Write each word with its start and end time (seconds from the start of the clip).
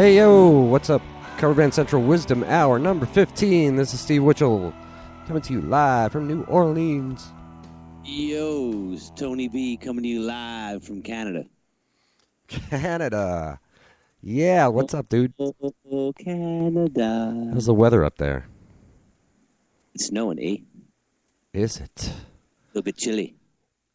Hey 0.00 0.16
yo, 0.16 0.48
what's 0.48 0.88
up? 0.88 1.02
Cover 1.36 1.52
Band 1.52 1.74
Central 1.74 2.02
Wizdumb 2.02 2.48
Hour 2.48 2.78
number 2.78 3.04
15. 3.04 3.76
This 3.76 3.92
is 3.92 4.00
Steve 4.00 4.22
Witchell 4.22 4.72
coming 5.26 5.42
to 5.42 5.52
you 5.52 5.60
live 5.60 6.12
from 6.12 6.26
New 6.26 6.42
Orleans. 6.44 7.30
Yo, 8.02 8.92
it's 8.94 9.10
Tony 9.10 9.48
B 9.48 9.76
coming 9.76 10.02
to 10.02 10.08
you 10.08 10.22
live 10.22 10.82
from 10.84 11.02
Canada. 11.02 11.44
Canada. 12.48 13.60
Yeah, 14.22 14.68
what's 14.68 14.94
up, 14.94 15.10
dude? 15.10 15.34
Oh, 15.38 16.14
Canada. 16.18 17.50
How's 17.52 17.66
the 17.66 17.74
weather 17.74 18.02
up 18.02 18.16
there? 18.16 18.46
It's 19.94 20.06
snowing, 20.06 20.38
eh? 20.38 20.56
Is 21.52 21.78
it? 21.78 22.08
A 22.08 22.68
little 22.72 22.84
bit 22.84 22.96
chilly. 22.96 23.36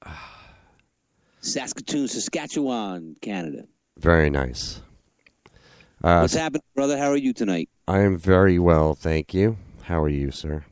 Saskatoon, 1.41 2.07
Saskatchewan, 2.07 3.15
Canada. 3.21 3.65
Very 3.97 4.29
nice. 4.29 4.81
Uh, 6.05 6.19
What's 6.19 6.35
happening, 6.35 6.61
brother? 6.75 6.99
How 6.99 7.09
are 7.09 7.17
you 7.17 7.33
tonight? 7.33 7.67
I 7.87 8.01
am 8.01 8.15
very 8.15 8.59
well, 8.59 8.93
thank 8.93 9.33
you. 9.33 9.57
How 9.81 10.03
are 10.03 10.09
you, 10.09 10.29
sir? 10.29 10.63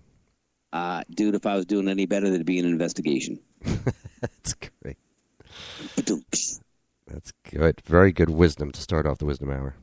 Uh, 0.72 1.02
dude, 1.10 1.34
if 1.34 1.48
I 1.48 1.56
was 1.56 1.66
doing 1.66 1.88
any 1.88 2.06
better, 2.06 2.30
there'd 2.30 2.46
be 2.46 2.60
an 2.60 2.68
investigation. 2.68 3.40
That's 4.22 4.54
great. 4.54 4.98
That's 7.08 7.32
good. 7.50 7.82
Very 7.84 8.12
good 8.12 8.30
wisdom 8.30 8.72
to 8.74 8.80
start 8.80 9.08
off 9.08 9.18
the 9.18 9.26
wisdom 9.26 9.50
hour. 9.50 9.76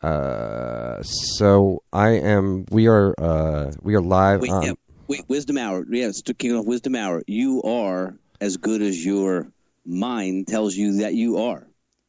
Uh, 0.00 1.02
so 1.02 1.82
I 1.92 2.10
am. 2.10 2.66
We 2.70 2.86
are. 2.86 3.12
Uh, 3.18 3.72
we 3.82 3.96
are 3.96 4.00
live. 4.00 4.40
Wait, 4.40 4.52
on, 4.52 4.62
yeah, 4.62 4.72
wait, 5.08 5.24
wisdom 5.26 5.58
hour. 5.58 5.84
Yeah, 5.90 6.06
it's 6.06 6.22
kicking 6.22 6.54
off 6.54 6.64
wisdom 6.64 6.94
hour. 6.94 7.24
You 7.26 7.60
are 7.64 8.14
as 8.40 8.56
good 8.56 8.82
as 8.82 9.04
your 9.04 9.48
mind 9.84 10.46
tells 10.46 10.76
you 10.76 10.98
that 10.98 11.14
you 11.14 11.38
are. 11.38 11.66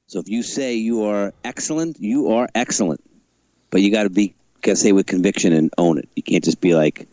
So 0.07 0.19
if 0.19 0.29
you 0.29 0.43
say 0.43 0.75
you 0.75 1.03
are 1.03 1.33
excellent, 1.43 1.99
you 1.99 2.31
are 2.31 2.47
excellent. 2.55 3.01
But 3.71 3.81
you 3.81 3.91
got 3.91 4.03
to 4.03 4.09
be, 4.09 4.35
got 4.61 4.73
to 4.73 4.75
say 4.75 4.91
with 4.91 5.07
conviction 5.07 5.51
and 5.51 5.71
own 5.77 5.97
it. 5.97 6.07
You 6.15 6.23
can't 6.23 6.43
just 6.43 6.61
be 6.61 6.75
like, 6.75 7.07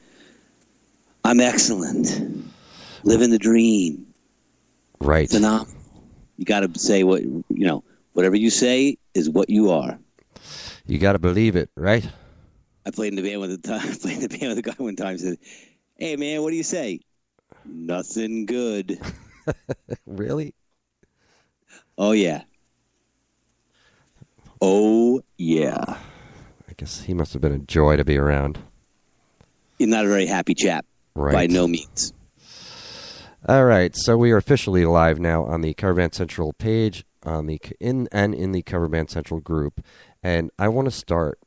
"I'm 1.25 1.41
excellent, 1.41 2.51
living 3.05 3.31
the 3.31 3.39
dream." 3.39 4.07
right. 5.01 5.29
Phenomenal. 5.29 5.75
You 6.37 6.45
got 6.45 6.61
to 6.61 6.79
say 6.79 7.05
what 7.05 7.23
you 7.23 7.45
know. 7.49 7.83
Whatever 8.13 8.37
you 8.37 8.51
say 8.51 8.99
is 9.15 9.31
what 9.31 9.49
you 9.49 9.71
are. 9.71 9.99
You 10.87 10.99
got 10.99 11.13
to 11.13 11.19
believe 11.19 11.57
it, 11.57 11.71
right? 11.77 12.07
I 12.85 12.91
played 12.91 13.09
in 13.09 13.17
the 13.17 13.23
band 13.23 13.41
with 13.41 13.53
a 13.53 13.59
time. 13.59 13.81
Played 14.03 14.17
in 14.17 14.29
the 14.29 14.29
band 14.29 14.49
with 14.49 14.59
a 14.59 14.63
guy 14.63 14.75
one 14.77 14.97
time. 14.97 15.17
Said, 15.17 15.39
"Hey 15.97 16.17
man, 16.17 16.43
what 16.43 16.51
do 16.51 16.57
you 16.57 16.63
say?" 16.63 17.01
Nothing 17.65 18.47
good. 18.47 19.01
Really? 20.07 20.55
Oh 21.99 22.13
yeah. 22.13 22.43
Oh 24.65 25.21
yeah. 25.39 25.77
I 26.69 26.73
guess 26.77 27.03
he 27.03 27.15
must 27.15 27.33
have 27.33 27.43
been 27.43 27.53
a 27.53 27.59
joy 27.59 27.97
to 27.97 28.05
be 28.05 28.17
around. 28.17 28.61
You're 29.79 29.89
not 29.89 30.05
a 30.05 30.09
very 30.09 30.27
happy 30.27 30.55
chap 30.55 30.87
Right. 31.17 31.35
by 31.35 31.47
no 31.49 31.67
means. 31.67 32.13
All 33.49 33.65
right, 33.65 33.95
so 33.97 34.17
we 34.17 34.31
are 34.31 34.37
officially 34.37 34.85
live 34.85 35.19
now 35.19 35.45
on 35.45 35.63
the 35.63 35.75
Cover 35.75 35.95
Band 35.95 36.15
Central 36.15 36.53
page 36.53 37.05
on 37.25 37.47
the 37.47 37.61
in 37.81 38.09
and 38.13 38.35
in 38.37 38.53
the 38.53 38.63
Cover 38.63 38.87
Band 38.89 39.11
Central 39.11 39.41
group, 39.41 39.85
and 40.23 40.51
I 40.61 40.69
want 40.69 40.87
to 40.87 40.93
start 40.93 41.41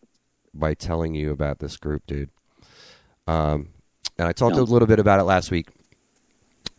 by 0.53 0.73
telling 0.73 1.15
you 1.15 1.31
about 1.31 1.59
this 1.59 1.77
group, 1.77 2.05
dude. 2.05 2.29
Um, 3.27 3.69
and 4.17 4.27
I 4.27 4.33
talked 4.33 4.57
a 4.57 4.63
little 4.63 4.87
bit 4.89 4.99
about 4.99 5.21
it 5.21 5.23
last 5.23 5.51
week 5.51 5.69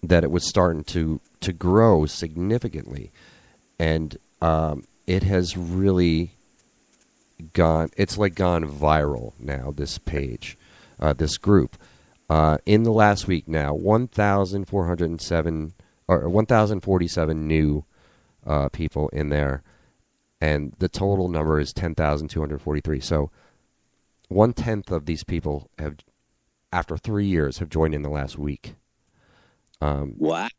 that 0.02 0.22
it 0.22 0.30
was 0.30 0.46
starting 0.46 0.84
to 0.84 1.20
to 1.40 1.52
grow 1.54 2.04
significantly, 2.04 3.10
and 3.78 4.18
um, 4.42 4.84
it 5.06 5.22
has 5.22 5.56
really 5.56 6.36
gone. 7.52 7.90
It's 7.96 8.18
like 8.18 8.34
gone 8.34 8.64
viral 8.64 9.32
now. 9.38 9.72
This 9.74 9.98
page, 9.98 10.58
uh, 10.98 11.12
this 11.12 11.38
group 11.38 11.76
uh, 12.28 12.58
in 12.66 12.82
the 12.82 12.92
last 12.92 13.26
week 13.26 13.48
now, 13.48 13.74
1,407 13.74 15.74
or 16.08 16.28
1,047 16.28 17.48
new 17.48 17.84
uh, 18.46 18.68
people 18.68 19.08
in 19.10 19.28
there, 19.28 19.62
and 20.40 20.74
the 20.78 20.88
total 20.88 21.28
number 21.28 21.58
is 21.58 21.72
10,243. 21.72 23.00
So, 23.00 23.30
one 24.28 24.52
tenth 24.52 24.90
of 24.90 25.06
these 25.06 25.24
people 25.24 25.70
have, 25.78 25.96
after 26.72 26.96
three 26.96 27.26
years, 27.26 27.58
have 27.58 27.68
joined 27.68 27.94
in 27.94 28.02
the 28.02 28.08
last 28.08 28.38
week. 28.38 28.74
Um, 29.80 30.14
What? 30.18 30.52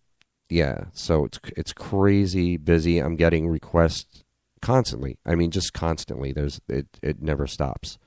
yeah, 0.49 0.85
so 0.93 1.25
it's 1.25 1.39
it's 1.57 1.73
crazy 1.73 2.57
busy. 2.57 2.99
I'm 2.99 3.15
getting 3.15 3.49
requests 3.49 4.23
constantly. 4.61 5.17
I 5.25 5.35
mean, 5.35 5.51
just 5.51 5.73
constantly. 5.73 6.31
There's 6.31 6.59
it 6.67 6.87
it 7.01 7.21
never 7.21 7.47
stops. 7.47 7.97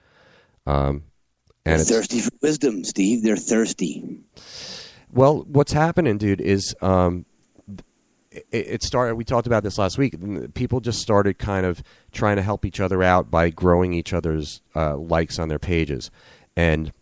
Um, 0.67 1.05
They're 1.65 1.75
and 1.75 1.87
thirsty 1.87 2.21
for 2.21 2.31
wisdom, 2.43 2.85
Steve. 2.85 3.23
They're 3.23 3.37
thirsty. 3.37 4.21
Well, 5.13 5.45
what's 5.49 5.73
happening, 5.73 6.19
dude, 6.19 6.41
is 6.41 6.75
um, 6.81 7.25
it, 8.31 8.47
it 8.53 8.83
started. 8.83 9.17
We 9.17 9.25
talked 9.25 9.47
about 9.47 9.63
this 9.63 9.79
last 9.79 9.99
week. 9.99 10.15
People 10.55 10.81
just 10.81 11.01
started 11.01 11.39
kind 11.39 11.67
of 11.67 11.83
trying 12.13 12.37
to 12.37 12.43
help 12.43 12.65
each 12.65 12.81
other 12.81 13.03
out 13.03 13.31
by 13.31 13.51
growing 13.51 13.93
each 13.93 14.13
other's 14.13 14.63
uh, 14.75 14.97
likes 14.97 15.39
on 15.39 15.49
their 15.49 15.59
pages, 15.59 16.11
and 16.57 16.93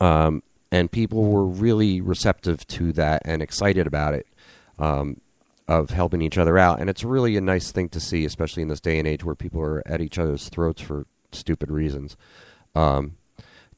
um, 0.00 0.42
and 0.72 0.90
people 0.90 1.24
were 1.24 1.44
really 1.44 2.00
receptive 2.00 2.66
to 2.68 2.92
that 2.92 3.22
and 3.24 3.42
excited 3.42 3.86
about 3.86 4.14
it. 4.14 4.26
Um, 4.78 5.20
of 5.70 5.90
helping 5.90 6.20
each 6.20 6.36
other 6.36 6.58
out, 6.58 6.80
and 6.80 6.90
it's 6.90 7.04
really 7.04 7.36
a 7.36 7.40
nice 7.40 7.70
thing 7.70 7.88
to 7.88 8.00
see, 8.00 8.24
especially 8.24 8.60
in 8.60 8.68
this 8.68 8.80
day 8.80 8.98
and 8.98 9.06
age 9.06 9.22
where 9.22 9.36
people 9.36 9.60
are 9.60 9.86
at 9.86 10.00
each 10.00 10.18
other's 10.18 10.48
throats 10.48 10.82
for 10.82 11.06
stupid 11.30 11.70
reasons. 11.70 12.16
Um, 12.74 13.16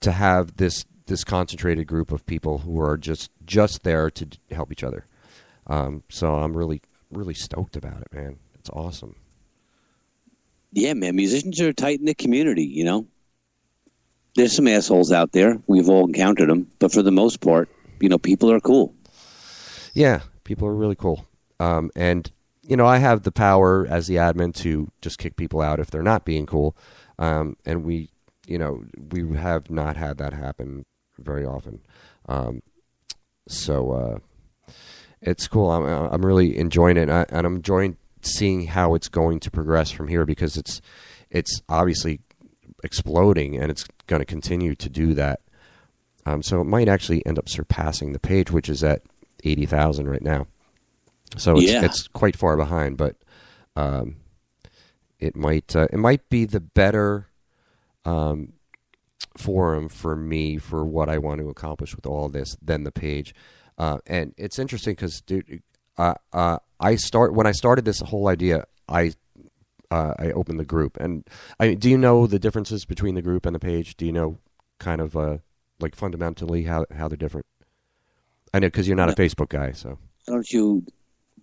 to 0.01 0.11
have 0.11 0.57
this 0.57 0.87
this 1.07 1.23
concentrated 1.23 1.87
group 1.87 2.11
of 2.11 2.25
people 2.25 2.59
who 2.59 2.81
are 2.81 2.97
just 2.97 3.31
just 3.45 3.83
there 3.83 4.11
to 4.11 4.25
d- 4.25 4.39
help 4.51 4.73
each 4.73 4.83
other. 4.83 5.05
Um, 5.67 6.03
so 6.09 6.35
I'm 6.37 6.57
really 6.57 6.81
really 7.11 7.35
stoked 7.35 7.77
about 7.77 8.01
it, 8.01 8.11
man. 8.11 8.39
It's 8.55 8.71
awesome. 8.71 9.17
Yeah, 10.73 10.95
man. 10.95 11.15
Musicians 11.15 11.61
are 11.61 11.75
tight 11.75 11.99
in 12.01 12.07
the 12.07 12.15
community. 12.15 12.65
You 12.65 12.85
know, 12.85 13.07
there's 14.35 14.57
some 14.57 14.67
assholes 14.67 15.13
out 15.13 15.33
there. 15.33 15.61
We've 15.67 15.91
all 15.91 16.07
encountered 16.07 16.49
them, 16.49 16.71
but 16.79 16.91
for 16.91 17.03
the 17.03 17.13
most 17.13 17.43
part, 17.43 17.69
you 18.01 18.09
know, 18.09 18.19
people 18.19 18.51
are 18.51 18.61
cool. 18.61 18.95
Yeah, 19.93 20.21
people 20.45 20.67
are 20.67 20.75
really 20.75 20.97
cool. 20.97 21.27
Um, 21.63 21.91
and 21.95 22.31
you 22.63 22.77
know, 22.77 22.87
I 22.87 22.99
have 22.99 23.23
the 23.23 23.33
power 23.33 23.87
as 23.89 24.07
the 24.07 24.17
admin 24.17 24.55
to 24.57 24.91
just 25.01 25.19
kick 25.19 25.37
people 25.37 25.61
out 25.61 25.81
if 25.81 25.91
they're 25.91 26.03
not 26.03 26.25
being 26.25 26.47
cool. 26.47 26.77
Um, 27.19 27.57
and 27.65 27.85
we, 27.85 28.11
you 28.47 28.59
know, 28.59 28.85
we 29.11 29.37
have 29.37 29.71
not 29.71 29.97
had 29.97 30.19
that 30.19 30.33
happen 30.33 30.85
very 31.19 31.45
often. 31.45 31.81
Um, 32.29 32.63
so 33.49 33.91
uh, 33.93 34.73
it's 35.21 35.49
cool. 35.49 35.71
I'm 35.71 35.85
I'm 35.85 36.25
really 36.25 36.57
enjoying 36.57 36.97
it, 36.97 37.03
and, 37.03 37.13
I, 37.13 37.27
and 37.29 37.47
I'm 37.47 37.57
enjoying 37.57 37.97
seeing 38.23 38.67
how 38.67 38.95
it's 38.95 39.09
going 39.09 39.41
to 39.41 39.51
progress 39.51 39.91
from 39.91 40.09
here 40.09 40.25
because 40.25 40.57
it's 40.57 40.81
it's 41.31 41.63
obviously 41.69 42.21
exploding, 42.85 43.57
and 43.57 43.71
it's 43.71 43.85
going 44.07 44.21
to 44.21 44.27
continue 44.27 44.75
to 44.77 44.89
do 44.89 45.15
that. 45.15 45.41
Um, 46.25 46.43
so 46.43 46.61
it 46.61 46.65
might 46.65 46.89
actually 46.89 47.25
end 47.27 47.39
up 47.39 47.49
surpassing 47.49 48.13
the 48.13 48.21
page, 48.21 48.51
which 48.51 48.69
is 48.69 48.85
at 48.85 49.03
eighty 49.45 49.67
thousand 49.67 50.09
right 50.09 50.23
now. 50.23 50.47
So 51.37 51.57
it's, 51.57 51.71
Yeah. 51.71 51.85
it's 51.85 52.09
quite 52.09 52.37
far 52.37 52.57
behind, 52.57 52.97
but 52.97 53.17
um, 53.77 54.17
it 55.19 55.37
might 55.37 55.75
uh, 55.75 55.87
it 55.93 55.99
might 55.99 56.29
be 56.29 56.45
the 56.45 56.61
better 56.61 57.29
um, 58.05 58.55
forum 59.37 59.89
for 59.89 60.17
me 60.17 60.59
for 60.59 60.85
what 60.85 61.09
I 61.09 61.19
want 61.19 61.41
to 61.41 61.49
accomplish 61.49 61.95
with 61.97 62.07
all 62.07 62.29
this 62.29 62.57
than 62.61 62.85
the 62.85 62.93
page. 62.93 63.35
Uh, 63.79 63.99
and 64.07 64.35
it's 64.37 64.59
interesting 64.59 64.93
because, 64.95 65.21
dude, 65.23 65.63
uh, 65.97 66.15
uh, 66.33 66.59
I 66.79 66.97
start 66.97 67.35
when 67.35 67.47
I 67.47 67.53
started 67.53 67.85
this 67.85 68.01
whole 68.01 68.29
idea. 68.29 68.65
I 68.89 69.13
uh, 69.91 70.15
I 70.19 70.33
opened 70.33 70.59
the 70.61 70.65
group, 70.65 70.99
and 71.01 71.25
I 71.59 71.75
do 71.75 71.89
you 71.89 71.99
know 71.99 72.27
the 72.27 72.39
differences 72.39 72.85
between 72.85 73.15
the 73.15 73.23
group 73.23 73.47
and 73.47 73.55
the 73.55 73.61
page? 73.61 73.97
Do 73.97 74.05
you 74.05 74.13
know 74.13 74.39
kind 74.79 75.01
of 75.01 75.17
uh, 75.17 75.39
like 75.81 75.97
fundamentally 75.97 76.65
how 76.65 76.85
how 76.95 77.09
they're 77.09 77.17
different? 77.17 77.47
I 78.53 78.59
know 78.59 78.67
because 78.67 78.87
you're 78.87 78.97
not 78.97 79.09
a 79.11 79.15
Facebook 79.15 79.49
guy, 79.49 79.73
so. 79.73 79.99
Don't 80.27 80.49
you 80.53 80.85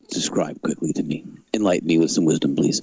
describe 0.09 0.61
quickly 0.61 0.93
to 0.93 1.03
me? 1.03 1.25
Enlighten 1.53 1.87
me 1.87 1.97
with 1.97 2.11
some 2.11 2.25
wisdom, 2.25 2.55
please. 2.55 2.81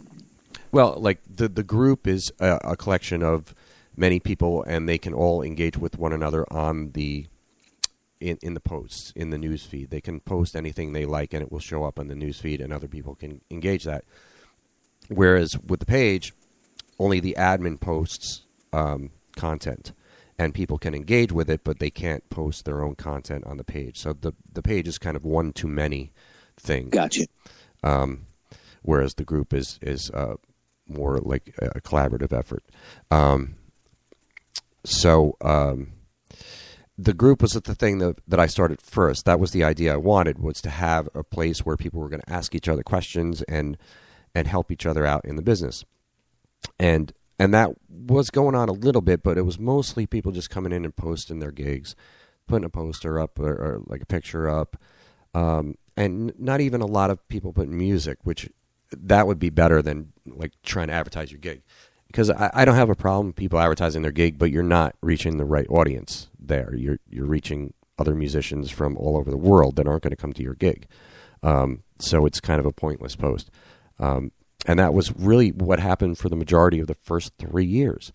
Well, 0.72 0.96
like 0.98 1.20
the 1.28 1.48
the 1.48 1.62
group 1.62 2.06
is 2.06 2.32
a, 2.40 2.58
a 2.64 2.76
collection 2.76 3.22
of 3.22 3.54
many 3.96 4.20
people, 4.20 4.62
and 4.64 4.88
they 4.88 4.98
can 4.98 5.14
all 5.14 5.42
engage 5.42 5.76
with 5.76 5.98
one 5.98 6.12
another 6.12 6.44
on 6.52 6.92
the 6.92 7.26
in, 8.20 8.38
in 8.42 8.54
the 8.54 8.60
posts 8.60 9.12
in 9.16 9.30
the 9.30 9.38
news 9.38 9.64
feed. 9.64 9.90
They 9.90 10.00
can 10.00 10.20
post 10.20 10.56
anything 10.56 10.92
they 10.92 11.06
like, 11.06 11.32
and 11.32 11.42
it 11.42 11.52
will 11.52 11.60
show 11.60 11.84
up 11.84 11.98
on 11.98 12.08
the 12.08 12.14
news 12.14 12.38
feed, 12.38 12.60
and 12.60 12.72
other 12.72 12.88
people 12.88 13.14
can 13.14 13.40
engage 13.50 13.84
that. 13.84 14.04
Whereas 15.08 15.56
with 15.58 15.80
the 15.80 15.86
page, 15.86 16.32
only 16.98 17.20
the 17.20 17.36
admin 17.38 17.80
posts 17.80 18.42
um, 18.72 19.10
content, 19.36 19.92
and 20.38 20.52
people 20.52 20.78
can 20.78 20.94
engage 20.94 21.32
with 21.32 21.48
it, 21.48 21.62
but 21.62 21.78
they 21.78 21.90
can't 21.90 22.28
post 22.28 22.64
their 22.64 22.82
own 22.82 22.96
content 22.96 23.44
on 23.46 23.56
the 23.56 23.64
page. 23.64 23.98
So 23.98 24.12
the 24.12 24.32
the 24.52 24.62
page 24.62 24.88
is 24.88 24.98
kind 24.98 25.16
of 25.16 25.24
one 25.24 25.52
too 25.52 25.68
many 25.68 26.12
thing. 26.58 26.90
Gotcha. 26.90 27.26
Um, 27.82 28.26
whereas 28.82 29.14
the 29.14 29.24
group 29.24 29.52
is 29.52 29.78
is 29.82 30.10
uh, 30.10 30.36
more 30.88 31.18
like 31.18 31.54
a 31.60 31.80
collaborative 31.80 32.32
effort. 32.32 32.64
Um, 33.10 33.56
so 34.84 35.36
um, 35.40 35.92
the 36.96 37.12
group 37.12 37.42
was 37.42 37.52
the 37.52 37.74
thing 37.74 37.98
that, 37.98 38.16
that 38.26 38.40
I 38.40 38.46
started 38.46 38.80
first. 38.80 39.24
That 39.24 39.40
was 39.40 39.50
the 39.50 39.64
idea 39.64 39.92
I 39.92 39.98
wanted 39.98 40.38
was 40.38 40.60
to 40.62 40.70
have 40.70 41.08
a 41.14 41.22
place 41.22 41.60
where 41.60 41.76
people 41.76 42.00
were 42.00 42.08
going 42.08 42.22
to 42.22 42.32
ask 42.32 42.54
each 42.54 42.68
other 42.68 42.82
questions 42.82 43.42
and 43.42 43.76
and 44.34 44.46
help 44.46 44.70
each 44.70 44.84
other 44.84 45.06
out 45.06 45.24
in 45.24 45.36
the 45.36 45.42
business. 45.42 45.84
And 46.78 47.12
and 47.38 47.52
that 47.52 47.70
was 47.88 48.30
going 48.30 48.54
on 48.54 48.68
a 48.68 48.72
little 48.72 49.02
bit, 49.02 49.22
but 49.22 49.36
it 49.36 49.42
was 49.42 49.58
mostly 49.58 50.06
people 50.06 50.32
just 50.32 50.50
coming 50.50 50.72
in 50.72 50.84
and 50.84 50.96
posting 50.96 51.38
their 51.38 51.50
gigs, 51.50 51.94
putting 52.46 52.64
a 52.64 52.70
poster 52.70 53.18
up 53.20 53.38
or, 53.38 53.52
or 53.52 53.82
like 53.86 54.02
a 54.02 54.06
picture 54.06 54.48
up, 54.48 54.76
um, 55.34 55.76
and 55.96 56.32
not 56.38 56.60
even 56.60 56.80
a 56.80 56.86
lot 56.86 57.10
of 57.10 57.26
people 57.28 57.52
putting 57.52 57.76
music, 57.76 58.18
which 58.24 58.48
that 58.92 59.26
would 59.26 59.38
be 59.38 59.50
better 59.50 59.82
than 59.82 60.12
like 60.26 60.52
trying 60.62 60.88
to 60.88 60.92
advertise 60.92 61.30
your 61.32 61.40
gig 61.40 61.62
because 62.06 62.30
I, 62.30 62.50
I, 62.54 62.64
don't 62.64 62.76
have 62.76 62.90
a 62.90 62.94
problem 62.94 63.32
people 63.32 63.58
advertising 63.58 64.02
their 64.02 64.12
gig, 64.12 64.38
but 64.38 64.50
you're 64.50 64.62
not 64.62 64.94
reaching 65.02 65.36
the 65.36 65.44
right 65.44 65.66
audience 65.68 66.28
there. 66.38 66.74
You're 66.74 66.98
you're 67.08 67.26
reaching 67.26 67.74
other 67.98 68.14
musicians 68.14 68.70
from 68.70 68.96
all 68.96 69.16
over 69.16 69.30
the 69.30 69.36
world 69.36 69.76
that 69.76 69.86
aren't 69.86 70.02
going 70.02 70.10
to 70.10 70.16
come 70.16 70.32
to 70.34 70.42
your 70.42 70.54
gig. 70.54 70.86
Um, 71.42 71.82
so 71.98 72.26
it's 72.26 72.40
kind 72.40 72.60
of 72.60 72.66
a 72.66 72.72
pointless 72.72 73.16
post. 73.16 73.50
Um, 73.98 74.32
and 74.66 74.78
that 74.78 74.94
was 74.94 75.14
really 75.16 75.50
what 75.50 75.80
happened 75.80 76.18
for 76.18 76.28
the 76.28 76.36
majority 76.36 76.80
of 76.80 76.86
the 76.86 76.94
first 76.94 77.32
three 77.38 77.64
years. 77.64 78.12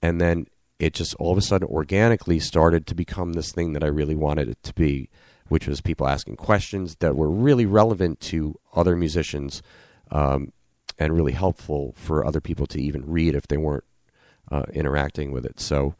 And 0.00 0.20
then 0.20 0.46
it 0.78 0.94
just 0.94 1.14
all 1.16 1.32
of 1.32 1.38
a 1.38 1.42
sudden 1.42 1.68
organically 1.68 2.38
started 2.40 2.86
to 2.86 2.94
become 2.94 3.32
this 3.32 3.52
thing 3.52 3.72
that 3.72 3.84
I 3.84 3.88
really 3.88 4.14
wanted 4.14 4.48
it 4.48 4.62
to 4.64 4.74
be, 4.74 5.08
which 5.48 5.66
was 5.66 5.80
people 5.80 6.06
asking 6.06 6.36
questions 6.36 6.96
that 6.96 7.16
were 7.16 7.30
really 7.30 7.66
relevant 7.66 8.20
to 8.20 8.58
other 8.74 8.96
musicians 8.96 9.62
um, 10.10 10.52
and 10.98 11.14
really 11.14 11.32
helpful 11.32 11.94
for 11.96 12.24
other 12.24 12.40
people 12.40 12.66
to 12.66 12.80
even 12.80 13.04
read 13.06 13.34
if 13.34 13.48
they 13.48 13.56
weren't 13.56 13.84
uh, 14.50 14.64
interacting 14.72 15.32
with 15.32 15.44
it. 15.44 15.60
So 15.60 15.94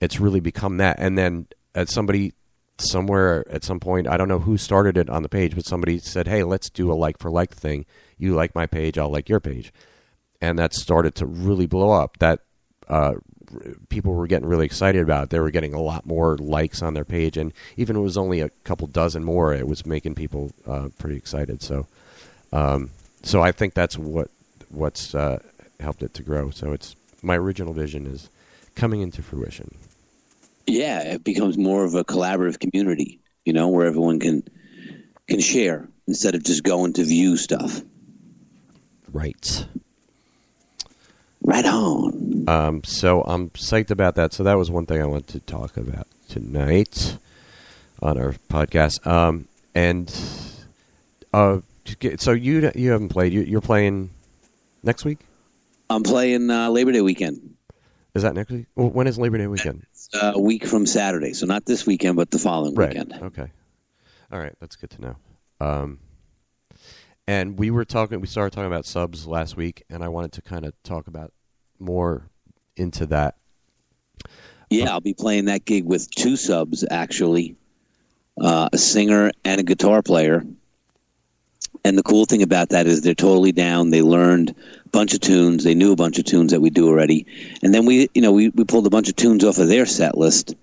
it's 0.00 0.20
really 0.20 0.40
become 0.40 0.76
that. 0.78 0.96
And 0.98 1.16
then 1.16 1.46
at 1.74 1.88
somebody 1.88 2.32
somewhere 2.78 3.44
at 3.50 3.64
some 3.64 3.80
point, 3.80 4.06
I 4.06 4.16
don't 4.16 4.28
know 4.28 4.38
who 4.38 4.56
started 4.58 4.96
it 4.96 5.08
on 5.08 5.22
the 5.22 5.28
page, 5.28 5.54
but 5.54 5.64
somebody 5.66 5.98
said, 5.98 6.28
"Hey, 6.28 6.42
let's 6.42 6.70
do 6.70 6.92
a 6.92 6.94
like 6.94 7.18
for 7.18 7.30
like 7.30 7.54
thing. 7.54 7.86
You 8.18 8.34
like 8.34 8.54
my 8.54 8.66
page, 8.66 8.98
I'll 8.98 9.10
like 9.10 9.28
your 9.28 9.40
page," 9.40 9.72
and 10.40 10.58
that 10.58 10.74
started 10.74 11.14
to 11.16 11.26
really 11.26 11.66
blow 11.66 11.90
up. 11.90 12.18
That 12.18 12.40
uh, 12.88 13.14
people 13.88 14.14
were 14.14 14.26
getting 14.26 14.48
really 14.48 14.66
excited 14.66 15.02
about. 15.02 15.30
They 15.30 15.40
were 15.40 15.50
getting 15.50 15.74
a 15.74 15.80
lot 15.80 16.06
more 16.06 16.36
likes 16.38 16.82
on 16.82 16.94
their 16.94 17.04
page, 17.04 17.36
and 17.36 17.52
even 17.76 17.96
it 17.96 18.00
was 18.00 18.16
only 18.16 18.40
a 18.40 18.50
couple 18.64 18.86
dozen 18.86 19.24
more, 19.24 19.54
it 19.54 19.66
was 19.66 19.86
making 19.86 20.14
people 20.14 20.52
uh, 20.66 20.88
pretty 20.98 21.16
excited. 21.16 21.62
So, 21.62 21.86
um, 22.52 22.90
so 23.22 23.42
I 23.42 23.52
think 23.52 23.74
that's 23.74 23.98
what 23.98 24.30
what's 24.70 25.14
uh, 25.14 25.38
helped 25.80 26.02
it 26.02 26.14
to 26.14 26.22
grow. 26.22 26.50
So 26.50 26.72
it's 26.72 26.96
my 27.22 27.36
original 27.36 27.72
vision 27.72 28.06
is 28.06 28.30
coming 28.74 29.00
into 29.00 29.22
fruition. 29.22 29.74
Yeah, 30.66 31.02
it 31.02 31.24
becomes 31.24 31.56
more 31.56 31.84
of 31.84 31.94
a 31.94 32.04
collaborative 32.04 32.58
community, 32.58 33.20
you 33.44 33.52
know, 33.52 33.68
where 33.68 33.86
everyone 33.86 34.18
can 34.18 34.42
can 35.28 35.40
share 35.40 35.88
instead 36.06 36.34
of 36.34 36.44
just 36.44 36.62
going 36.62 36.92
to 36.94 37.04
view 37.04 37.36
stuff. 37.36 37.80
Right. 39.12 39.66
Right 41.46 41.64
on. 41.64 42.44
Um, 42.48 42.82
so 42.82 43.22
I'm 43.22 43.50
psyched 43.50 43.92
about 43.92 44.16
that. 44.16 44.32
So 44.32 44.42
that 44.42 44.54
was 44.54 44.68
one 44.68 44.84
thing 44.84 45.00
I 45.00 45.06
wanted 45.06 45.28
to 45.28 45.40
talk 45.40 45.76
about 45.76 46.08
tonight 46.28 47.18
on 48.02 48.18
our 48.18 48.32
podcast. 48.50 49.06
Um, 49.06 49.46
and 49.72 50.12
uh, 51.32 51.60
so 52.18 52.32
you 52.32 52.72
you 52.74 52.90
haven't 52.90 53.10
played. 53.10 53.32
You, 53.32 53.42
you're 53.42 53.60
playing 53.60 54.10
next 54.82 55.04
week. 55.04 55.20
I'm 55.88 56.02
playing 56.02 56.50
uh, 56.50 56.68
Labor 56.70 56.90
Day 56.90 57.00
weekend. 57.00 57.54
Is 58.16 58.24
that 58.24 58.34
next 58.34 58.50
week? 58.50 58.66
Well, 58.74 58.88
when 58.88 59.06
is 59.06 59.16
Labor 59.16 59.38
Day 59.38 59.46
weekend? 59.46 59.86
It's 59.92 60.08
a 60.14 60.40
week 60.40 60.66
from 60.66 60.84
Saturday, 60.84 61.32
so 61.32 61.46
not 61.46 61.64
this 61.64 61.86
weekend, 61.86 62.16
but 62.16 62.32
the 62.32 62.40
following 62.40 62.74
right. 62.74 62.88
weekend. 62.88 63.12
Okay. 63.22 63.52
All 64.32 64.40
right, 64.40 64.54
that's 64.58 64.74
good 64.74 64.90
to 64.90 65.00
know. 65.00 65.16
Um, 65.60 66.00
and 67.28 67.56
we 67.56 67.70
were 67.70 67.84
talking. 67.84 68.20
We 68.20 68.26
started 68.26 68.52
talking 68.52 68.66
about 68.66 68.84
subs 68.84 69.28
last 69.28 69.56
week, 69.56 69.84
and 69.88 70.02
I 70.02 70.08
wanted 70.08 70.32
to 70.32 70.42
kind 70.42 70.66
of 70.66 70.74
talk 70.82 71.06
about 71.06 71.32
more 71.78 72.28
into 72.76 73.06
that. 73.06 73.36
Yeah, 74.70 74.90
I'll 74.90 75.00
be 75.00 75.14
playing 75.14 75.46
that 75.46 75.64
gig 75.64 75.84
with 75.84 76.10
two 76.10 76.36
subs 76.36 76.84
actually, 76.90 77.56
uh, 78.40 78.68
a 78.72 78.78
singer 78.78 79.30
and 79.44 79.60
a 79.60 79.64
guitar 79.64 80.02
player. 80.02 80.44
And 81.84 81.96
the 81.96 82.02
cool 82.02 82.24
thing 82.24 82.42
about 82.42 82.70
that 82.70 82.86
is 82.86 83.02
they're 83.02 83.14
totally 83.14 83.52
down. 83.52 83.90
They 83.90 84.02
learned 84.02 84.56
a 84.84 84.88
bunch 84.88 85.14
of 85.14 85.20
tunes. 85.20 85.62
They 85.62 85.74
knew 85.74 85.92
a 85.92 85.96
bunch 85.96 86.18
of 86.18 86.24
tunes 86.24 86.50
that 86.50 86.60
we 86.60 86.70
do 86.70 86.88
already. 86.88 87.26
And 87.62 87.72
then 87.72 87.86
we, 87.86 88.08
you 88.12 88.22
know, 88.22 88.32
we, 88.32 88.48
we 88.48 88.64
pulled 88.64 88.86
a 88.86 88.90
bunch 88.90 89.08
of 89.08 89.14
tunes 89.14 89.44
off 89.44 89.58
of 89.58 89.68
their 89.68 89.86
set 89.86 90.18
list 90.18 90.54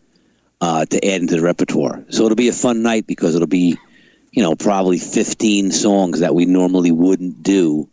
uh, 0.59 0.85
to 0.85 1.05
add 1.05 1.21
into 1.21 1.37
the 1.37 1.41
repertoire. 1.41 2.03
So 2.09 2.25
it'll 2.25 2.35
be 2.35 2.49
a 2.49 2.53
fun 2.53 2.81
night 2.81 3.07
because 3.07 3.35
it'll 3.35 3.47
be, 3.47 3.77
you 4.31 4.43
know, 4.43 4.55
probably 4.55 4.97
15 4.97 5.71
songs 5.71 6.19
that 6.19 6.35
we 6.35 6.45
normally 6.45 6.91
wouldn't 6.91 7.41
do 7.41 7.89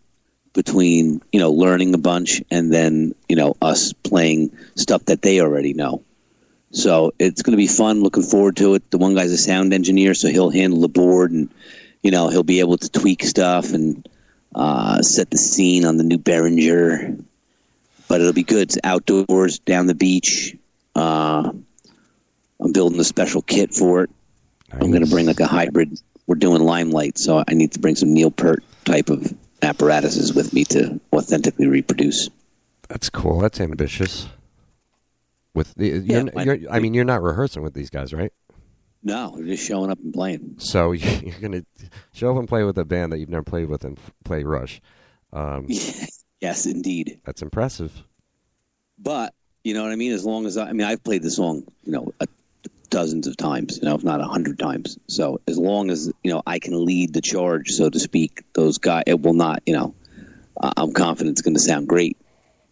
between, 0.52 1.23
you 1.32 1.38
know, 1.38 1.52
learning 1.52 1.94
a 1.94 1.99
bunch 1.99 2.43
and 2.50 2.73
then, 2.73 3.14
you 3.29 3.37
know, 3.37 3.56
us 3.62 3.93
playing 3.93 4.56
stuff 4.75 5.05
that 5.06 5.23
they 5.23 5.41
already 5.41 5.75
know. 5.75 6.02
So 6.73 7.12
it's 7.19 7.43
going 7.43 7.52
to 7.52 7.56
be 7.56 7.67
fun. 7.67 8.02
Looking 8.02 8.23
forward 8.23 8.56
to 8.58 8.75
it. 8.75 8.91
The 8.91 8.99
one 8.99 9.14
guy's 9.14 9.32
a 9.32 9.38
sound 9.38 9.73
engineer, 9.73 10.14
so 10.14 10.29
he'll 10.29 10.50
handle 10.50 10.81
the 10.81 10.88
board 10.88 11.32
and 11.32 11.49
you 12.02 12.11
know, 12.11 12.28
he'll 12.28 12.42
be 12.42 12.61
able 12.61 12.78
to 12.78 12.88
tweak 12.88 13.23
stuff 13.23 13.73
and 13.73 14.09
uh, 14.54 15.02
set 15.02 15.30
the 15.30 15.37
scene 15.37 15.85
on 15.85 15.97
the 15.97 16.04
new 16.04 16.19
Behringer. 16.19 17.23
But 18.09 18.21
it'll 18.21 18.33
be 18.33 18.42
good. 18.42 18.71
It's 18.71 18.78
outdoors, 18.83 19.59
down 19.61 19.87
the 19.87 19.95
beach. 19.95 20.57
Uh, 20.95 21.52
I'm 22.61 22.73
building 22.73 22.99
a 22.99 23.04
special 23.04 23.42
kit 23.42 23.73
for 23.73 24.04
it. 24.04 24.11
Nice. 24.73 24.83
I'm 24.83 24.90
going 24.90 25.04
to 25.04 25.11
bring 25.11 25.26
like 25.26 25.40
a 25.40 25.47
hybrid. 25.47 26.00
We're 26.26 26.37
doing 26.37 26.62
limelight, 26.62 27.19
so 27.19 27.45
I 27.47 27.54
need 27.54 27.73
to 27.73 27.78
bring 27.78 27.97
some 27.97 28.12
Neil 28.12 28.30
Peart 28.30 28.64
type 28.85 29.11
of 29.11 29.33
apparatuses 29.62 30.35
with 30.35 30.52
me 30.52 30.64
to 30.67 31.00
authentically 31.12 31.67
reproduce. 31.67 32.29
That's 32.88 33.11
cool. 33.11 33.40
That's 33.40 33.61
ambitious. 33.61 34.29
With 35.55 35.75
the, 35.75 35.88
you're, 35.88 36.29
yeah, 36.35 36.43
you're, 36.43 36.71
I 36.71 36.81
mean, 36.81 36.95
you're 36.95 37.05
not 37.05 37.23
rehearsing 37.23 37.62
with 37.62 37.75
these 37.75 37.90
guys, 37.90 38.12
right? 38.12 38.33
No, 39.02 39.33
we're 39.35 39.47
just 39.47 39.67
showing 39.67 39.90
up 39.90 39.99
and 39.99 40.12
playing. 40.12 40.57
So 40.59 40.93
you're 40.93 41.40
going 41.40 41.52
to 41.52 41.64
show 42.12 42.31
up 42.31 42.38
and 42.38 42.49
play 42.49 42.64
with 42.64 42.79
a 42.79 42.85
band 42.85 43.12
that 43.12 43.19
you've 43.19 43.29
never 43.29 43.43
played 43.43 43.69
with 43.69 43.85
and 43.85 43.99
play 44.25 44.45
Rush. 44.45 44.81
Um, 45.33 45.67
yes, 46.40 46.67
indeed. 46.67 47.21
That's 47.25 47.43
impressive. 47.43 48.02
But 48.99 49.35
you 49.64 49.75
know 49.75 49.83
what 49.83 49.93
I 49.93 49.97
mean. 49.97 50.12
As 50.12 50.25
long 50.25 50.47
as 50.47 50.57
I, 50.57 50.69
I 50.69 50.73
mean, 50.73 50.87
I've 50.87 51.02
played 51.02 51.23
the 51.23 51.31
song, 51.31 51.64
you 51.85 51.93
know, 51.93 52.12
a, 52.21 52.26
dozens 52.90 53.26
of 53.26 53.37
times, 53.37 53.78
you 53.78 53.88
know, 53.88 53.94
if 53.94 54.04
not 54.04 54.20
a 54.20 54.25
hundred 54.25 54.59
times. 54.59 54.99
So 55.06 55.40
as 55.47 55.59
long 55.59 55.90
as 55.90 56.12
you 56.23 56.30
know 56.30 56.42
I 56.47 56.59
can 56.59 56.85
lead 56.85 57.14
the 57.14 57.20
charge, 57.20 57.70
so 57.70 57.88
to 57.88 57.99
speak, 57.99 58.42
those 58.54 58.78
guys, 58.78 59.04
it 59.06 59.23
will 59.23 59.35
not, 59.35 59.62
you 59.66 59.73
know, 59.73 59.94
I'm 60.76 60.92
confident 60.92 61.35
it's 61.35 61.42
going 61.42 61.54
to 61.54 61.61
sound 61.61 61.88
great 61.88 62.16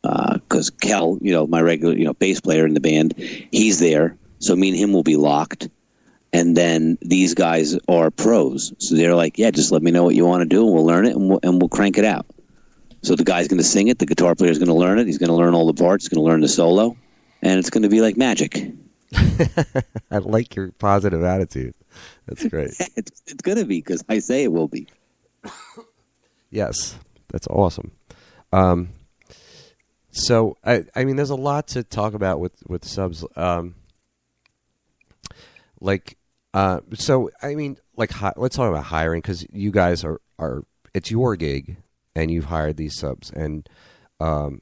because 0.03 0.71
uh, 0.71 0.75
Kel, 0.81 1.19
you 1.21 1.33
know, 1.33 1.47
my 1.47 1.61
regular, 1.61 1.97
you 1.97 2.05
know, 2.05 2.15
bass 2.15 2.41
player 2.41 2.67
in 2.67 2.75
the 2.75 2.81
band, 2.81 3.15
he's 3.17 3.79
there. 3.81 4.17
So 4.41 4.55
me 4.55 4.69
and 4.69 4.79
him 4.79 4.93
will 4.93 5.03
be 5.03 5.17
locked 5.17 5.69
and 6.33 6.57
then 6.57 6.99
these 7.01 7.35
guys 7.35 7.79
are 7.89 8.11
pros, 8.11 8.73
so 8.79 8.95
they're 8.95 9.15
like, 9.15 9.39
"Yeah, 9.39 9.51
just 9.51 9.73
let 9.73 9.83
me 9.83 9.91
know 9.91 10.05
what 10.05 10.15
you 10.15 10.27
want 10.27 10.43
to 10.43 10.49
do, 10.49 10.65
and 10.65 10.75
we'll 10.75 10.85
learn 10.85 11.07
it, 11.07 11.17
and 11.17 11.31
we'll, 11.31 11.41
and 11.43 11.61
we'll 11.61 11.69
crank 11.69 11.97
it 11.97 12.05
out." 12.05 12.27
So 13.03 13.15
the 13.15 13.25
guy's 13.25 13.49
going 13.49 13.59
to 13.59 13.65
sing 13.65 13.89
it, 13.89 13.99
the 13.99 14.07
guitar 14.07 14.35
player's 14.35 14.59
going 14.59 14.69
to 14.69 14.75
learn 14.75 14.99
it, 14.99 15.07
he's 15.07 15.19
going 15.19 15.31
to 15.31 15.35
learn 15.35 15.55
all 15.55 15.67
the 15.67 15.81
parts, 15.81 16.05
he's 16.05 16.09
going 16.09 16.23
to 16.25 16.29
learn 16.29 16.41
the 16.41 16.49
solo, 16.49 16.97
and 17.43 17.59
it's 17.59 17.71
going 17.71 17.83
to 17.83 17.89
be 17.89 18.01
like 18.01 18.17
magic. 18.17 18.71
I 20.11 20.19
like 20.19 20.55
your 20.55 20.73
positive 20.73 21.23
attitude. 21.23 21.75
That's 22.27 22.45
great. 22.47 22.71
it's 22.97 23.23
it's 23.27 23.43
going 23.43 23.59
to 23.59 23.65
be 23.65 23.79
because 23.79 24.05
I 24.09 24.19
say 24.19 24.45
it 24.45 24.53
will 24.53 24.69
be. 24.69 24.87
yes, 26.51 26.97
that's 27.29 27.47
awesome. 27.49 27.93
Um, 28.53 28.91
so 30.11 30.57
I 30.65 30.85
I 30.95 31.05
mean, 31.05 31.17
there's 31.17 31.31
a 31.31 31.37
lot 31.37 31.69
to 31.69 31.83
talk 31.83 32.15
about 32.15 32.41
with 32.41 32.53
with 32.67 32.85
subs. 32.85 33.25
Um, 33.37 33.75
like 35.81 36.17
Uh, 36.55 36.81
so 36.95 37.31
I 37.43 37.55
mean, 37.55 37.77
like, 37.97 38.11
hi- 38.11 38.33
let's 38.37 38.57
talk 38.57 38.69
about 38.71 38.85
hiring 38.85 39.21
because 39.21 39.47
you 39.53 39.71
guys 39.71 40.05
are 40.05 40.21
are 40.39 40.65
it's 40.95 41.11
your 41.11 41.37
gig 41.37 41.77
and 42.17 42.31
you've 42.31 42.47
hired 42.47 42.77
these 42.77 42.97
subs 42.99 43.31
and 43.31 43.69
um, 44.21 44.61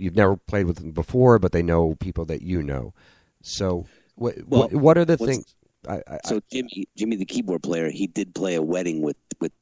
you've 0.00 0.16
never 0.16 0.36
played 0.36 0.66
with 0.66 0.76
them 0.76 0.92
before, 0.92 1.38
but 1.38 1.52
they 1.52 1.62
know 1.62 1.94
people 1.96 2.24
that 2.26 2.42
you 2.42 2.62
know. 2.62 2.94
So 3.42 3.86
what 4.14 4.36
Well, 4.46 4.62
what, 4.62 4.72
what 4.72 4.98
are 4.98 5.04
the 5.04 5.16
things? 5.16 5.54
I, 5.88 6.02
I, 6.06 6.18
So 6.24 6.40
Jimmy, 6.52 6.88
Jimmy, 6.96 7.16
the 7.16 7.24
keyboard 7.24 7.62
player, 7.62 7.90
he 7.90 8.06
did 8.06 8.34
play 8.34 8.54
a 8.54 8.62
wedding 8.62 9.02
with 9.02 9.16
with 9.40 9.52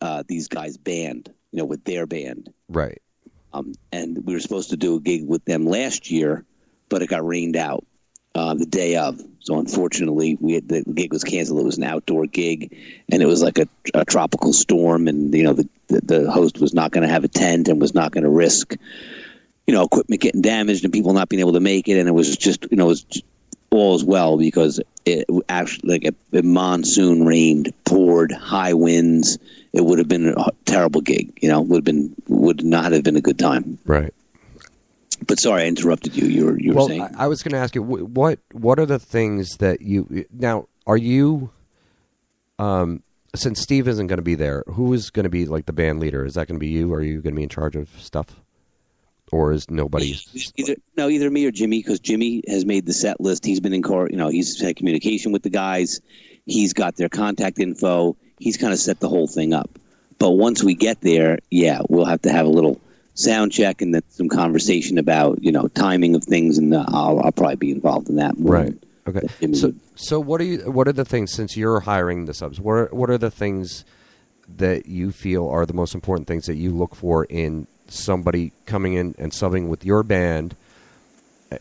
uh, 0.00 0.22
these 0.26 0.48
guys' 0.48 0.76
band, 0.76 1.32
you 1.50 1.58
know, 1.58 1.64
with 1.64 1.84
their 1.84 2.06
band. 2.06 2.52
right. 2.68 3.00
Um, 3.54 3.74
and 3.92 4.24
we 4.24 4.32
were 4.32 4.40
supposed 4.40 4.70
to 4.70 4.78
do 4.78 4.96
a 4.96 5.00
gig 5.00 5.28
with 5.28 5.44
them 5.44 5.66
last 5.66 6.10
year, 6.10 6.42
but 6.88 7.02
it 7.02 7.08
got 7.08 7.26
rained 7.26 7.54
out 7.54 7.84
uh, 8.34 8.54
the 8.54 8.64
day 8.64 8.96
of. 8.96 9.20
So 9.40 9.58
unfortunately, 9.58 10.38
we 10.40 10.54
had, 10.54 10.68
the 10.68 10.82
gig 10.82 11.12
was 11.12 11.22
canceled. 11.22 11.60
It 11.60 11.64
was 11.64 11.76
an 11.76 11.84
outdoor 11.84 12.26
gig, 12.26 12.74
and 13.10 13.22
it 13.22 13.26
was 13.26 13.42
like 13.42 13.58
a, 13.58 13.68
a 13.92 14.06
tropical 14.06 14.54
storm. 14.54 15.06
And 15.06 15.34
you 15.34 15.42
know, 15.42 15.52
the 15.52 15.68
the, 15.88 16.00
the 16.00 16.30
host 16.30 16.60
was 16.60 16.72
not 16.72 16.90
going 16.92 17.06
to 17.06 17.12
have 17.12 17.24
a 17.24 17.28
tent 17.28 17.68
and 17.68 17.80
was 17.80 17.94
not 17.94 18.12
going 18.12 18.24
to 18.24 18.30
risk, 18.30 18.76
you 19.66 19.74
know, 19.74 19.82
equipment 19.84 20.20
getting 20.20 20.42
damaged 20.42 20.84
and 20.84 20.92
people 20.92 21.12
not 21.12 21.28
being 21.28 21.40
able 21.40 21.52
to 21.52 21.60
make 21.60 21.88
it. 21.88 21.98
And 21.98 22.08
it 22.08 22.12
was 22.12 22.36
just, 22.36 22.66
you 22.70 22.76
know, 22.76 22.86
it 22.86 22.88
was 22.88 23.22
all 23.70 23.94
as 23.94 24.04
well 24.04 24.36
because 24.36 24.80
it 25.06 25.26
actually 25.48 25.88
like 25.88 26.04
it, 26.04 26.14
it 26.32 26.44
monsoon 26.44 27.24
rained, 27.24 27.72
poured, 27.84 28.32
high 28.32 28.74
winds. 28.74 29.38
It 29.72 29.84
would 29.84 29.98
have 29.98 30.08
been 30.08 30.28
a 30.28 30.50
terrible 30.66 31.00
gig. 31.00 31.38
You 31.40 31.48
know, 31.48 31.60
would 31.62 31.76
have 31.78 31.84
been 31.84 32.14
would 32.28 32.64
not 32.64 32.92
have 32.92 33.02
been 33.02 33.16
a 33.16 33.20
good 33.20 33.38
time. 33.38 33.78
Right. 33.86 34.12
But 35.26 35.38
sorry, 35.40 35.62
I 35.62 35.66
interrupted 35.66 36.16
you. 36.16 36.26
You 36.26 36.46
were 36.46 36.60
you 36.60 36.70
were 36.70 36.76
Well, 36.76 36.88
saying 36.88 37.02
I, 37.02 37.24
I 37.24 37.26
was 37.28 37.42
going 37.42 37.52
to 37.52 37.58
ask 37.58 37.74
you 37.74 37.82
what 37.82 38.38
what 38.52 38.78
are 38.78 38.86
the 38.86 38.98
things 38.98 39.56
that 39.58 39.80
you 39.80 40.26
now 40.32 40.66
are 40.86 40.96
you 40.96 41.50
um 42.58 43.02
since 43.34 43.60
Steve 43.60 43.88
isn't 43.88 44.08
going 44.08 44.18
to 44.18 44.22
be 44.22 44.34
there, 44.34 44.62
who 44.66 44.92
is 44.92 45.08
going 45.08 45.24
to 45.24 45.30
be 45.30 45.46
like 45.46 45.64
the 45.64 45.72
band 45.72 46.00
leader? 46.00 46.26
Is 46.26 46.34
that 46.34 46.48
going 46.48 46.56
to 46.56 46.60
be 46.60 46.68
you? 46.68 46.92
Or 46.92 46.98
are 46.98 47.02
you 47.02 47.22
going 47.22 47.34
to 47.34 47.38
be 47.38 47.44
in 47.44 47.48
charge 47.48 47.76
of 47.76 47.88
stuff, 47.98 48.41
or 49.32 49.50
is 49.50 49.68
nobody? 49.68 50.14
either 50.56 50.76
no 50.96 51.08
either 51.08 51.28
me 51.30 51.44
or 51.46 51.50
Jimmy 51.50 51.80
because 51.80 51.98
Jimmy 51.98 52.44
has 52.46 52.64
made 52.64 52.86
the 52.86 52.92
set 52.92 53.20
list. 53.20 53.44
He's 53.44 53.58
been 53.58 53.72
in 53.72 53.82
car. 53.82 54.06
You 54.08 54.16
know, 54.16 54.28
he's 54.28 54.60
had 54.60 54.76
communication 54.76 55.32
with 55.32 55.42
the 55.42 55.50
guys. 55.50 56.00
He's 56.46 56.72
got 56.72 56.96
their 56.96 57.08
contact 57.08 57.58
info. 57.58 58.16
He's 58.38 58.56
kind 58.56 58.72
of 58.72 58.78
set 58.78 59.00
the 59.00 59.08
whole 59.08 59.26
thing 59.26 59.52
up. 59.52 59.78
But 60.18 60.32
once 60.32 60.62
we 60.62 60.74
get 60.74 61.00
there, 61.00 61.38
yeah, 61.50 61.80
we'll 61.88 62.04
have 62.04 62.22
to 62.22 62.30
have 62.30 62.46
a 62.46 62.50
little 62.50 62.80
sound 63.14 63.52
check 63.52 63.82
and 63.82 63.94
then 63.94 64.02
some 64.08 64.28
conversation 64.28 64.98
about 64.98 65.42
you 65.42 65.50
know 65.50 65.66
timing 65.68 66.14
of 66.14 66.22
things, 66.22 66.58
and 66.58 66.72
uh, 66.72 66.84
I'll, 66.88 67.20
I'll 67.24 67.32
probably 67.32 67.56
be 67.56 67.70
involved 67.72 68.08
in 68.08 68.16
that. 68.16 68.34
Right. 68.38 68.74
Okay. 69.08 69.26
So 69.54 69.68
would. 69.68 69.80
so 69.94 70.20
what 70.20 70.40
are 70.42 70.44
you? 70.44 70.58
What 70.70 70.86
are 70.86 70.92
the 70.92 71.06
things 71.06 71.32
since 71.32 71.56
you're 71.56 71.80
hiring 71.80 72.26
the 72.26 72.34
subs? 72.34 72.60
What 72.60 72.72
are, 72.72 72.88
what 72.92 73.08
are 73.10 73.18
the 73.18 73.30
things 73.30 73.84
that 74.56 74.86
you 74.86 75.10
feel 75.10 75.48
are 75.48 75.64
the 75.64 75.72
most 75.72 75.94
important 75.94 76.28
things 76.28 76.46
that 76.46 76.56
you 76.56 76.70
look 76.70 76.94
for 76.94 77.24
in 77.24 77.66
somebody 77.92 78.52
coming 78.66 78.94
in 78.94 79.14
and 79.18 79.32
subbing 79.32 79.68
with 79.68 79.84
your 79.84 80.02
band 80.02 80.56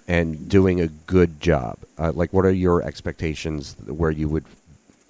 and 0.07 0.49
doing 0.49 0.79
a 0.79 0.87
good 0.87 1.39
job? 1.39 1.77
Uh, 1.97 2.11
like, 2.13 2.33
what 2.33 2.45
are 2.45 2.51
your 2.51 2.81
expectations 2.81 3.75
where 3.85 4.11
you 4.11 4.29
would 4.29 4.45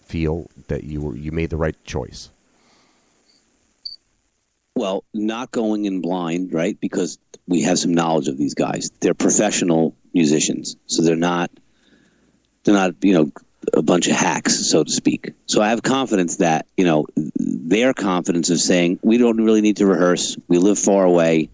feel 0.05 0.49
that 0.67 0.83
you 0.83 1.01
were 1.01 1.15
you 1.15 1.31
made 1.31 1.49
the 1.49 1.57
right 1.57 1.75
choice? 1.85 2.29
Well, 4.75 5.03
not 5.13 5.51
going 5.51 5.85
in 5.85 6.01
blind, 6.01 6.53
right? 6.53 6.79
Because 6.79 7.17
we 7.47 7.61
have 7.63 7.77
some 7.77 7.93
knowledge 7.93 8.27
of 8.27 8.37
these 8.37 8.53
guys. 8.53 8.89
They're 9.01 9.13
professional 9.13 9.95
musicians, 10.13 10.75
so 10.87 11.01
they're 11.01 11.15
not 11.15 11.51
they're 12.63 12.75
not 12.75 12.95
you 13.01 13.13
know 13.13 13.31
a 13.73 13.81
bunch 13.81 14.07
of 14.07 14.15
hacks, 14.15 14.69
so 14.69 14.83
to 14.83 14.91
speak. 14.91 15.31
So 15.45 15.61
I 15.61 15.69
have 15.69 15.83
confidence 15.83 16.37
that 16.37 16.65
you 16.77 16.85
know 16.85 17.05
their 17.35 17.93
confidence 17.93 18.49
of 18.49 18.59
saying 18.59 18.99
we 19.03 19.17
don't 19.17 19.37
really 19.37 19.61
need 19.61 19.77
to 19.77 19.85
rehearse. 19.85 20.37
We 20.47 20.57
live 20.57 20.79
far 20.79 21.03
away. 21.03 21.49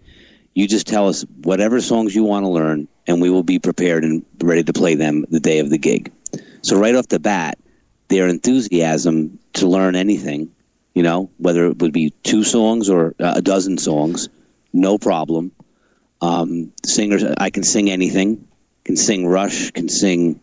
You 0.54 0.66
just 0.66 0.86
tell 0.86 1.08
us 1.08 1.24
whatever 1.42 1.80
songs 1.80 2.14
you 2.14 2.24
want 2.24 2.44
to 2.44 2.48
learn, 2.48 2.88
and 3.06 3.20
we 3.20 3.30
will 3.30 3.44
be 3.44 3.58
prepared 3.58 4.04
and 4.04 4.24
ready 4.40 4.64
to 4.64 4.72
play 4.72 4.94
them 4.94 5.24
the 5.30 5.40
day 5.40 5.60
of 5.60 5.70
the 5.70 5.78
gig. 5.78 6.12
So 6.62 6.78
right 6.78 6.94
off 6.94 7.08
the 7.08 7.20
bat, 7.20 7.58
their 8.08 8.26
enthusiasm 8.26 9.38
to 9.54 9.66
learn 9.66 9.94
anything 9.94 10.50
you 10.98 11.04
know, 11.04 11.30
whether 11.36 11.66
it 11.66 11.78
would 11.78 11.92
be 11.92 12.10
two 12.24 12.42
songs 12.42 12.90
or 12.90 13.14
uh, 13.20 13.34
a 13.36 13.40
dozen 13.40 13.78
songs, 13.78 14.28
no 14.72 14.98
problem. 14.98 15.52
Um, 16.20 16.72
singers, 16.84 17.22
I 17.22 17.50
can 17.50 17.62
sing 17.62 17.88
anything. 17.88 18.48
Can 18.82 18.96
sing 18.96 19.24
Rush, 19.24 19.70
can 19.70 19.88
sing 19.88 20.42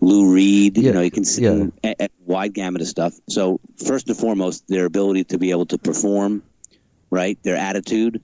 Lou 0.00 0.32
Reed. 0.32 0.76
Yeah, 0.76 0.88
You 0.88 0.92
know, 0.92 1.00
you 1.00 1.10
can 1.10 1.24
sing 1.24 1.72
a, 1.84 1.94
a 2.04 2.08
wide 2.24 2.54
gamut 2.54 2.82
of 2.82 2.88
stuff. 2.88 3.14
So 3.28 3.60
first 3.84 4.08
and 4.08 4.16
foremost, 4.16 4.66
their 4.68 4.86
ability 4.86 5.24
to 5.24 5.38
be 5.38 5.50
able 5.50 5.66
to 5.66 5.78
perform, 5.78 6.42
right? 7.10 7.38
Their 7.42 7.56
attitude, 7.56 8.22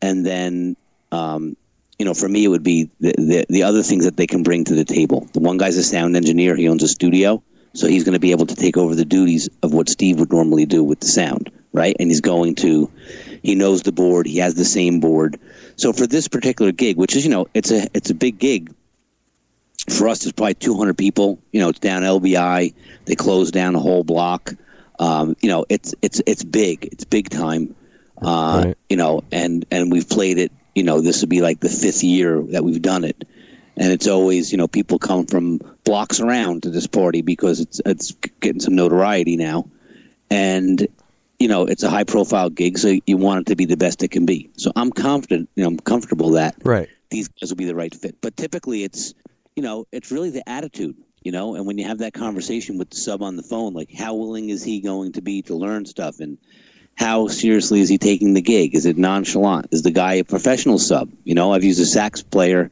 and 0.00 0.24
then, 0.24 0.76
um, 1.12 1.56
you 1.98 2.04
know, 2.04 2.14
for 2.14 2.28
me, 2.28 2.44
it 2.44 2.48
would 2.48 2.62
be 2.62 2.90
the, 3.00 3.14
the 3.16 3.46
the 3.48 3.62
other 3.62 3.82
things 3.82 4.04
that 4.04 4.16
they 4.16 4.26
can 4.26 4.42
bring 4.42 4.64
to 4.64 4.74
the 4.74 4.84
table. 4.84 5.28
The 5.32 5.40
one 5.40 5.58
guy's 5.58 5.76
a 5.76 5.82
sound 5.82 6.16
engineer; 6.16 6.56
he 6.56 6.68
owns 6.68 6.82
a 6.82 6.88
studio. 6.88 7.42
So 7.74 7.88
he's 7.88 8.04
going 8.04 8.14
to 8.14 8.20
be 8.20 8.30
able 8.30 8.46
to 8.46 8.56
take 8.56 8.78
over 8.78 8.94
the 8.94 9.04
duties 9.04 9.50
of 9.62 9.74
what 9.74 9.90
Steve 9.90 10.18
would 10.18 10.32
normally 10.32 10.64
do 10.64 10.82
with 10.82 11.00
the 11.00 11.08
sound, 11.08 11.50
right? 11.74 11.94
And 12.00 12.08
he's 12.08 12.22
going 12.22 12.54
to, 12.56 12.90
he 13.42 13.54
knows 13.54 13.82
the 13.82 13.92
board, 13.92 14.26
he 14.26 14.38
has 14.38 14.54
the 14.54 14.64
same 14.64 14.98
board. 14.98 15.38
So 15.76 15.92
for 15.92 16.06
this 16.06 16.26
particular 16.26 16.72
gig, 16.72 16.96
which 16.96 17.14
is 17.14 17.24
you 17.24 17.30
know 17.30 17.48
it's 17.52 17.70
a 17.70 17.86
it's 17.92 18.08
a 18.10 18.14
big 18.14 18.38
gig. 18.38 18.72
For 19.88 20.08
us, 20.08 20.24
it's 20.24 20.32
probably 20.32 20.54
200 20.54 20.96
people. 20.98 21.38
You 21.52 21.60
know, 21.60 21.68
it's 21.68 21.78
down 21.78 22.02
LBI. 22.02 22.74
They 23.04 23.14
close 23.14 23.50
down 23.50 23.74
a 23.74 23.80
whole 23.80 24.04
block. 24.04 24.52
Um, 24.98 25.36
you 25.42 25.48
know, 25.48 25.64
it's 25.68 25.94
it's 26.02 26.20
it's 26.26 26.42
big. 26.42 26.88
It's 26.90 27.04
big 27.04 27.28
time. 27.28 27.74
Uh, 28.22 28.62
Right. 28.66 28.78
You 28.88 28.96
know, 28.96 29.22
and 29.30 29.64
and 29.70 29.92
we've 29.92 30.08
played 30.08 30.38
it. 30.38 30.50
You 30.74 30.82
know, 30.82 31.00
this 31.00 31.20
would 31.20 31.30
be 31.30 31.40
like 31.40 31.60
the 31.60 31.68
fifth 31.68 32.02
year 32.02 32.42
that 32.50 32.64
we've 32.64 32.82
done 32.82 33.04
it 33.04 33.24
and 33.76 33.92
it's 33.92 34.06
always 34.06 34.52
you 34.52 34.58
know 34.58 34.66
people 34.68 34.98
come 34.98 35.26
from 35.26 35.58
blocks 35.84 36.20
around 36.20 36.62
to 36.62 36.70
this 36.70 36.86
party 36.86 37.22
because 37.22 37.60
it's 37.60 37.80
it's 37.84 38.12
getting 38.40 38.60
some 38.60 38.74
notoriety 38.74 39.36
now, 39.36 39.68
and 40.30 40.86
you 41.38 41.48
know 41.48 41.64
it's 41.66 41.82
a 41.82 41.90
high 41.90 42.04
profile 42.04 42.50
gig, 42.50 42.78
so 42.78 42.98
you 43.06 43.16
want 43.16 43.40
it 43.42 43.46
to 43.50 43.56
be 43.56 43.64
the 43.66 43.76
best 43.76 44.02
it 44.02 44.10
can 44.10 44.26
be. 44.26 44.50
So 44.56 44.72
I'm 44.76 44.90
confident, 44.90 45.48
you 45.54 45.62
know, 45.62 45.68
I'm 45.68 45.78
comfortable 45.78 46.30
that 46.32 46.56
Right. 46.64 46.88
these 47.10 47.28
guys 47.28 47.50
will 47.50 47.56
be 47.56 47.66
the 47.66 47.74
right 47.74 47.94
fit. 47.94 48.16
But 48.20 48.36
typically, 48.36 48.82
it's 48.82 49.14
you 49.56 49.62
know 49.62 49.86
it's 49.90 50.12
really 50.12 50.30
the 50.30 50.48
attitude, 50.48 50.96
you 51.22 51.32
know, 51.32 51.56
and 51.56 51.66
when 51.66 51.78
you 51.78 51.86
have 51.86 51.98
that 51.98 52.12
conversation 52.12 52.78
with 52.78 52.90
the 52.90 52.96
sub 52.96 53.22
on 53.22 53.36
the 53.36 53.42
phone, 53.42 53.72
like 53.72 53.92
how 53.92 54.14
willing 54.14 54.50
is 54.50 54.62
he 54.62 54.80
going 54.80 55.12
to 55.12 55.22
be 55.22 55.42
to 55.42 55.54
learn 55.56 55.86
stuff 55.86 56.20
and 56.20 56.38
how 56.94 57.26
seriously 57.26 57.80
is 57.80 57.88
he 57.88 57.98
taking 57.98 58.34
the 58.34 58.40
gig? 58.40 58.74
Is 58.74 58.86
it 58.86 58.96
nonchalant? 58.96 59.66
Is 59.70 59.82
the 59.82 59.90
guy 59.90 60.14
a 60.14 60.24
professional 60.24 60.78
sub? 60.78 61.10
You 61.24 61.34
know, 61.34 61.52
I've 61.52 61.64
used 61.64 61.80
a 61.80 61.86
sax 61.86 62.22
player 62.22 62.70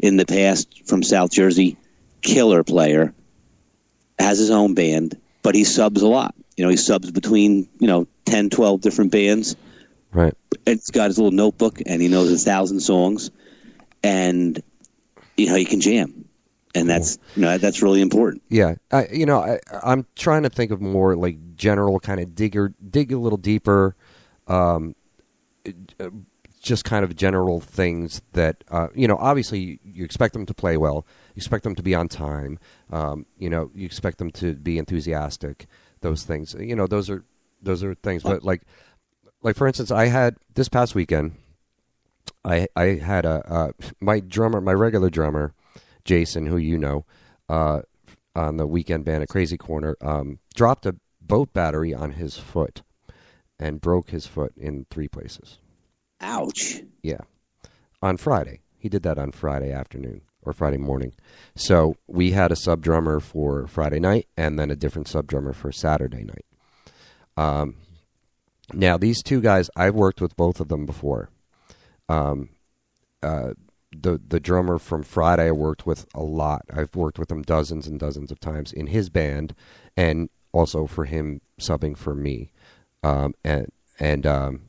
in 0.00 0.16
the 0.16 0.26
past 0.26 0.86
from 0.86 1.02
South 1.02 1.30
Jersey, 1.30 1.76
killer 2.22 2.64
player, 2.64 3.14
has 4.18 4.38
his 4.38 4.50
own 4.50 4.74
band, 4.74 5.18
but 5.42 5.54
he 5.54 5.64
subs 5.64 6.02
a 6.02 6.08
lot. 6.08 6.34
You 6.56 6.64
know, 6.64 6.70
he 6.70 6.76
subs 6.76 7.10
between, 7.10 7.68
you 7.78 7.86
know, 7.86 8.06
10, 8.26 8.50
12 8.50 8.80
different 8.82 9.10
bands. 9.10 9.56
Right. 10.12 10.34
And 10.66 10.76
he's 10.76 10.90
got 10.90 11.08
his 11.08 11.18
little 11.18 11.30
notebook 11.30 11.80
and 11.86 12.02
he 12.02 12.08
knows 12.08 12.30
a 12.30 12.36
thousand 12.36 12.80
songs 12.80 13.30
and, 14.02 14.62
you 15.36 15.46
know, 15.46 15.56
you 15.56 15.66
can 15.66 15.80
jam. 15.80 16.24
And 16.74 16.88
that's, 16.88 17.18
that's 17.36 17.82
really 17.82 18.00
important. 18.00 18.42
Yeah, 18.48 18.76
I, 18.90 19.06
you 19.12 19.26
know, 19.26 19.40
I, 19.40 19.58
I'm 19.82 20.06
trying 20.16 20.42
to 20.44 20.48
think 20.48 20.70
of 20.70 20.80
more 20.80 21.14
like 21.16 21.54
general 21.54 22.00
kind 22.00 22.18
of 22.18 22.34
digger, 22.34 22.72
dig 22.90 23.12
a 23.12 23.18
little 23.18 23.36
deeper, 23.36 23.94
um, 24.48 24.94
just 26.62 26.84
kind 26.84 27.04
of 27.04 27.14
general 27.14 27.60
things 27.60 28.22
that 28.32 28.64
uh, 28.70 28.88
you 28.94 29.06
know. 29.06 29.16
Obviously, 29.16 29.58
you, 29.58 29.78
you 29.84 30.04
expect 30.04 30.32
them 30.32 30.46
to 30.46 30.54
play 30.54 30.76
well, 30.76 31.04
you 31.34 31.40
expect 31.40 31.64
them 31.64 31.74
to 31.74 31.82
be 31.82 31.94
on 31.94 32.08
time, 32.08 32.58
um, 32.90 33.26
you 33.36 33.50
know, 33.50 33.70
you 33.74 33.84
expect 33.84 34.18
them 34.18 34.30
to 34.30 34.54
be 34.54 34.78
enthusiastic. 34.78 35.66
Those 36.00 36.24
things, 36.24 36.54
you 36.58 36.74
know, 36.74 36.86
those 36.86 37.10
are 37.10 37.24
those 37.60 37.84
are 37.84 37.94
things. 37.94 38.22
But 38.22 38.44
like, 38.44 38.62
like 39.42 39.56
for 39.56 39.66
instance, 39.66 39.90
I 39.90 40.06
had 40.06 40.36
this 40.54 40.68
past 40.68 40.94
weekend. 40.94 41.36
I 42.44 42.66
I 42.74 42.84
had 42.94 43.24
a 43.24 43.42
uh, 43.50 43.72
my 44.00 44.20
drummer, 44.20 44.60
my 44.60 44.72
regular 44.72 45.10
drummer, 45.10 45.54
Jason, 46.04 46.46
who 46.46 46.56
you 46.56 46.78
know, 46.78 47.04
uh, 47.48 47.82
on 48.34 48.56
the 48.56 48.66
weekend 48.66 49.04
band 49.04 49.22
at 49.22 49.28
Krazy 49.28 49.58
Korner, 49.58 49.94
um, 50.00 50.38
dropped 50.54 50.86
a 50.86 50.96
boat 51.20 51.52
battery 51.52 51.94
on 51.94 52.12
his 52.12 52.36
foot 52.36 52.82
and 53.58 53.80
broke 53.80 54.10
his 54.10 54.26
foot 54.26 54.52
in 54.56 54.86
three 54.90 55.08
places. 55.08 55.58
Ouch. 56.20 56.82
Yeah, 57.02 57.20
on 58.00 58.16
Friday. 58.16 58.60
He 58.76 58.88
did 58.88 59.04
that 59.04 59.16
on 59.16 59.30
Friday 59.30 59.70
afternoon 59.70 60.22
or 60.42 60.52
Friday 60.52 60.76
morning. 60.76 61.14
So 61.54 61.94
we 62.08 62.32
had 62.32 62.50
a 62.50 62.56
sub 62.56 62.82
drummer 62.82 63.20
for 63.20 63.68
Friday 63.68 64.00
night 64.00 64.26
and 64.36 64.58
then 64.58 64.72
a 64.72 64.76
different 64.76 65.06
sub 65.06 65.28
drummer 65.28 65.52
for 65.52 65.70
Saturday 65.70 66.24
night. 66.24 66.44
Um, 67.36 67.76
now 68.72 68.96
these 68.96 69.22
two 69.22 69.40
guys, 69.40 69.70
I've 69.76 69.94
worked 69.94 70.20
with 70.20 70.36
both 70.36 70.58
of 70.58 70.66
them 70.66 70.84
before. 70.84 71.30
Um, 72.08 72.50
uh, 73.22 73.54
the 73.94 74.20
the 74.26 74.40
drummer 74.40 74.78
from 74.78 75.02
Friday 75.02 75.48
I 75.48 75.52
worked 75.52 75.86
with 75.86 76.06
a 76.14 76.22
lot. 76.22 76.62
I've 76.72 76.96
worked 76.96 77.18
with 77.18 77.30
him 77.30 77.42
dozens 77.42 77.86
and 77.86 78.00
dozens 78.00 78.30
of 78.30 78.40
times 78.40 78.72
in 78.72 78.88
his 78.88 79.10
band, 79.10 79.54
and 79.96 80.30
also 80.52 80.86
for 80.86 81.04
him 81.04 81.40
subbing 81.60 81.96
for 81.96 82.14
me. 82.14 82.50
Um, 83.02 83.34
and 83.44 83.70
and 83.98 84.26
um, 84.26 84.62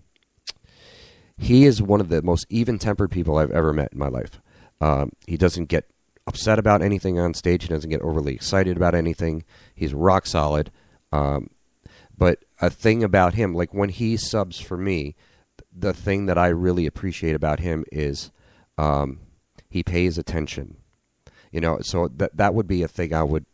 he 1.37 1.65
is 1.65 1.81
one 1.81 2.01
of 2.01 2.09
the 2.09 2.21
most 2.21 2.45
even 2.49 2.79
tempered 2.79 3.11
people 3.11 3.37
I've 3.37 3.51
ever 3.51 3.73
met 3.73 3.93
in 3.93 3.99
my 3.99 4.09
life. 4.09 4.41
Um, 4.81 5.11
he 5.27 5.37
doesn't 5.37 5.65
get 5.65 5.89
upset 6.27 6.59
about 6.59 6.81
anything 6.81 7.19
on 7.19 7.33
stage. 7.33 7.63
He 7.63 7.69
doesn't 7.69 7.89
get 7.89 8.01
overly 8.01 8.33
excited 8.33 8.77
about 8.77 8.95
anything. 8.95 9.43
He's 9.75 9.93
rock 9.93 10.25
solid. 10.25 10.71
Um, 11.11 11.49
but 12.17 12.43
a 12.61 12.69
thing 12.69 13.03
about 13.03 13.33
him, 13.33 13.53
like 13.53 13.73
when 13.73 13.89
he 13.89 14.17
subs 14.17 14.59
for 14.59 14.77
me, 14.77 15.15
the 15.75 15.93
thing 15.93 16.25
that 16.27 16.37
I 16.37 16.47
really 16.47 16.85
appreciate 16.85 17.35
about 17.35 17.59
him 17.59 17.85
is 17.91 18.31
um, 18.77 19.19
he 19.69 19.83
pays 19.83 20.17
attention. 20.17 20.77
You 21.51 21.61
know, 21.61 21.79
so 21.81 22.07
that 22.17 22.35
that 22.37 22.55
would 22.55 22.67
be 22.67 22.81
a 22.81 22.87
thing 22.87 23.13
I 23.13 23.23
would 23.23 23.45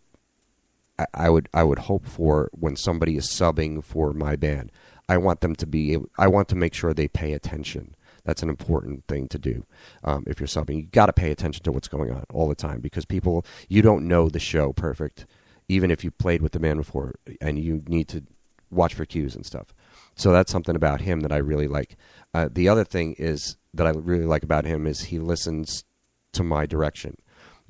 I 1.14 1.30
would 1.30 1.50
I 1.54 1.64
would 1.64 1.80
hope 1.80 2.06
for 2.06 2.50
when 2.54 2.76
somebody 2.76 3.18
is 3.18 3.28
subbing 3.28 3.84
for 3.84 4.14
my 4.14 4.36
band. 4.36 4.72
I 5.08 5.18
want 5.18 5.42
them 5.42 5.56
to 5.56 5.68
be 5.68 5.98
I 6.18 6.28
want 6.28 6.48
to 6.50 6.56
make 6.56 6.74
sure 6.74 6.94
they 6.94 7.08
pay 7.08 7.34
attention. 7.34 7.96
That's 8.24 8.44
an 8.44 8.50
important 8.50 9.06
thing 9.08 9.28
to 9.30 9.40
do. 9.40 9.66
Um, 10.04 10.24
if 10.28 10.40
you're 10.40 10.48
subbing, 10.48 10.76
you 10.76 10.84
got 10.84 11.08
to 11.08 11.14
pay 11.14 11.32
attention 11.32 11.64
to 11.64 11.72
what's 11.72 11.88
going 11.88 12.12
on 12.12 12.24
all 12.34 12.48
the 12.48 12.56
time 12.56 12.80
because 12.80 13.06
people 13.06 13.46
you 13.68 13.82
don't 13.82 14.08
know 14.08 14.30
the 14.30 14.40
show 14.40 14.74
perfect, 14.74 15.26
even 15.68 15.92
if 15.92 16.04
you 16.04 16.12
played 16.12 16.42
with 16.42 16.52
the 16.52 16.60
band 16.60 16.80
before, 16.80 17.16
and 17.42 17.60
you 17.60 17.84
need 17.88 18.08
to 18.10 18.24
watch 18.70 18.94
for 18.94 19.06
cues 19.06 19.36
and 19.36 19.46
stuff. 19.46 19.74
So 20.20 20.34
that's 20.34 20.52
something 20.52 20.76
about 20.76 21.00
him 21.00 21.22
that 21.22 21.32
I 21.32 21.38
really 21.38 21.70
like. 21.70 21.96
Uh, 22.34 22.50
the 22.52 22.68
other 22.68 22.84
thing 22.84 23.16
is 23.18 23.56
that 23.74 23.88
I 23.88 23.92
really 23.92 24.26
like 24.26 24.44
about 24.44 24.66
him 24.66 24.86
is 24.86 25.00
he 25.00 25.18
listens 25.18 25.86
to 26.34 26.44
my 26.44 26.66
direction. 26.66 27.16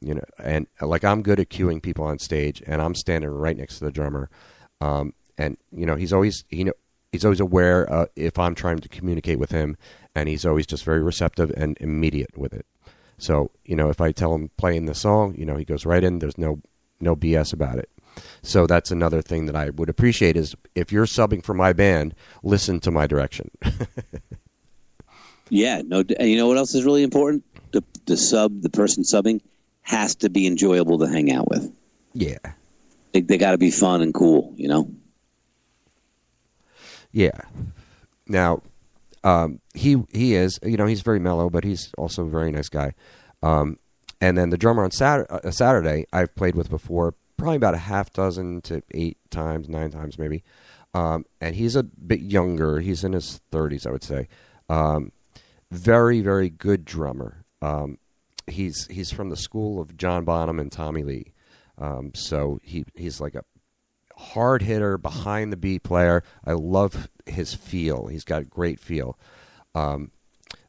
You 0.01 0.15
know, 0.15 0.23
and 0.43 0.65
like 0.81 1.03
I'm 1.03 1.21
good 1.21 1.39
at 1.39 1.49
cueing 1.49 1.79
people 1.79 2.05
on 2.05 2.17
stage, 2.17 2.63
and 2.65 2.81
I'm 2.81 2.95
standing 2.95 3.29
right 3.29 3.55
next 3.55 3.77
to 3.77 3.85
the 3.85 3.91
drummer, 3.91 4.29
um, 4.81 5.13
and 5.37 5.57
you 5.71 5.85
know 5.85 5.95
he's 5.95 6.13
always 6.13 6.45
know 6.49 6.71
he's 7.11 7.25
always 7.25 7.41
aware 7.41 7.91
uh, 7.91 8.05
if 8.15 8.39
I'm 8.39 8.55
trying 8.55 8.79
to 8.79 8.89
communicate 8.89 9.39
with 9.39 9.51
him, 9.51 9.75
and 10.15 10.29
he's 10.29 10.45
always 10.45 10.65
just 10.65 10.85
very 10.85 11.03
receptive 11.03 11.51
and 11.57 11.77
immediate 11.81 12.37
with 12.37 12.53
it. 12.53 12.65
So 13.17 13.51
you 13.65 13.75
know, 13.75 13.89
if 13.89 13.99
I 13.99 14.13
tell 14.13 14.33
him 14.33 14.51
playing 14.57 14.85
the 14.85 14.95
song, 14.95 15.35
you 15.37 15.45
know, 15.45 15.57
he 15.57 15.65
goes 15.65 15.85
right 15.85 16.03
in. 16.03 16.19
There's 16.19 16.37
no 16.37 16.61
no 17.01 17.15
BS 17.15 17.51
about 17.51 17.77
it. 17.77 17.89
So 18.41 18.67
that's 18.67 18.91
another 18.91 19.21
thing 19.21 19.45
that 19.45 19.55
I 19.55 19.69
would 19.71 19.89
appreciate 19.89 20.35
is 20.35 20.55
if 20.75 20.91
you're 20.91 21.05
subbing 21.05 21.43
for 21.43 21.53
my 21.53 21.73
band, 21.73 22.15
listen 22.43 22.79
to 22.81 22.91
my 22.91 23.07
direction. 23.07 23.51
yeah, 25.49 25.81
no. 25.85 26.03
And 26.19 26.29
you 26.29 26.38
know 26.38 26.47
what 26.47 26.57
else 26.57 26.73
is 26.75 26.85
really 26.85 27.03
important? 27.03 27.43
The 27.71 27.83
the 28.05 28.17
sub, 28.17 28.61
the 28.61 28.69
person 28.69 29.03
subbing, 29.03 29.41
has 29.81 30.15
to 30.15 30.29
be 30.29 30.47
enjoyable 30.47 30.99
to 30.99 31.07
hang 31.07 31.31
out 31.31 31.49
with. 31.49 31.71
Yeah, 32.13 32.38
they, 33.13 33.21
they 33.21 33.38
got 33.38 33.51
to 33.51 33.57
be 33.57 33.71
fun 33.71 34.01
and 34.01 34.13
cool. 34.13 34.53
You 34.55 34.67
know. 34.67 34.91
Yeah. 37.11 37.41
Now, 38.27 38.61
um, 39.23 39.59
he 39.73 40.03
he 40.11 40.35
is 40.35 40.59
you 40.63 40.77
know 40.77 40.85
he's 40.85 41.01
very 41.01 41.19
mellow, 41.19 41.49
but 41.49 41.63
he's 41.63 41.91
also 41.97 42.25
a 42.25 42.29
very 42.29 42.51
nice 42.51 42.69
guy. 42.69 42.93
Um, 43.41 43.77
and 44.21 44.38
then 44.38 44.49
the 44.49 44.57
drummer 44.57 44.83
on 44.83 44.91
Saturday, 44.91 45.29
uh, 45.31 45.51
Saturday 45.51 46.05
I've 46.11 46.35
played 46.35 46.55
with 46.55 46.69
before, 46.69 47.15
probably 47.39 47.55
about 47.55 47.74
a 47.74 47.77
half 47.77 48.13
dozen 48.13 48.62
to 48.62 48.84
eight 48.91 49.17
times, 49.31 49.67
nine 49.67 49.91
times 49.91 50.19
maybe. 50.19 50.43
Um, 50.93 51.25
and 51.39 51.55
he's 51.55 51.75
a 51.75 51.84
bit 51.84 52.19
younger. 52.19 52.79
He's 52.79 53.03
in 53.03 53.13
his 53.13 53.41
thirties, 53.51 53.86
I 53.86 53.91
would 53.91 54.03
say. 54.03 54.27
Um, 54.69 55.12
very, 55.72 56.22
very 56.22 56.50
good 56.50 56.86
drummer. 56.86 57.46
Um, 57.62 57.98
he's 58.48 58.88
he's 58.88 59.12
from 59.12 59.29
the 59.29 59.38
school 59.38 59.79
of 59.79 59.98
John 59.98 60.25
Bonham 60.25 60.60
and 60.60 60.72
Tommy 60.72 61.03
Lee. 61.03 61.34
Um, 61.77 62.12
so 62.15 62.60
he 62.63 62.86
he's 62.96 63.22
like 63.22 63.36
a 63.36 63.43
hard 64.15 64.63
hitter 64.63 64.98
behind 64.98 65.51
the 65.51 65.58
beat 65.58 65.84
player. 65.84 66.24
I 66.46 66.53
love 66.53 67.08
his 67.25 67.54
feel. 67.54 68.08
He's 68.08 68.23
got 68.23 68.49
great 68.49 68.80
feel. 68.80 69.17
Um, 69.75 70.12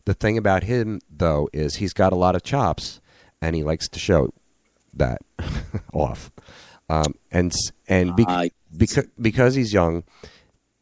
the 0.04 0.14
thing 0.14 0.38
about 0.38 0.64
him 0.64 1.00
though 1.10 1.48
is 1.52 1.76
he's 1.76 1.92
got 1.92 2.12
a 2.12 2.16
lot 2.16 2.36
of 2.36 2.42
chops, 2.42 3.00
and 3.40 3.56
he 3.56 3.62
likes 3.62 3.88
to 3.88 3.98
show 3.98 4.30
that 4.94 5.22
off. 5.92 6.30
Um, 6.88 7.14
and 7.30 7.52
and 7.88 8.16
be- 8.16 8.24
uh, 8.26 8.48
because 8.76 9.06
because 9.20 9.54
he's 9.54 9.72
young, 9.72 10.02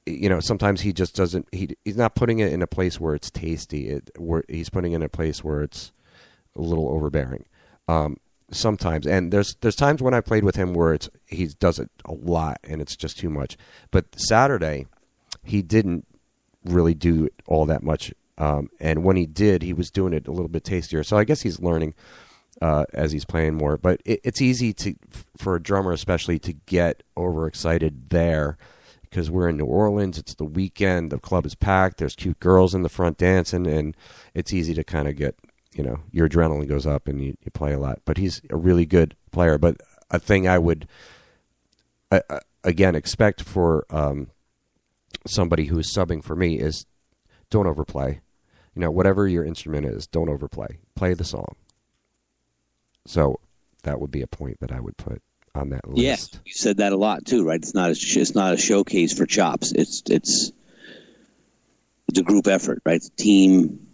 you 0.07 0.29
know, 0.29 0.41
sometimes 0.41 0.81
he 0.81 0.93
just 0.93 1.15
doesn't. 1.15 1.47
He 1.53 1.77
he's 1.85 1.97
not 1.97 2.15
putting 2.15 2.39
it 2.39 2.53
in 2.53 2.63
a 2.63 2.67
place 2.67 2.99
where 2.99 3.15
it's 3.15 3.31
tasty. 3.31 3.89
It, 3.89 4.11
where 4.17 4.45
he's 4.49 4.71
putting 4.71 4.93
it 4.93 4.97
in 4.97 5.03
a 5.03 5.09
place 5.09 5.45
where 5.45 5.63
it's 5.63 5.93
a 6.57 6.63
little 6.63 6.89
overbearing. 6.89 7.45
Um, 7.89 8.19
sometimes, 8.51 9.07
and 9.07 9.33
there's 9.33 9.55
there's 9.61 9.77
times 9.77 10.03
when 10.03 10.15
I 10.15 10.21
played 10.21 10.45
with 10.45 10.57
him 10.57 10.73
where 10.73 10.95
it's 10.95 11.09
he 11.27 11.47
does 11.47 11.79
it 11.79 11.91
a 12.05 12.13
lot 12.13 12.59
and 12.65 12.81
it's 12.81 12.97
just 12.97 13.19
too 13.19 13.31
much. 13.31 13.57
But 13.91 14.07
Saturday, 14.19 14.87
he 15.43 15.63
didn't 15.63 16.07
really 16.65 16.95
do 16.95 17.29
all 17.47 17.67
that 17.67 17.83
much. 17.83 18.13
Um, 18.39 18.71
and 18.81 19.05
when 19.05 19.17
he 19.17 19.27
did, 19.27 19.63
he 19.63 19.73
was 19.73 19.91
doing 19.91 20.13
it 20.13 20.29
a 20.29 20.31
little 20.31 20.49
bit 20.49 20.65
tastier. 20.65 21.03
So 21.03 21.17
I 21.17 21.25
guess 21.25 21.43
he's 21.43 21.61
learning 21.61 21.95
uh, 22.61 22.85
as 22.93 23.13
he's 23.13 23.25
playing 23.25 23.55
more. 23.55 23.77
But 23.77 24.01
it, 24.05 24.21
it's 24.25 24.43
easy 24.43 24.73
to 24.75 24.95
for 25.37 25.57
a 25.57 25.63
drummer, 25.63 25.93
especially, 25.93 26.39
to 26.41 26.53
get 26.53 27.03
overexcited 27.17 28.11
there 28.11 28.57
because 29.03 29.31
we're 29.31 29.49
in 29.49 29.57
New 29.57 29.65
Orleans. 29.65 30.19
It's 30.19 30.35
the 30.35 30.45
weekend. 30.45 31.11
The 31.11 31.19
club 31.19 31.47
is 31.47 31.55
packed. 31.55 31.99
There's 31.99 32.15
cute 32.15 32.41
girls 32.41 32.75
in 32.75 32.83
the 32.83 32.89
front 32.89 33.19
dancing, 33.19 33.67
and 33.67 33.97
it's 34.35 34.53
easy 34.53 34.75
to 34.75 34.85
kind 34.85 35.09
of 35.09 35.17
get 35.17 35.37
you 35.75 35.85
know 35.85 36.01
your 36.11 36.29
adrenaline 36.29 36.69
goes 36.69 36.87
up 36.87 37.07
and 37.09 37.23
you, 37.23 37.37
you 37.45 37.51
play 37.53 37.73
a 37.73 37.79
lot. 37.79 38.01
But 38.05 38.19
he's 38.19 38.41
a 38.51 38.57
really 38.57 38.87
good 38.87 39.17
player. 39.31 39.59
But 39.59 39.77
a 40.11 40.19
thing 40.19 40.49
I 40.49 40.59
would 40.59 40.89
uh, 42.11 42.21
again 42.65 42.95
expect 42.95 43.43
for 43.43 43.85
um, 43.91 44.31
somebody 45.27 45.67
who's 45.67 45.95
subbing 45.95 46.23
for 46.23 46.37
me 46.37 46.59
is 46.59 46.87
don't 47.51 47.67
overplay. 47.67 48.21
You 48.75 48.83
know, 48.83 48.91
whatever 48.91 49.27
your 49.27 49.45
instrument 49.45 49.87
is, 49.87 50.07
don't 50.07 50.29
overplay. 50.29 50.79
Play 50.95 51.15
the 51.15 51.25
song. 51.25 51.57
So 53.09 53.41
that 53.85 54.01
would 54.01 54.11
be 54.11 54.21
a 54.21 54.27
point 54.27 54.61
that 54.61 54.71
I 54.71 54.81
would 54.81 54.97
put 54.99 55.23
on 55.55 55.71
that 55.71 55.89
list. 55.89 56.35
Yeah, 56.35 56.41
you 56.45 56.53
said 56.53 56.77
that 56.77 56.93
a 56.93 56.97
lot 56.97 57.25
too, 57.25 57.45
right? 57.45 57.61
It's 57.61 57.75
not 57.75 57.89
a, 57.89 57.93
it's 57.93 58.35
not 58.35 58.53
a 58.53 58.57
showcase 58.59 59.17
for 59.17 59.25
chops. 59.25 59.73
It's 59.73 60.03
it's 60.11 60.53
it's 62.09 62.19
a 62.19 62.23
group 62.23 62.47
effort, 62.47 62.83
right? 62.85 62.97
It's 62.97 63.09
a 63.09 63.23
team. 63.23 63.87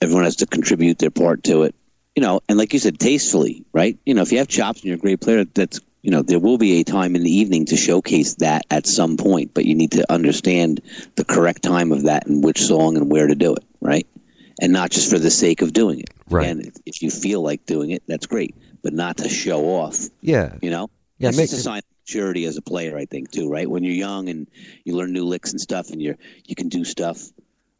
Everyone 0.00 0.24
has 0.24 0.36
to 0.36 0.46
contribute 0.46 0.98
their 1.00 1.10
part 1.10 1.42
to 1.44 1.64
it, 1.64 1.74
you 2.14 2.22
know. 2.22 2.40
And 2.48 2.56
like 2.56 2.72
you 2.72 2.78
said, 2.78 3.00
tastefully, 3.00 3.64
right? 3.72 3.98
You 4.06 4.14
know, 4.14 4.22
if 4.22 4.30
you 4.30 4.38
have 4.38 4.48
chops 4.48 4.80
and 4.80 4.86
you're 4.86 4.96
a 4.96 5.00
great 5.00 5.20
player, 5.20 5.44
that's 5.44 5.80
you 6.02 6.12
know 6.12 6.22
there 6.22 6.38
will 6.38 6.56
be 6.56 6.80
a 6.80 6.84
time 6.84 7.16
in 7.16 7.24
the 7.24 7.32
evening 7.32 7.66
to 7.66 7.76
showcase 7.76 8.36
that 8.36 8.62
at 8.70 8.86
some 8.86 9.16
point, 9.16 9.54
but 9.54 9.64
you 9.64 9.74
need 9.74 9.90
to 9.92 10.10
understand 10.10 10.80
the 11.16 11.24
correct 11.24 11.64
time 11.64 11.90
of 11.90 12.04
that 12.04 12.28
and 12.28 12.44
which 12.44 12.62
song 12.62 12.96
and 12.96 13.10
where 13.10 13.26
to 13.26 13.34
do 13.34 13.54
it, 13.54 13.64
right? 13.80 14.06
And 14.62 14.72
not 14.72 14.90
just 14.90 15.10
for 15.10 15.18
the 15.18 15.30
sake 15.30 15.62
of 15.62 15.72
doing 15.72 16.00
it. 16.00 16.10
Right. 16.28 16.46
And 16.46 16.70
if 16.84 17.02
you 17.02 17.10
feel 17.10 17.42
like 17.42 17.64
doing 17.64 17.90
it, 17.90 18.02
that's 18.06 18.26
great, 18.26 18.54
but 18.82 18.92
not 18.92 19.16
to 19.16 19.28
show 19.28 19.64
off. 19.64 20.08
Yeah. 20.20 20.56
You 20.60 20.70
know. 20.70 20.90
Yeah. 21.18 21.30
It's 21.30 21.38
just 21.38 21.52
a 21.54 21.56
sign 21.56 21.78
of 21.78 21.84
maturity 22.06 22.44
as 22.44 22.56
a 22.56 22.62
player, 22.62 22.96
I 22.96 23.06
think, 23.06 23.30
too. 23.30 23.48
Right. 23.48 23.68
When 23.68 23.82
you're 23.84 23.94
young 23.94 24.28
and 24.28 24.46
you 24.84 24.96
learn 24.96 25.12
new 25.12 25.24
licks 25.24 25.50
and 25.50 25.60
stuff, 25.60 25.90
and 25.90 26.02
you're 26.02 26.16
you 26.44 26.54
can 26.54 26.68
do 26.68 26.84
stuff. 26.84 27.22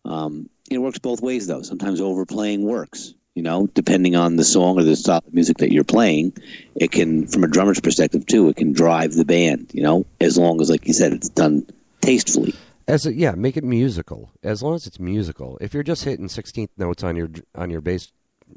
Um, 0.07 0.49
it 0.71 0.79
works 0.79 0.99
both 0.99 1.21
ways, 1.21 1.47
though. 1.47 1.63
Sometimes 1.63 2.01
overplaying 2.01 2.63
works. 2.63 3.15
You 3.35 3.43
know, 3.43 3.69
depending 3.69 4.17
on 4.17 4.37
the 4.37 4.45
song 4.45 4.79
or 4.79 4.83
the 4.83 4.97
style 4.97 5.23
of 5.25 5.33
music 5.33 5.59
that 5.59 5.73
you're 5.73 5.85
playing, 5.85 6.33
it 6.75 6.91
can, 6.91 7.27
from 7.29 7.45
a 7.45 7.49
drummer's 7.49 7.81
perspective 7.81 8.27
too, 8.27 8.49
it 8.49 8.57
can 8.57 8.73
drive 8.73 9.13
the 9.13 9.25
band. 9.25 9.71
You 9.73 9.83
know, 9.83 10.07
as 10.21 10.37
long 10.37 10.61
as, 10.61 10.69
like 10.69 10.87
you 10.87 10.93
said, 10.93 11.13
it's 11.13 11.29
done 11.29 11.65
tastefully. 12.01 12.55
As 12.91 13.07
a, 13.07 13.15
yeah, 13.15 13.33
make 13.33 13.57
it 13.57 13.65
musical. 13.65 14.33
As 14.43 14.63
long 14.63 14.75
as 14.75 14.87
it's 14.87 14.99
musical. 14.99 15.59
If 15.61 15.75
you're 15.75 15.83
just 15.83 16.05
hitting 16.05 16.29
sixteenth 16.29 16.71
notes 16.77 17.03
on 17.03 17.17
your 17.17 17.29
on 17.55 17.71
your 17.71 17.81
bass 17.81 18.13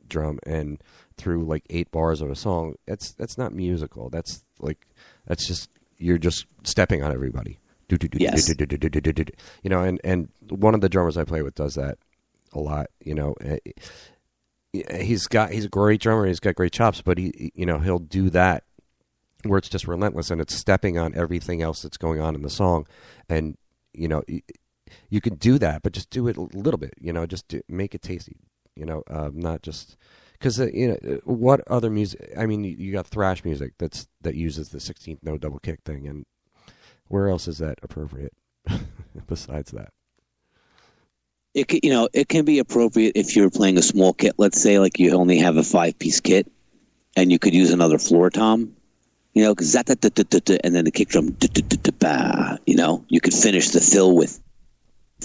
drum 0.07 0.39
and 0.45 0.81
through 1.17 1.45
like 1.45 1.63
eight 1.69 1.91
bars 1.91 2.21
of 2.21 2.31
a 2.31 2.35
song, 2.35 2.75
that's 2.87 3.11
that's 3.13 3.37
not 3.37 3.53
musical. 3.53 4.09
That's 4.09 4.43
like 4.59 4.87
that's 5.27 5.47
just 5.47 5.69
you're 5.97 6.17
just 6.17 6.45
stepping 6.63 7.03
on 7.03 7.11
everybody. 7.13 7.59
Yes. 8.21 8.33
You 9.61 9.69
know, 9.69 9.81
and 9.83 10.01
and 10.03 10.29
one 10.49 10.73
of 10.73 10.81
the 10.81 10.89
drummers 10.89 11.17
I 11.17 11.23
play 11.25 11.41
with 11.41 11.55
does 11.55 11.75
that 11.75 11.97
a 12.53 12.59
lot. 12.59 12.87
You 13.03 13.13
know, 13.15 13.35
eh, 13.41 13.57
eh, 14.73 15.03
he's 15.03 15.27
got 15.27 15.51
he's 15.51 15.65
a 15.65 15.69
great 15.69 16.01
drummer. 16.01 16.25
He's 16.25 16.39
got 16.39 16.55
great 16.55 16.73
chops, 16.73 17.01
but 17.01 17.17
he 17.17 17.51
you 17.53 17.65
know 17.65 17.79
he'll 17.79 17.99
do 17.99 18.29
that 18.31 18.63
where 19.43 19.57
it's 19.57 19.69
just 19.69 19.87
relentless 19.87 20.31
and 20.31 20.39
it's 20.39 20.55
stepping 20.55 20.97
on 20.97 21.13
everything 21.15 21.61
else 21.61 21.81
that's 21.81 21.97
going 21.97 22.19
on 22.19 22.33
in 22.33 22.41
the 22.41 22.49
song, 22.49 22.87
and 23.29 23.57
you 23.93 24.07
know 24.07 24.23
you 25.09 25.21
can 25.21 25.35
do 25.35 25.57
that, 25.59 25.83
but 25.83 25.93
just 25.93 26.09
do 26.09 26.27
it 26.27 26.37
a 26.37 26.41
little 26.41 26.77
bit. 26.77 26.93
You 26.99 27.13
know, 27.13 27.25
just 27.25 27.47
do, 27.47 27.61
make 27.67 27.95
it 27.95 28.01
tasty. 28.01 28.37
You 28.75 28.85
know, 28.85 29.03
um, 29.09 29.39
not 29.39 29.61
just 29.61 29.97
because 30.33 30.59
uh, 30.59 30.67
you 30.67 30.89
know 30.89 31.19
what 31.23 31.61
other 31.67 31.89
music. 31.89 32.33
I 32.37 32.45
mean, 32.45 32.63
you, 32.63 32.75
you 32.77 32.91
got 32.91 33.07
thrash 33.07 33.43
music 33.43 33.73
that's 33.77 34.07
that 34.21 34.35
uses 34.35 34.69
the 34.69 34.79
sixteenth 34.79 35.19
note 35.23 35.41
double 35.41 35.59
kick 35.59 35.81
thing, 35.85 36.07
and 36.07 36.25
where 37.07 37.29
else 37.29 37.47
is 37.47 37.59
that 37.59 37.77
appropriate 37.83 38.33
besides 39.27 39.71
that? 39.71 39.89
It 41.53 41.67
can, 41.67 41.79
you 41.83 41.91
know 41.91 42.09
it 42.13 42.29
can 42.29 42.45
be 42.45 42.57
appropriate 42.59 43.13
if 43.15 43.35
you're 43.35 43.51
playing 43.51 43.77
a 43.77 43.83
small 43.83 44.13
kit. 44.13 44.33
Let's 44.37 44.61
say 44.61 44.79
like 44.79 44.97
you 44.99 45.13
only 45.13 45.37
have 45.37 45.57
a 45.57 45.63
five 45.63 45.99
piece 45.99 46.19
kit, 46.19 46.51
and 47.15 47.31
you 47.31 47.37
could 47.37 47.53
use 47.53 47.71
another 47.71 47.99
floor 47.99 48.31
tom. 48.31 48.75
You 49.33 49.43
know, 49.43 49.55
because 49.55 49.73
that 49.73 49.89
and 50.63 50.75
then 50.75 50.85
the 50.85 50.91
kick 50.91 51.09
drum. 51.09 51.35
You 52.67 52.75
know, 52.75 53.03
you 53.09 53.19
could 53.19 53.33
finish 53.33 53.69
the 53.69 53.81
fill 53.81 54.15
with 54.15 54.39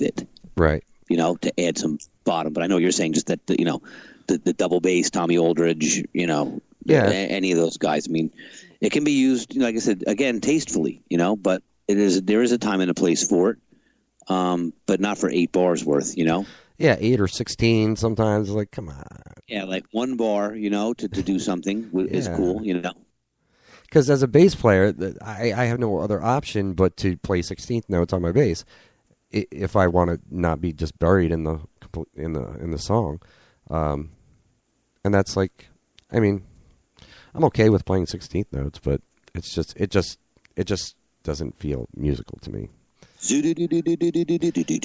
it. 0.00 0.26
Right. 0.56 0.82
You 1.08 1.16
know, 1.16 1.36
to 1.36 1.60
add 1.60 1.78
some 1.78 1.98
bottom. 2.24 2.52
But 2.52 2.62
I 2.62 2.66
know 2.66 2.78
you're 2.78 2.90
saying 2.90 3.12
just 3.14 3.26
that 3.26 3.40
you 3.48 3.64
know 3.64 3.82
the, 4.26 4.38
the 4.38 4.52
double 4.54 4.80
bass, 4.80 5.10
Tommy 5.10 5.36
Aldridge. 5.36 6.04
You 6.12 6.26
know, 6.26 6.60
Yeah. 6.84 7.04
any 7.10 7.52
of 7.52 7.58
those 7.58 7.76
guys. 7.76 8.08
I 8.08 8.10
mean, 8.10 8.30
it 8.80 8.92
can 8.92 9.04
be 9.04 9.12
used. 9.12 9.56
Like 9.56 9.74
I 9.74 9.78
said, 9.78 10.04
again, 10.06 10.40
tastefully. 10.40 11.02
You 11.10 11.18
know, 11.18 11.36
but 11.36 11.62
it 11.86 11.98
is 11.98 12.22
there 12.22 12.42
is 12.42 12.52
a 12.52 12.58
time 12.58 12.80
and 12.80 12.90
a 12.90 12.94
place 12.94 13.26
for 13.26 13.50
it. 13.50 13.58
Um, 14.28 14.72
but 14.86 15.00
not 15.00 15.18
for 15.18 15.30
eight 15.30 15.52
bars 15.52 15.84
worth. 15.84 16.16
You 16.16 16.24
know. 16.24 16.46
Yeah, 16.78 16.96
eight 17.00 17.20
or 17.20 17.28
sixteen 17.28 17.96
sometimes. 17.96 18.50
Like, 18.50 18.70
come 18.70 18.88
on. 18.88 19.04
Yeah, 19.48 19.64
like 19.64 19.84
one 19.92 20.16
bar, 20.16 20.54
you 20.54 20.70
know, 20.70 20.94
to, 20.94 21.08
to 21.08 21.22
do 21.22 21.38
something 21.38 21.84
w- 21.88 22.06
is 22.08 22.28
cool, 22.28 22.62
you 22.62 22.80
know. 22.80 22.92
Because 23.88 24.10
as 24.10 24.22
a 24.22 24.28
bass 24.28 24.54
player, 24.54 24.94
I, 25.24 25.52
I 25.52 25.64
have 25.64 25.78
no 25.78 25.98
other 25.98 26.22
option 26.22 26.74
but 26.74 26.96
to 26.98 27.16
play 27.18 27.40
sixteenth 27.40 27.88
notes 27.88 28.12
on 28.12 28.20
my 28.20 28.32
bass, 28.32 28.66
if 29.30 29.76
I 29.76 29.86
want 29.86 30.10
to 30.10 30.20
not 30.30 30.60
be 30.60 30.72
just 30.74 30.98
buried 30.98 31.32
in 31.32 31.44
the 31.44 31.60
in 32.14 32.34
the 32.34 32.50
in 32.60 32.70
the 32.70 32.78
song, 32.78 33.20
um, 33.70 34.10
and 35.04 35.14
that's 35.14 35.36
like, 35.36 35.68
I 36.12 36.20
mean, 36.20 36.44
I'm 37.34 37.44
okay 37.44 37.70
with 37.70 37.86
playing 37.86 38.06
sixteenth 38.06 38.52
notes, 38.52 38.78
but 38.78 39.00
it's 39.34 39.54
just 39.54 39.74
it 39.76 39.90
just 39.90 40.18
it 40.54 40.64
just 40.64 40.94
doesn't 41.22 41.58
feel 41.58 41.88
musical 41.96 42.38
to 42.42 42.50
me. 42.50 42.68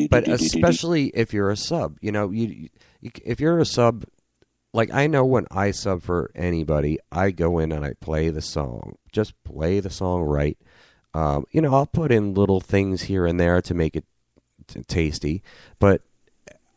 But 0.09 0.27
especially 0.27 1.07
if 1.13 1.33
you're 1.33 1.51
a 1.51 1.57
sub, 1.57 1.97
you 2.01 2.11
know, 2.11 2.31
you, 2.31 2.69
you 3.01 3.11
if 3.23 3.39
you're 3.39 3.59
a 3.59 3.65
sub, 3.65 4.05
like 4.73 4.91
I 4.91 5.07
know 5.07 5.23
when 5.23 5.45
I 5.51 5.71
sub 5.71 6.01
for 6.01 6.31
anybody, 6.35 6.97
I 7.11 7.31
go 7.31 7.59
in 7.59 7.71
and 7.71 7.85
I 7.85 7.93
play 7.93 8.29
the 8.29 8.41
song, 8.41 8.97
just 9.11 9.41
play 9.43 9.79
the 9.79 9.91
song 9.91 10.23
right. 10.23 10.57
Um, 11.13 11.45
you 11.51 11.61
know, 11.61 11.73
I'll 11.73 11.85
put 11.85 12.11
in 12.11 12.33
little 12.33 12.59
things 12.59 13.03
here 13.03 13.27
and 13.27 13.39
there 13.39 13.61
to 13.61 13.73
make 13.75 13.95
it 13.95 14.05
t- 14.67 14.81
tasty, 14.81 15.43
but 15.77 16.01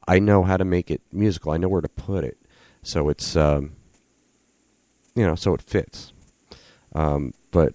I 0.07 0.19
know 0.19 0.43
how 0.43 0.59
to 0.59 0.65
make 0.65 0.91
it 0.91 1.01
musical. 1.11 1.53
I 1.53 1.57
know 1.57 1.69
where 1.69 1.81
to 1.81 1.89
put 1.89 2.23
it, 2.23 2.37
so 2.83 3.09
it's 3.09 3.35
um, 3.35 3.77
you 5.15 5.27
know, 5.27 5.35
so 5.35 5.55
it 5.55 5.63
fits. 5.63 6.13
Um, 6.95 7.33
but 7.51 7.75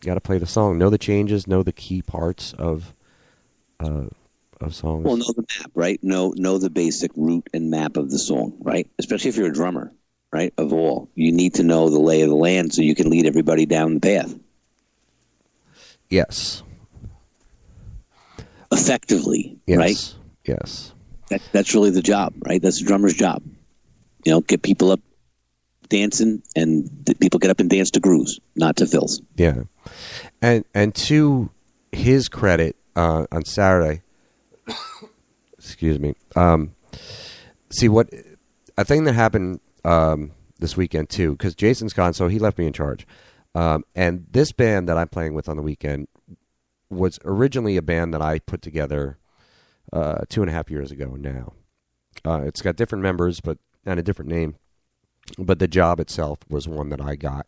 got 0.00 0.14
to 0.14 0.20
play 0.20 0.38
the 0.38 0.46
song, 0.46 0.78
know 0.78 0.90
the 0.90 0.98
changes, 0.98 1.46
know 1.46 1.62
the 1.62 1.72
key 1.72 2.00
parts 2.00 2.54
of 2.54 2.94
uh, 3.78 4.06
of 4.60 4.74
songs. 4.74 5.04
well, 5.04 5.16
know 5.16 5.32
the 5.34 5.44
map, 5.58 5.70
right? 5.74 6.02
Know 6.02 6.34
know 6.36 6.58
the 6.58 6.70
basic 6.70 7.10
route 7.16 7.48
and 7.52 7.70
map 7.70 7.96
of 7.96 8.10
the 8.10 8.18
song, 8.18 8.56
right? 8.60 8.88
Especially 8.98 9.30
if 9.30 9.36
you're 9.36 9.48
a 9.48 9.52
drummer, 9.52 9.92
right? 10.32 10.52
Of 10.58 10.72
all, 10.72 11.10
you 11.14 11.32
need 11.32 11.54
to 11.54 11.62
know 11.62 11.88
the 11.90 12.00
lay 12.00 12.22
of 12.22 12.28
the 12.28 12.36
land 12.36 12.74
so 12.74 12.82
you 12.82 12.94
can 12.94 13.10
lead 13.10 13.26
everybody 13.26 13.66
down 13.66 13.94
the 13.94 14.00
path 14.00 14.34
yes, 16.14 16.62
effectively, 18.72 19.58
yes, 19.66 19.78
right? 19.78 20.14
yes. 20.44 20.92
That, 21.30 21.42
that's 21.52 21.74
really 21.74 21.90
the 21.90 22.02
job, 22.02 22.34
right? 22.46 22.62
That's 22.62 22.78
the 22.78 22.86
drummer's 22.86 23.14
job. 23.14 23.42
You 24.24 24.32
know, 24.32 24.40
get 24.40 24.62
people 24.62 24.90
up 24.90 25.00
dancing, 25.88 26.42
and 26.54 26.88
people 27.20 27.38
get 27.38 27.50
up 27.50 27.60
and 27.60 27.68
dance 27.68 27.90
to 27.92 28.00
grooves, 28.00 28.40
not 28.54 28.76
to 28.76 28.86
fills. 28.86 29.20
Yeah, 29.36 29.64
and 30.40 30.64
and 30.74 30.94
to 30.94 31.50
his 31.92 32.28
credit, 32.28 32.76
uh, 32.96 33.26
on 33.32 33.44
Saturday, 33.44 34.02
excuse 35.58 35.98
me. 35.98 36.14
Um, 36.36 36.74
see 37.70 37.88
what 37.88 38.10
a 38.76 38.84
thing 38.84 39.04
that 39.04 39.14
happened 39.14 39.60
um, 39.84 40.32
this 40.58 40.76
weekend 40.76 41.10
too, 41.10 41.32
because 41.32 41.54
Jason's 41.54 41.92
gone, 41.92 42.12
so 42.12 42.28
he 42.28 42.38
left 42.38 42.58
me 42.58 42.66
in 42.66 42.72
charge. 42.72 43.06
Um, 43.54 43.84
and 43.94 44.26
this 44.30 44.52
band 44.52 44.88
that 44.88 44.98
I'm 44.98 45.08
playing 45.08 45.34
with 45.34 45.48
on 45.48 45.56
the 45.56 45.62
weekend 45.62 46.08
was 46.90 47.18
originally 47.24 47.76
a 47.76 47.82
band 47.82 48.12
that 48.14 48.22
I 48.22 48.40
put 48.40 48.62
together 48.62 49.18
uh, 49.92 50.22
two 50.28 50.42
and 50.42 50.50
a 50.50 50.52
half 50.52 50.70
years 50.70 50.90
ago. 50.90 51.16
Now, 51.18 51.52
uh, 52.24 52.42
it's 52.42 52.62
got 52.62 52.76
different 52.76 53.02
members, 53.02 53.40
but 53.40 53.58
and 53.86 54.00
a 54.00 54.02
different 54.02 54.30
name. 54.30 54.56
But 55.38 55.58
the 55.58 55.68
job 55.68 56.00
itself 56.00 56.40
was 56.48 56.68
one 56.68 56.90
that 56.90 57.00
I 57.00 57.16
got, 57.16 57.46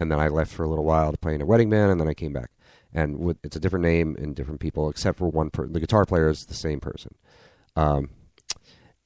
and 0.00 0.10
then 0.10 0.18
I 0.18 0.28
left 0.28 0.52
for 0.52 0.64
a 0.64 0.68
little 0.68 0.84
while 0.84 1.12
to 1.12 1.18
play 1.18 1.34
in 1.34 1.42
a 1.42 1.46
wedding 1.46 1.70
band, 1.70 1.92
and 1.92 2.00
then 2.00 2.08
I 2.08 2.14
came 2.14 2.32
back. 2.32 2.50
And 2.94 3.18
with, 3.18 3.38
it's 3.42 3.56
a 3.56 3.60
different 3.60 3.84
name 3.84 4.16
and 4.18 4.36
different 4.36 4.60
people, 4.60 4.88
except 4.88 5.18
for 5.18 5.28
one 5.28 5.50
person. 5.50 5.72
The 5.72 5.80
guitar 5.80 6.04
player 6.04 6.28
is 6.28 6.46
the 6.46 6.54
same 6.54 6.80
person. 6.80 7.14
Um, 7.74 8.10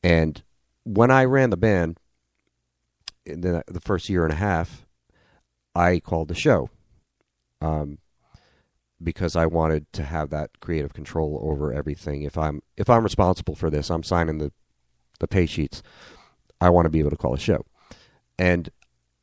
and 0.03 0.42
when 0.85 1.11
I 1.11 1.24
ran 1.24 1.51
the 1.51 1.57
band, 1.57 1.98
in 3.24 3.40
the, 3.40 3.62
the 3.66 3.81
first 3.81 4.09
year 4.09 4.24
and 4.24 4.33
a 4.33 4.37
half, 4.37 4.87
I 5.74 6.01
called 6.01 6.29
the 6.29 6.35
show, 6.35 6.70
um, 7.61 7.98
because 9.03 9.37
I 9.37 9.46
wanted 9.46 9.90
to 9.92 10.03
have 10.03 10.31
that 10.31 10.61
creative 10.61 10.92
control 10.92 11.40
over 11.42 11.72
everything. 11.72 12.22
If 12.22 12.37
I'm 12.37 12.62
if 12.77 12.90
I'm 12.90 13.05
responsible 13.05 13.55
for 13.55 13.70
this, 13.70 13.90
I'm 13.90 14.03
signing 14.03 14.38
the 14.38 14.51
the 15.20 15.29
pay 15.29 15.46
sheets. 15.46 15.83
I 16.61 16.70
want 16.70 16.87
to 16.87 16.90
be 16.90 16.98
able 16.98 17.11
to 17.11 17.16
call 17.16 17.35
a 17.35 17.38
show, 17.38 17.64
and 18.38 18.68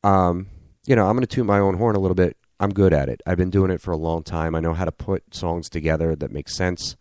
um, 0.03 0.47
you 0.85 0.95
know, 0.95 1.07
I'm 1.07 1.15
going 1.15 1.27
to 1.27 1.35
toot 1.35 1.45
my 1.45 1.59
own 1.59 1.77
horn 1.77 1.95
a 1.95 1.99
little 1.99 2.15
bit. 2.15 2.37
I'm 2.59 2.71
good 2.71 2.93
at 2.93 3.09
it. 3.09 3.21
I've 3.25 3.37
been 3.37 3.49
doing 3.49 3.71
it 3.71 3.81
for 3.81 3.91
a 3.91 3.97
long 3.97 4.23
time. 4.23 4.55
I 4.55 4.59
know 4.59 4.73
how 4.73 4.85
to 4.85 4.91
put 4.91 5.35
songs 5.35 5.69
together 5.69 6.15
that 6.15 6.31
make 6.31 6.49
sense, 6.49 6.95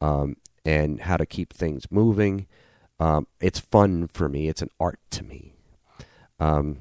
um, 0.00 0.36
and 0.64 1.00
how 1.00 1.16
to 1.16 1.26
keep 1.26 1.52
things 1.52 1.90
moving. 1.90 2.46
Um, 3.00 3.26
it's 3.40 3.58
fun 3.58 4.08
for 4.08 4.28
me. 4.28 4.48
It's 4.48 4.62
an 4.62 4.70
art 4.78 5.00
to 5.10 5.24
me. 5.24 5.54
Um, 6.38 6.78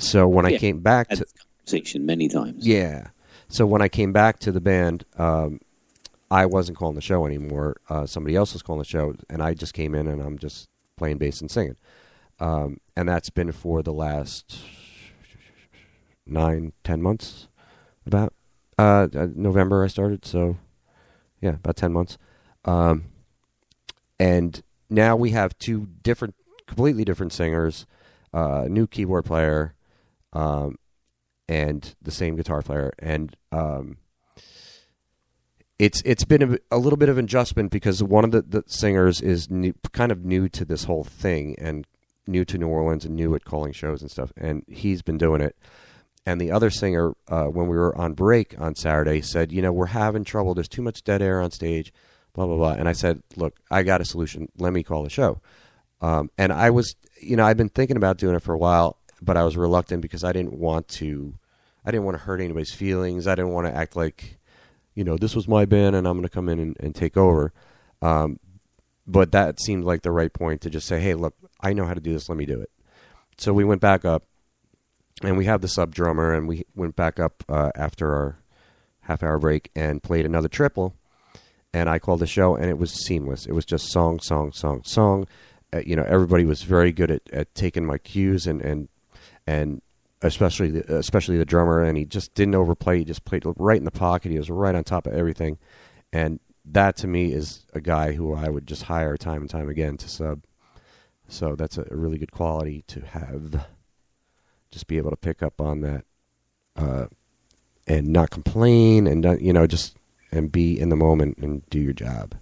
so 0.00 0.26
when 0.26 0.46
I 0.46 0.56
came 0.56 0.80
back 0.80 1.08
to 1.10 1.16
this 1.16 1.32
conversation 1.32 2.06
many 2.06 2.28
times. 2.28 2.66
yeah. 2.66 3.08
So 3.48 3.66
when 3.66 3.82
I 3.82 3.88
came 3.88 4.12
back 4.12 4.38
to 4.40 4.52
the 4.52 4.60
band, 4.60 5.04
um, 5.18 5.60
I 6.30 6.46
wasn't 6.46 6.78
calling 6.78 6.94
the 6.94 7.00
show 7.00 7.26
anymore. 7.26 7.76
Uh, 7.88 8.06
somebody 8.06 8.36
else 8.36 8.52
was 8.52 8.62
calling 8.62 8.78
the 8.78 8.84
show, 8.84 9.14
and 9.28 9.42
I 9.42 9.54
just 9.54 9.74
came 9.74 9.94
in 9.94 10.06
and 10.06 10.22
I'm 10.22 10.38
just 10.38 10.68
playing 10.96 11.18
bass 11.18 11.40
and 11.40 11.50
singing. 11.50 11.76
Um, 12.38 12.78
and 12.96 13.08
that's 13.08 13.30
been 13.30 13.50
for 13.50 13.82
the 13.82 13.92
last 13.92 14.56
nine, 16.30 16.72
ten 16.84 17.02
months. 17.02 17.48
About 18.06 18.32
uh, 18.78 19.08
uh, 19.14 19.28
November 19.34 19.84
I 19.84 19.88
started, 19.88 20.24
so 20.24 20.56
yeah, 21.40 21.50
about 21.50 21.76
ten 21.76 21.92
months. 21.92 22.18
Um, 22.64 23.04
and 24.18 24.62
now 24.88 25.16
we 25.16 25.30
have 25.30 25.58
two 25.58 25.88
different, 26.02 26.34
completely 26.66 27.04
different 27.04 27.32
singers, 27.32 27.86
uh, 28.32 28.66
new 28.68 28.86
keyboard 28.86 29.24
player, 29.24 29.74
um, 30.32 30.76
and 31.48 31.94
the 32.00 32.10
same 32.10 32.36
guitar 32.36 32.62
player, 32.62 32.92
and 32.98 33.36
um, 33.52 33.98
it's 35.78 36.02
it's 36.04 36.24
been 36.24 36.54
a, 36.54 36.58
a 36.70 36.78
little 36.78 36.96
bit 36.96 37.08
of 37.08 37.18
adjustment 37.18 37.70
because 37.70 38.02
one 38.02 38.24
of 38.24 38.30
the, 38.30 38.42
the 38.42 38.64
singers 38.66 39.20
is 39.20 39.50
new, 39.50 39.74
kind 39.92 40.12
of 40.12 40.24
new 40.24 40.48
to 40.50 40.64
this 40.64 40.84
whole 40.84 41.04
thing 41.04 41.54
and 41.58 41.86
new 42.26 42.44
to 42.44 42.58
New 42.58 42.68
Orleans 42.68 43.04
and 43.04 43.16
new 43.16 43.34
at 43.34 43.44
calling 43.44 43.72
shows 43.72 44.02
and 44.02 44.10
stuff, 44.10 44.32
and 44.36 44.62
he's 44.68 45.02
been 45.02 45.18
doing 45.18 45.40
it. 45.40 45.56
And 46.30 46.40
the 46.40 46.52
other 46.52 46.70
singer, 46.70 47.12
uh, 47.28 47.46
when 47.46 47.66
we 47.66 47.76
were 47.76 47.96
on 47.96 48.14
break 48.14 48.54
on 48.58 48.76
Saturday, 48.76 49.20
said, 49.20 49.50
"You 49.50 49.62
know, 49.62 49.72
we're 49.72 49.86
having 49.86 50.24
trouble. 50.24 50.54
There's 50.54 50.68
too 50.68 50.82
much 50.82 51.02
dead 51.02 51.22
air 51.22 51.40
on 51.40 51.50
stage." 51.50 51.92
Blah 52.32 52.46
blah 52.46 52.56
blah. 52.56 52.72
And 52.72 52.88
I 52.88 52.92
said, 52.92 53.22
"Look, 53.36 53.58
I 53.70 53.82
got 53.82 54.00
a 54.00 54.04
solution. 54.04 54.48
Let 54.56 54.72
me 54.72 54.84
call 54.84 55.02
the 55.02 55.10
show." 55.10 55.40
Um, 56.00 56.30
and 56.38 56.52
I 56.52 56.70
was, 56.70 56.94
you 57.20 57.36
know, 57.36 57.44
I've 57.44 57.56
been 57.56 57.68
thinking 57.68 57.96
about 57.96 58.18
doing 58.18 58.36
it 58.36 58.42
for 58.42 58.54
a 58.54 58.58
while, 58.58 58.96
but 59.20 59.36
I 59.36 59.42
was 59.42 59.56
reluctant 59.56 60.02
because 60.02 60.24
I 60.24 60.32
didn't 60.32 60.54
want 60.54 60.88
to, 60.88 61.34
I 61.84 61.90
didn't 61.90 62.04
want 62.04 62.16
to 62.16 62.22
hurt 62.22 62.40
anybody's 62.40 62.72
feelings. 62.72 63.26
I 63.26 63.34
didn't 63.34 63.52
want 63.52 63.66
to 63.66 63.76
act 63.76 63.96
like, 63.96 64.38
you 64.94 65.04
know, 65.04 65.18
this 65.18 65.34
was 65.34 65.46
my 65.46 65.66
band 65.66 65.96
and 65.96 66.06
I'm 66.06 66.14
going 66.14 66.22
to 66.22 66.30
come 66.30 66.48
in 66.48 66.58
and, 66.58 66.76
and 66.80 66.94
take 66.94 67.16
over. 67.16 67.52
Um, 68.00 68.38
but 69.06 69.32
that 69.32 69.60
seemed 69.60 69.84
like 69.84 70.02
the 70.02 70.12
right 70.12 70.32
point 70.32 70.62
to 70.62 70.70
just 70.70 70.86
say, 70.86 71.00
hey, 71.00 71.14
look, 71.14 71.34
I 71.60 71.72
know 71.72 71.84
how 71.84 71.94
to 71.94 72.00
do 72.00 72.12
this. 72.12 72.28
Let 72.28 72.38
me 72.38 72.46
do 72.46 72.60
it. 72.60 72.70
So 73.36 73.52
we 73.52 73.64
went 73.64 73.80
back 73.80 74.04
up, 74.04 74.24
and 75.22 75.36
we 75.36 75.44
have 75.44 75.60
the 75.60 75.68
sub 75.68 75.94
drummer, 75.94 76.32
and 76.32 76.48
we 76.48 76.64
went 76.74 76.96
back 76.96 77.18
up 77.18 77.44
uh, 77.48 77.70
after 77.74 78.14
our 78.14 78.38
half 79.02 79.22
hour 79.22 79.38
break 79.38 79.70
and 79.74 80.02
played 80.02 80.24
another 80.24 80.48
triple. 80.48 80.94
And 81.72 81.88
I 81.88 81.98
called 81.98 82.20
the 82.20 82.26
show, 82.26 82.56
and 82.56 82.66
it 82.66 82.78
was 82.78 82.92
seamless. 82.92 83.46
It 83.46 83.52
was 83.52 83.64
just 83.64 83.90
song, 83.90 84.20
song, 84.20 84.52
song, 84.52 84.82
song. 84.84 85.26
Uh, 85.72 85.82
you 85.86 85.94
know, 85.94 86.04
everybody 86.08 86.44
was 86.44 86.62
very 86.62 86.90
good 86.90 87.10
at, 87.10 87.22
at 87.32 87.54
taking 87.54 87.86
my 87.86 87.98
cues 87.98 88.46
and 88.46 88.60
and 88.60 88.88
and 89.46 89.82
especially 90.22 90.70
the, 90.70 90.96
especially 90.96 91.36
the 91.38 91.44
drummer, 91.44 91.82
and 91.82 91.96
he 91.96 92.04
just 92.04 92.34
didn't 92.34 92.54
overplay. 92.54 92.98
He 92.98 93.04
just 93.04 93.24
played 93.24 93.44
right 93.56 93.78
in 93.78 93.84
the 93.84 93.90
pocket. 93.90 94.32
He 94.32 94.38
was 94.38 94.50
right 94.50 94.74
on 94.74 94.84
top 94.84 95.06
of 95.06 95.14
everything, 95.14 95.58
and 96.12 96.40
that 96.64 96.96
to 96.98 97.06
me 97.06 97.32
is 97.32 97.66
a 97.72 97.80
guy 97.80 98.12
who 98.12 98.34
I 98.34 98.48
would 98.48 98.66
just 98.66 98.84
hire 98.84 99.16
time 99.16 99.42
and 99.42 99.50
time 99.50 99.68
again 99.68 99.96
to 99.98 100.08
sub. 100.08 100.42
So 101.28 101.54
that's 101.54 101.78
a, 101.78 101.86
a 101.90 101.96
really 101.96 102.18
good 102.18 102.32
quality 102.32 102.84
to 102.88 103.00
have. 103.00 103.66
Just 104.70 104.86
be 104.86 104.96
able 104.96 105.10
to 105.10 105.16
pick 105.16 105.42
up 105.42 105.60
on 105.60 105.80
that, 105.80 106.04
uh, 106.76 107.06
and 107.86 108.08
not 108.08 108.30
complain, 108.30 109.06
and 109.06 109.22
not, 109.22 109.40
you 109.40 109.52
know 109.52 109.66
just 109.66 109.96
and 110.32 110.52
be 110.52 110.78
in 110.78 110.88
the 110.88 110.96
moment 110.96 111.38
and 111.38 111.68
do 111.70 111.80
your 111.80 111.92
job. 111.92 112.36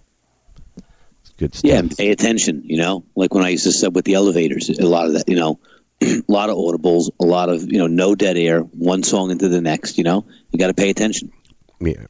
It's 1.21 1.31
good 1.37 1.55
stuff. 1.55 1.69
Yeah, 1.69 1.79
and 1.79 1.95
pay 1.95 2.11
attention. 2.11 2.61
You 2.65 2.77
know, 2.77 3.05
like 3.15 3.33
when 3.33 3.43
I 3.43 3.49
used 3.49 3.63
to 3.63 3.71
sub 3.71 3.95
with 3.95 4.05
the 4.05 4.13
elevators, 4.13 4.69
a 4.69 4.85
lot 4.85 5.07
of 5.07 5.13
that. 5.13 5.27
You 5.27 5.35
know, 5.35 5.59
a 6.01 6.21
lot 6.27 6.49
of 6.49 6.57
audibles, 6.57 7.09
a 7.19 7.25
lot 7.25 7.49
of 7.49 7.71
you 7.71 7.77
know, 7.77 7.87
no 7.87 8.15
dead 8.15 8.37
air, 8.37 8.61
one 8.61 9.03
song 9.03 9.31
into 9.31 9.49
the 9.49 9.61
next. 9.61 9.97
You 9.97 10.03
know, 10.03 10.25
you 10.51 10.59
got 10.59 10.67
to 10.67 10.73
pay 10.73 10.89
attention. 10.89 11.31
Yeah. 11.79 12.05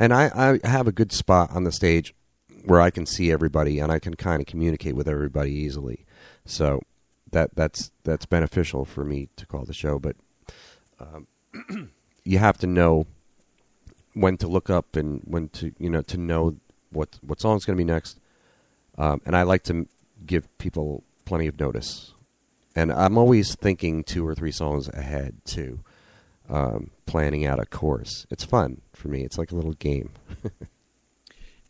And 0.00 0.12
I, 0.12 0.58
I 0.62 0.68
have 0.68 0.86
a 0.86 0.92
good 0.92 1.12
spot 1.12 1.50
on 1.50 1.64
the 1.64 1.72
stage 1.72 2.14
where 2.64 2.80
I 2.80 2.90
can 2.90 3.06
see 3.06 3.32
everybody 3.32 3.80
and 3.80 3.90
I 3.90 3.98
can 3.98 4.14
kind 4.14 4.40
of 4.40 4.46
communicate 4.46 4.94
with 4.94 5.08
everybody 5.08 5.52
easily. 5.52 6.06
So 6.44 6.82
that 7.32 7.54
that's 7.54 7.90
that's 8.04 8.26
beneficial 8.26 8.84
for 8.84 9.04
me 9.04 9.28
to 9.36 9.46
call 9.46 9.64
the 9.64 9.74
show. 9.74 9.98
But 9.98 10.16
um, 11.00 11.26
you 12.24 12.38
have 12.38 12.58
to 12.58 12.66
know 12.66 13.06
when 14.14 14.36
to 14.38 14.48
look 14.48 14.70
up 14.70 14.96
and 14.96 15.20
when 15.24 15.48
to 15.50 15.72
you 15.78 15.90
know 15.90 16.02
to 16.02 16.16
know 16.16 16.56
what 16.90 17.18
what 17.22 17.40
song's 17.40 17.64
going 17.64 17.76
to 17.76 17.80
be 17.84 17.90
next. 17.90 18.18
Um, 18.96 19.20
and 19.24 19.36
I 19.36 19.42
like 19.42 19.62
to 19.64 19.86
give 20.26 20.56
people 20.58 21.04
plenty 21.24 21.46
of 21.46 21.60
notice. 21.60 22.14
And 22.74 22.92
I'm 22.92 23.16
always 23.18 23.54
thinking 23.54 24.04
two 24.04 24.26
or 24.26 24.34
three 24.34 24.52
songs 24.52 24.88
ahead 24.88 25.36
too, 25.44 25.80
um, 26.48 26.90
planning 27.06 27.44
out 27.46 27.58
a 27.60 27.66
course. 27.66 28.26
It's 28.30 28.44
fun 28.44 28.80
for 28.92 29.08
me. 29.08 29.22
It's 29.24 29.38
like 29.38 29.52
a 29.52 29.56
little 29.56 29.72
game. 29.74 30.10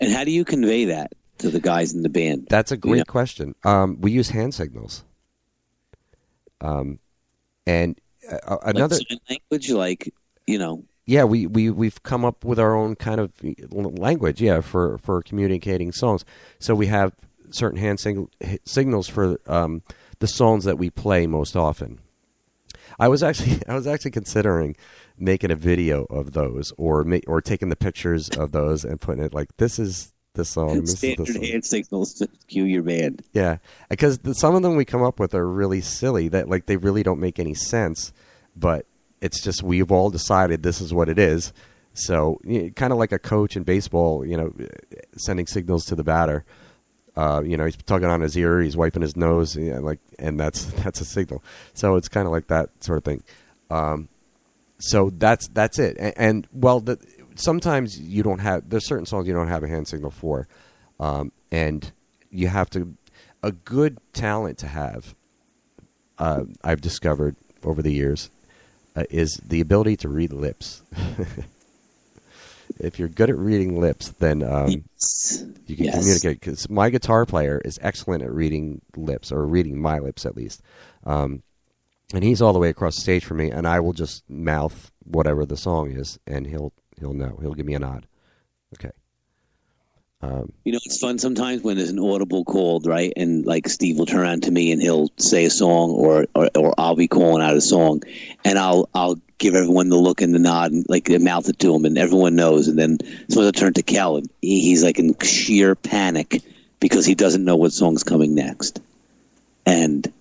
And 0.01 0.13
how 0.13 0.23
do 0.23 0.31
you 0.31 0.45
convey 0.45 0.85
that 0.85 1.13
to 1.39 1.51
the 1.51 1.59
guys 1.61 1.93
in 1.93 2.03
the 2.05 2.09
band? 2.09 2.47
That's 2.49 2.71
a 2.71 2.77
You 2.77 2.81
great 2.81 2.99
know? 2.99 3.05
question. 3.05 3.57
Um, 3.65 4.01
we 4.01 4.13
use 4.13 4.31
hand 4.31 4.55
signals. 4.55 5.03
Um, 6.61 6.99
and 7.67 8.01
uh, 8.31 8.59
another, 8.63 8.97
sign 8.97 9.19
language, 9.29 9.71
like 9.71 10.13
you 10.47 10.59
know, 10.59 10.85
yeah, 11.09 11.25
we, 11.25 11.47
we, 11.47 11.71
we've 11.71 12.03
come 12.03 12.23
up 12.23 12.45
with 12.45 12.59
our 12.61 12.77
own 12.77 12.95
kind 12.95 13.19
of 13.19 13.33
language, 13.73 14.43
yeah, 14.43 14.61
for, 14.61 14.99
for 14.99 15.23
communicating 15.23 15.91
songs. 15.91 16.23
So 16.59 16.75
we 16.75 16.89
have 16.89 17.15
certain 17.51 17.79
hand 17.79 17.99
sing- 17.99 18.29
signals 18.67 19.09
for 19.09 19.41
um, 19.47 19.83
the 20.19 20.27
songs 20.27 20.65
that 20.65 20.77
we 20.77 20.91
play 20.91 21.27
most 21.27 21.57
often. 21.57 22.01
I 22.99 23.09
was 23.09 23.23
actually 23.23 23.63
I 23.69 23.75
was 23.75 23.87
actually 23.87 24.11
considering 24.11 24.77
making 25.17 25.51
a 25.51 25.57
video 25.57 26.05
of 26.11 26.33
those 26.33 26.75
or 26.77 27.05
ma- 27.05 27.21
or 27.27 27.41
taking 27.41 27.71
the 27.71 27.77
pictures 27.77 28.29
of 28.29 28.53
those 28.53 28.85
and 28.85 29.01
putting 29.01 29.25
it 29.25 29.33
like 29.33 29.57
this 29.57 29.79
is 29.79 30.13
the 30.39 30.45
song. 30.47 30.81
This 30.81 30.97
standard 30.97 31.27
song. 31.27 31.43
hand 31.43 31.65
signals 31.65 32.15
to 32.15 32.29
cue 32.47 32.65
your 32.65 32.83
band. 32.83 33.23
Yeah, 33.35 33.59
because 33.91 34.19
the, 34.21 34.33
some 34.35 34.55
of 34.55 34.63
them 34.63 34.77
we 34.77 34.87
come 34.87 35.03
up 35.03 35.21
with 35.21 35.35
are 35.35 35.47
really 35.47 35.83
silly 35.83 36.29
that 36.29 36.49
like 36.49 36.65
they 36.65 36.79
really 36.79 37.03
don't 37.03 37.21
make 37.21 37.39
any 37.39 37.53
sense, 37.53 38.13
but 38.57 38.87
it's 39.21 39.43
just 39.43 39.63
we've 39.63 39.93
all 39.93 40.09
decided 40.09 40.63
this 40.63 40.81
is 40.81 40.95
what 40.95 41.11
it 41.11 41.19
is. 41.19 41.53
So 41.93 42.41
you 42.45 42.73
kind 42.73 42.93
of 42.93 42.99
like 42.99 43.13
a 43.13 43.19
coach 43.19 43.57
in 43.57 43.65
baseball, 43.65 44.25
you 44.25 44.37
know, 44.37 44.55
sending 45.17 45.47
signals 45.47 45.85
to 45.87 45.95
the 45.95 46.05
batter. 46.05 46.45
Uh, 47.17 47.43
you 47.45 47.57
know, 47.57 47.65
he's 47.65 47.77
tugging 47.77 48.09
on 48.09 48.21
his 48.21 48.37
ear, 48.37 48.61
he's 48.61 48.77
wiping 48.77 49.03
his 49.03 49.17
nose, 49.17 49.57
and 49.57 49.85
like, 49.85 49.99
and 50.19 50.39
that's 50.39 50.65
that's 50.83 51.01
a 51.01 51.05
signal. 51.05 51.43
So 51.75 51.97
it's 51.97 52.09
kind 52.09 52.27
of 52.27 52.33
like 52.33 52.47
that 52.47 52.71
sort 52.83 52.99
of 52.99 53.05
thing. 53.05 53.23
Um, 53.71 54.09
so 54.79 55.11
that's 55.11 55.49
that's 55.49 55.79
it. 55.79 55.97
And, 55.99 56.15
and 56.17 56.49
well, 56.53 56.81
the, 56.81 56.99
sometimes 57.39 57.99
you 57.99 58.23
don't 58.23 58.41
have. 58.41 58.69
There's 58.69 58.87
certain 58.87 59.07
songs 59.07 59.27
you 59.27 59.35
don't 59.35 59.49
have 59.49 59.63
a 59.63 59.69
hand 59.69 59.89
signal 59.89 60.11
for, 60.11 60.49
um, 61.01 61.33
and 61.51 61.91
you 62.31 62.49
have 62.49 62.71
to. 62.71 62.95
A 63.43 63.53
good 63.53 63.99
talent 64.13 64.59
to 64.59 64.67
have. 64.67 65.15
Uh, 66.19 66.43
I've 66.65 66.81
discovered 66.81 67.37
over 67.63 67.83
the 67.83 67.93
years 67.93 68.31
uh, 68.97 69.05
is 69.11 69.41
the 69.47 69.61
ability 69.61 69.97
to 69.99 70.09
read 70.09 70.33
lips. 70.33 70.83
if 72.81 72.99
you're 72.99 73.09
good 73.09 73.31
at 73.31 73.39
reading 73.39 73.81
lips, 73.81 74.09
then 74.19 74.43
um, 74.43 74.85
you 75.67 75.77
can 75.77 75.85
Yes. 75.85 75.95
communicate. 75.95 76.41
Because 76.41 76.69
my 76.69 76.91
guitar 76.91 77.27
player 77.27 77.61
is 77.65 77.79
excellent 77.81 78.23
at 78.25 78.33
reading 78.33 78.81
lips, 78.97 79.31
or 79.31 79.47
reading 79.47 79.81
my 79.81 79.99
lips 80.01 80.27
at 80.27 80.37
least. 80.37 80.63
Um, 81.05 81.43
and 82.13 82.25
he's 82.25 82.41
all 82.43 82.53
the 82.53 82.59
way 82.59 82.71
across 82.71 82.97
the 82.97 83.03
stage 83.03 83.25
from 83.25 83.37
me, 83.37 83.51
and 83.51 83.69
I 83.69 83.81
will 83.81 83.93
just 83.93 84.29
mouth 84.29 84.91
whatever 85.05 85.45
the 85.47 85.57
song 85.57 85.91
is, 85.93 86.19
and 86.27 86.47
he'll 86.47 86.73
he'll 86.99 87.15
know. 87.15 87.39
He'll 87.41 87.55
give 87.55 87.67
me 87.67 87.75
a 87.75 87.79
nod. 87.79 88.07
Okay. 88.75 88.91
Um, 90.21 90.53
You 90.65 90.73
know, 90.73 90.81
it's 90.85 90.99
fun 90.99 91.19
sometimes 91.19 91.63
when 91.63 91.77
there's 91.77 91.91
an 91.91 92.01
audible 92.01 92.45
called, 92.45 92.87
right? 92.87 93.13
And 93.17 93.47
like 93.47 93.69
Steve 93.69 93.99
will 93.99 94.07
turn 94.07 94.21
around 94.21 94.43
to 94.45 94.51
me 94.51 94.73
and 94.73 94.83
he'll 94.83 95.11
say 95.17 95.45
a 95.45 95.51
song, 95.51 95.91
or, 95.91 96.27
or 96.35 96.51
or 96.57 96.75
I'll 96.77 96.97
be 96.97 97.07
calling 97.07 97.43
out 97.43 97.57
a 97.57 97.61
song, 97.61 98.03
and 98.45 98.59
I'll 98.59 98.89
I'll 98.95 99.21
give 99.39 99.55
everyone 99.55 99.89
the 99.89 99.97
look 99.97 100.21
and 100.21 100.35
the 100.35 100.41
nod, 100.41 100.73
and 100.73 100.85
like 100.89 101.09
mouth 101.09 101.49
it 101.49 101.61
to 101.61 101.75
him, 101.75 101.85
and 101.85 101.97
everyone 101.97 102.35
knows. 102.35 102.67
And 102.67 102.79
then 102.79 102.99
so 103.29 103.47
I 103.47 103.51
turn 103.53 103.75
to 103.75 103.83
Kel, 103.83 104.17
and 104.17 104.29
he, 104.43 104.61
he's 104.61 104.83
like 104.83 104.99
in 104.99 105.17
sheer 105.21 105.77
panic 105.77 106.43
because 106.81 107.07
he 107.07 107.15
doesn't 107.15 107.45
know 107.45 107.57
what 107.57 107.73
song's 107.73 108.03
coming 108.03 108.35
next. 108.35 108.81
And 109.67 110.13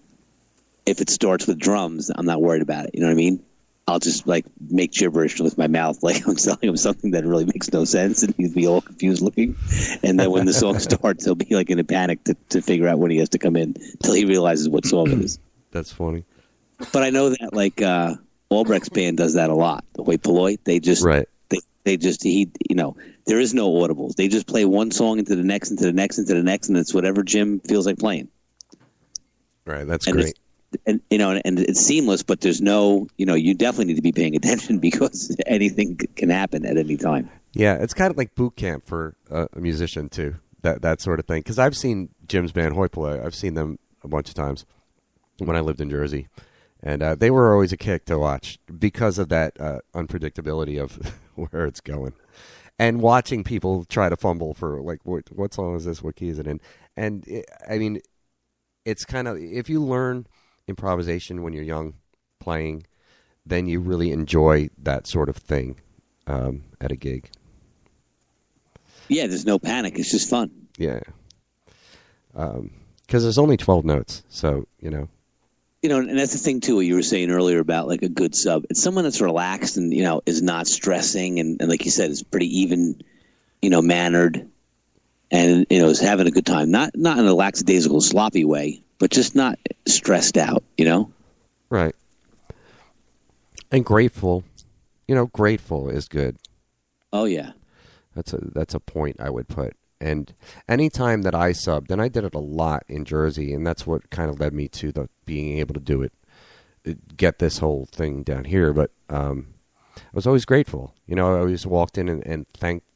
if 0.85 1.01
it 1.01 1.09
starts 1.09 1.47
with 1.47 1.57
drums, 1.57 2.11
I'm 2.13 2.25
not 2.25 2.41
worried 2.41 2.61
about 2.61 2.85
it. 2.85 2.91
You 2.93 3.01
know 3.01 3.07
what 3.07 3.13
I 3.13 3.15
mean? 3.15 3.43
I'll 3.87 3.99
just 3.99 4.27
like 4.27 4.45
make 4.69 4.91
gibberish 4.91 5.39
with 5.39 5.57
my 5.57 5.67
mouth, 5.67 5.97
like 6.03 6.27
I'm 6.27 6.35
telling 6.35 6.69
him 6.69 6.77
something 6.77 7.11
that 7.11 7.25
really 7.25 7.45
makes 7.45 7.71
no 7.71 7.85
sense, 7.85 8.23
and 8.23 8.33
he'd 8.37 8.53
be 8.53 8.67
all 8.67 8.81
confused 8.81 9.21
looking. 9.21 9.55
And 10.03 10.19
then 10.19 10.31
when 10.31 10.45
the 10.45 10.53
song 10.53 10.79
starts, 10.79 11.25
he'll 11.25 11.35
be 11.35 11.55
like 11.55 11.69
in 11.69 11.79
a 11.79 11.83
panic 11.83 12.23
to, 12.25 12.35
to 12.49 12.61
figure 12.61 12.87
out 12.87 12.99
when 12.99 13.11
he 13.11 13.17
has 13.17 13.29
to 13.29 13.39
come 13.39 13.55
in 13.55 13.75
until 13.93 14.13
he 14.13 14.25
realizes 14.25 14.67
what 14.67 14.85
song 14.85 15.11
it 15.11 15.19
is. 15.19 15.39
that's 15.71 15.91
funny. 15.91 16.25
But 16.91 17.03
I 17.03 17.09
know 17.09 17.29
that 17.29 17.53
like 17.53 17.81
uh, 17.81 18.15
Albrecht's 18.49 18.89
band 18.89 19.17
does 19.17 19.33
that 19.35 19.49
a 19.49 19.55
lot. 19.55 19.85
The 19.93 20.03
Hoi 20.03 20.17
Polloi, 20.17 20.57
they 20.63 20.79
just 20.79 21.03
Right. 21.03 21.27
they 21.49 21.59
they 21.85 21.97
just 21.97 22.21
he 22.23 22.51
you 22.69 22.75
know 22.75 22.97
there 23.25 23.39
is 23.39 23.53
no 23.53 23.69
audibles. 23.71 24.15
They 24.15 24.27
just 24.27 24.47
play 24.47 24.65
one 24.65 24.91
song 24.91 25.17
into 25.19 25.35
the 25.35 25.43
next, 25.43 25.71
into 25.71 25.85
the 25.85 25.93
next, 25.93 26.17
into 26.19 26.33
the 26.33 26.43
next, 26.43 26.67
and 26.69 26.77
it's 26.77 26.93
whatever 26.93 27.23
Jim 27.23 27.61
feels 27.61 27.85
like 27.85 27.97
playing. 27.97 28.27
Right. 29.65 29.85
That's 29.87 30.07
And 30.07 30.15
great. 30.17 30.37
And 30.85 31.01
you 31.09 31.17
know, 31.17 31.39
and 31.43 31.59
it's 31.59 31.79
seamless, 31.79 32.23
but 32.23 32.41
there's 32.41 32.61
no, 32.61 33.07
you 33.17 33.25
know, 33.25 33.35
you 33.35 33.53
definitely 33.53 33.85
need 33.85 33.95
to 33.95 34.01
be 34.01 34.11
paying 34.11 34.35
attention 34.41 34.79
because 34.79 35.35
anything 35.45 35.97
can 36.15 36.29
happen 36.29 36.65
at 36.65 36.77
any 36.77 36.97
time. 36.97 37.29
Yeah, 37.53 37.75
it's 37.75 37.93
kind 37.93 38.11
of 38.11 38.17
like 38.17 38.35
boot 38.35 38.55
camp 38.55 38.85
for 38.85 39.15
a, 39.31 39.47
musician 39.55 40.09
too. 40.09 40.35
That 40.61 40.81
that 40.81 41.01
sort 41.01 41.19
of 41.19 41.25
thing. 41.25 41.39
Because 41.39 41.59
I've 41.59 41.75
seen 41.75 42.09
Jim's 42.27 42.51
band 42.51 42.75
Hoi 42.75 42.87
Polloi. 42.87 43.23
I've 43.23 43.35
seen 43.35 43.53
them 43.53 43.79
a 44.03 44.07
bunch 44.07 44.29
of 44.29 44.35
times 44.35 44.65
when 45.37 45.55
I 45.55 45.61
lived 45.61 45.79
in 45.79 45.89
Jersey, 45.89 46.27
and 46.83 47.01
uh, 47.01 47.15
they 47.15 47.31
were 47.31 47.53
always 47.53 47.71
a 47.71 47.77
kick 47.77 48.05
to 48.05 48.17
watch 48.17 48.59
because 48.79 49.17
of 49.17 49.29
that 49.29 49.59
uh, 49.59 49.79
unpredictability 49.93 50.81
of 50.81 51.13
where 51.35 51.65
it's 51.65 51.81
going, 51.81 52.13
and 52.77 53.01
watching 53.01 53.43
people 53.43 53.85
try 53.85 54.09
to 54.09 54.17
fumble 54.17 54.53
for 54.53 54.81
like 54.81 54.99
what 55.03 55.31
what 55.31 55.53
song 55.53 55.75
is 55.75 55.85
this? 55.85 56.03
What 56.03 56.15
key 56.15 56.29
is 56.29 56.39
it 56.39 56.47
in? 56.47 56.59
And 56.95 57.25
it, 57.27 57.45
I 57.69 57.77
mean, 57.77 58.01
it's 58.85 59.05
kind 59.05 59.27
of 59.27 59.37
if 59.37 59.69
you 59.69 59.81
learn 59.81 60.27
improvisation 60.67 61.43
when 61.43 61.53
you're 61.53 61.63
young, 61.63 61.93
playing, 62.39 62.85
then 63.45 63.67
you 63.67 63.79
really 63.79 64.11
enjoy 64.11 64.69
that 64.77 65.07
sort 65.07 65.29
of 65.29 65.37
thing 65.37 65.79
um, 66.27 66.63
at 66.81 66.91
a 66.91 66.95
gig. 66.95 67.29
Yeah, 69.07 69.27
there's 69.27 69.45
no 69.45 69.57
panic. 69.57 69.97
It's 69.97 70.11
just 70.11 70.29
fun. 70.29 70.51
Yeah. 70.77 70.99
Because 72.33 73.23
there's 73.23 73.37
only 73.37 73.57
12 73.57 73.85
notes. 73.85 74.23
So, 74.29 74.67
you 74.79 74.89
know. 74.89 75.07
You 75.81 75.89
know, 75.89 75.99
and 75.99 76.17
that's 76.17 76.33
the 76.33 76.39
thing 76.39 76.59
too. 76.59 76.75
What 76.75 76.85
you 76.85 76.95
were 76.95 77.03
saying 77.03 77.31
earlier 77.31 77.59
about 77.59 77.87
like 77.87 78.01
a 78.01 78.09
good 78.09 78.35
sub. 78.35 78.65
It's 78.69 78.81
someone 78.81 79.03
that's 79.03 79.21
relaxed 79.21 79.77
and 79.77 79.93
you 79.93 80.03
know 80.03 80.21
is 80.25 80.41
not 80.41 80.67
stressing, 80.67 81.39
and, 81.39 81.61
and 81.61 81.69
like 81.69 81.85
you 81.85 81.91
said, 81.91 82.09
is 82.09 82.23
pretty 82.23 82.47
even, 82.61 82.99
you 83.61 83.69
know, 83.69 83.81
mannered, 83.81 84.49
and 85.31 85.65
you 85.69 85.79
know 85.79 85.89
is 85.89 85.99
having 85.99 86.27
a 86.27 86.31
good 86.31 86.45
time. 86.45 86.71
Not 86.71 86.91
not 86.95 87.17
in 87.17 87.25
a 87.25 87.33
lackadaisical, 87.33 88.01
sloppy 88.01 88.45
way, 88.45 88.81
but 88.99 89.11
just 89.11 89.35
not 89.35 89.59
stressed 89.87 90.37
out. 90.37 90.63
You 90.77 90.85
know. 90.85 91.11
Right. 91.69 91.95
And 93.71 93.83
grateful. 93.83 94.43
You 95.07 95.15
know, 95.15 95.27
grateful 95.27 95.89
is 95.89 96.07
good. 96.07 96.37
Oh 97.13 97.25
yeah. 97.25 97.51
That's 98.15 98.33
a 98.33 98.39
that's 98.53 98.73
a 98.73 98.79
point 98.79 99.17
I 99.19 99.29
would 99.29 99.47
put. 99.47 99.75
And 99.99 100.33
anytime 100.67 101.23
that 101.23 101.33
I 101.33 101.51
subbed, 101.51 101.89
and 101.89 102.01
I 102.01 102.07
did 102.07 102.23
it 102.23 102.35
a 102.35 102.39
lot 102.39 102.83
in 102.87 103.05
Jersey, 103.05 103.53
and 103.53 103.65
that's 103.65 103.87
what 103.87 104.09
kind 104.09 104.29
of 104.29 104.39
led 104.39 104.53
me 104.53 104.67
to 104.69 104.91
the 104.91 105.09
being 105.25 105.57
able 105.57 105.73
to 105.73 105.79
do 105.79 106.03
it, 106.03 106.13
uh, 106.87 106.93
get 107.15 107.39
this 107.39 107.59
whole 107.59 107.87
thing 107.91 108.23
down 108.23 108.45
here. 108.45 108.73
But 108.73 108.91
um, 109.09 109.55
I 109.97 110.01
was 110.13 110.27
always 110.27 110.45
grateful. 110.45 110.93
You 111.07 111.15
know, 111.15 111.35
I 111.35 111.39
always 111.39 111.65
walked 111.65 111.97
in 111.97 112.09
and, 112.09 112.25
and 112.25 112.47
thanked 112.49 112.86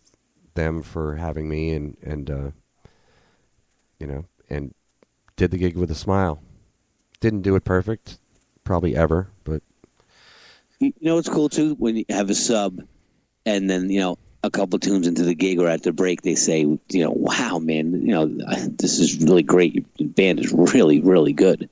them 0.54 0.82
for 0.84 1.16
having 1.16 1.50
me, 1.50 1.72
and 1.72 1.98
and 2.02 2.30
uh, 2.30 2.52
you 4.00 4.08
know, 4.08 4.26
and 4.50 4.74
did 5.36 5.52
the 5.52 5.58
gig 5.58 5.78
with 5.78 5.92
a 5.92 5.96
smile. 5.96 6.42
Didn't 7.20 7.42
do 7.42 7.56
it 7.56 7.64
perfect, 7.64 8.20
probably 8.64 8.96
ever, 8.96 9.30
but 9.44 9.62
You 10.80 10.94
know 11.02 11.16
what's 11.16 11.30
cool 11.30 11.50
too 11.50 11.76
when 11.76 11.96
you 11.96 12.06
have 12.10 12.30
a 12.30 12.36
sub, 12.36 12.82
and 13.46 13.70
then 13.70 13.90
you 13.90 14.00
know 14.00 14.18
a 14.44 14.50
couple 14.50 14.80
tunes 14.80 15.08
into 15.08 15.24
the 15.24 15.36
gig 15.36 15.60
or 15.60 15.68
at 15.68 15.84
the 15.84 15.94
break, 15.94 16.24
they 16.24 16.36
say, 16.36 16.62
you 16.62 16.80
know, 17.04 17.12
wow, 17.12 17.60
man, 17.60 17.94
you 18.02 18.12
know, 18.12 18.26
this 18.80 18.98
is 18.98 19.22
really 19.22 19.44
great. 19.44 19.86
Your 19.98 20.10
band 20.10 20.40
is 20.40 20.52
really, 20.52 21.00
really 21.00 21.34
good, 21.34 21.70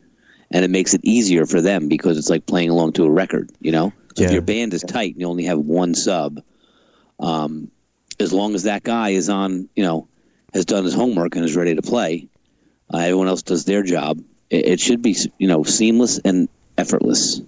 and 0.52 0.64
it 0.64 0.70
makes 0.70 0.94
it 0.94 1.02
easier 1.04 1.46
for 1.46 1.62
them 1.62 1.88
because 1.88 2.18
it's 2.18 2.30
like 2.30 2.46
playing 2.46 2.70
along 2.70 2.94
to 2.94 3.06
a 3.06 3.10
record. 3.10 3.52
You 3.60 3.72
know, 3.72 3.94
so 4.16 4.24
if 4.24 4.32
your 4.32 4.42
band 4.42 4.74
is 4.74 4.84
tight 4.84 5.14
and 5.14 5.22
you 5.22 5.28
only 5.28 5.46
have 5.46 5.60
one 5.60 5.96
sub, 5.96 6.42
um, 7.20 7.72
as 8.20 8.34
long 8.34 8.56
as 8.56 8.64
that 8.64 8.84
guy 8.84 9.10
is 9.10 9.30
on, 9.30 9.70
you 9.76 9.84
know, 9.84 10.08
has 10.54 10.66
done 10.66 10.84
his 10.84 10.94
homework 10.94 11.36
and 11.36 11.46
is 11.46 11.56
ready 11.56 11.76
to 11.76 11.82
play. 11.82 12.28
Uh, 12.94 12.98
everyone 12.98 13.28
else 13.28 13.44
does 13.44 13.66
their 13.66 13.84
job. 13.84 14.20
It, 14.50 14.66
it 14.66 14.80
should 14.80 15.02
be 15.02 15.16
you 15.38 15.48
know 15.48 15.64
seamless 15.64 16.20
and 16.20 16.50
effortless. 16.78 17.42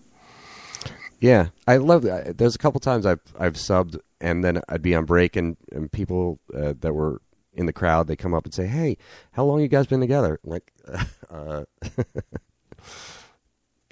Yeah, 1.19 1.47
I 1.67 1.77
love 1.77 2.03
that. 2.03 2.37
There's 2.37 2.55
a 2.55 2.59
couple 2.59 2.79
times 2.79 3.05
I've 3.05 3.21
I've 3.39 3.53
subbed 3.53 3.99
and 4.21 4.43
then 4.43 4.61
I'd 4.69 4.81
be 4.81 4.95
on 4.95 5.05
break 5.05 5.35
and, 5.35 5.57
and 5.71 5.91
people 5.91 6.39
uh, 6.55 6.73
that 6.79 6.93
were 6.93 7.21
in 7.53 7.65
the 7.65 7.73
crowd 7.73 8.07
they 8.07 8.15
come 8.15 8.33
up 8.33 8.45
and 8.45 8.53
say, 8.53 8.67
"Hey, 8.67 8.97
how 9.31 9.43
long 9.43 9.59
you 9.59 9.67
guys 9.67 9.87
been 9.87 9.99
together?" 9.99 10.39
Like, 10.43 10.71
uh, 11.29 11.63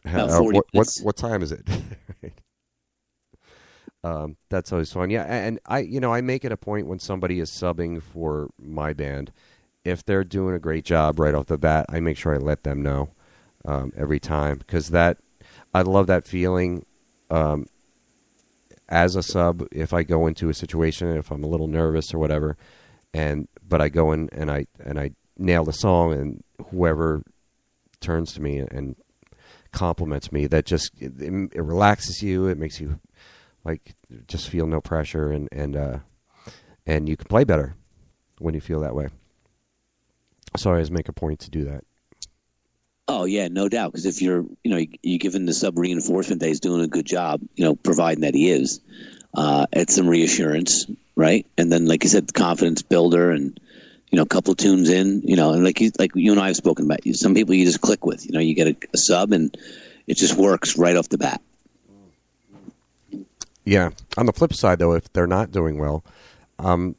uh, 0.06 0.40
what, 0.40 0.66
what, 0.72 0.98
what 1.02 1.18
time 1.18 1.42
is 1.42 1.52
it? 1.52 1.68
um, 4.04 4.38
that's 4.50 4.72
always 4.72 4.92
fun. 4.92 5.10
Yeah, 5.10 5.24
and 5.24 5.60
I 5.66 5.80
you 5.80 6.00
know 6.00 6.14
I 6.14 6.22
make 6.22 6.46
it 6.46 6.52
a 6.52 6.58
point 6.58 6.88
when 6.88 7.00
somebody 7.00 7.40
is 7.40 7.50
subbing 7.50 8.02
for 8.02 8.50
my 8.58 8.94
band, 8.94 9.32
if 9.84 10.06
they're 10.06 10.24
doing 10.24 10.56
a 10.56 10.60
great 10.60 10.86
job 10.86 11.20
right 11.20 11.36
off 11.36 11.48
the 11.48 11.58
bat, 11.58 11.86
I 11.90 12.00
make 12.00 12.18
sure 12.18 12.34
I 12.34 12.38
let 12.38 12.64
them 12.64 12.82
know 12.82 13.10
um, 13.66 13.92
every 13.98 14.20
time 14.20 14.58
because 14.58 14.90
that 14.90 15.18
I 15.74 15.82
love 15.82 16.08
that 16.08 16.28
feeling. 16.28 16.86
Um, 17.30 17.68
as 18.88 19.16
a 19.16 19.22
sub, 19.22 19.68
if 19.72 19.94
I 19.94 20.02
go 20.02 20.26
into 20.26 20.50
a 20.50 20.54
situation, 20.54 21.16
if 21.16 21.30
I'm 21.30 21.44
a 21.44 21.48
little 21.48 21.68
nervous 21.68 22.12
or 22.12 22.18
whatever, 22.18 22.58
and 23.14 23.48
but 23.68 23.82
I 23.82 23.90
go 23.90 24.12
in 24.12 24.30
and 24.32 24.50
I 24.50 24.66
and 24.84 25.00
I 25.00 25.12
nail 25.38 25.64
the 25.64 25.74
song, 25.74 26.14
and 26.14 26.44
whoever 26.72 27.24
turns 28.00 28.34
to 28.34 28.42
me 28.42 28.60
and 28.60 28.96
compliments 29.72 30.32
me, 30.32 30.48
that 30.48 30.66
just 30.66 30.92
it, 31.00 31.22
it 31.22 31.62
relaxes 31.62 32.24
you. 32.24 32.48
It 32.48 32.58
makes 32.58 32.80
you 32.80 33.00
like 33.64 33.96
just 34.28 34.50
feel 34.50 34.68
no 34.68 34.82
pressure, 34.82 35.32
and 35.32 35.50
and 35.52 35.76
uh, 35.76 36.00
and 36.86 37.08
you 37.08 37.18
can 37.18 37.28
play 37.28 37.44
better 37.44 37.76
when 38.40 38.54
you 38.54 38.62
feel 38.62 38.80
that 38.82 38.96
way. 38.96 39.08
So 40.58 40.70
I 40.70 40.74
always 40.74 40.92
make 40.92 41.10
a 41.10 41.14
point 41.14 41.40
to 41.42 41.50
do 41.50 41.66
that. 41.66 41.84
Oh 43.08 43.26
yeah, 43.26 43.48
no 43.48 43.70
doubt. 43.70 43.92
Because 43.92 44.06
if 44.06 44.22
you're, 44.22 44.46
you 44.64 44.72
know, 44.72 44.78
you, 44.78 44.88
you 45.02 45.18
given 45.18 45.46
the 45.46 45.54
sub 45.54 45.78
reinforcement 45.78 46.42
that 46.42 46.48
he's 46.48 46.60
doing 46.60 46.82
a 46.82 46.88
good 46.88 47.06
job, 47.06 47.42
you 47.56 47.66
know, 47.66 47.76
providing 47.76 48.22
that 48.22 48.36
he 48.36 48.50
is, 48.50 48.82
uh, 49.34 49.66
it's 49.72 49.96
some 49.96 50.08
reassurance, 50.08 50.86
right? 51.16 51.46
And 51.58 51.72
then, 51.72 51.88
like 51.88 52.04
you 52.04 52.10
said, 52.10 52.28
the 52.28 52.34
confidence 52.34 52.82
builder, 52.82 53.32
and 53.32 53.60
you 54.12 54.18
know, 54.18 54.24
a 54.24 54.28
couple 54.28 54.56
tunes 54.56 54.90
in, 54.90 55.22
you 55.24 55.36
know, 55.36 55.54
and 55.54 55.64
like 55.64 55.80
you, 55.82 55.92
like 56.00 56.12
you 56.16 56.32
and 56.32 56.42
I 56.42 56.48
have 56.48 56.56
spoken 56.56 56.86
about, 56.86 57.00
some 57.14 57.36
people 57.36 57.54
you 57.54 57.66
just 57.66 57.82
click 57.82 58.06
with, 58.06 58.26
you 58.26 58.32
know, 58.32 58.40
you 58.40 58.56
get 58.56 58.68
a, 58.68 58.76
a 58.94 58.98
sub 58.98 59.32
and 59.32 59.56
it 60.08 60.18
just 60.18 60.36
works 60.36 60.78
right 60.78 60.96
off 60.96 61.10
the 61.10 61.18
bat. 61.20 61.42
Yeah. 63.70 63.92
On 64.18 64.26
the 64.26 64.34
flip 64.34 64.54
side, 64.54 64.80
though, 64.80 64.94
if 64.94 65.12
they're 65.14 65.28
not 65.28 65.52
doing 65.52 65.78
well, 65.78 66.04
um, 66.58 66.96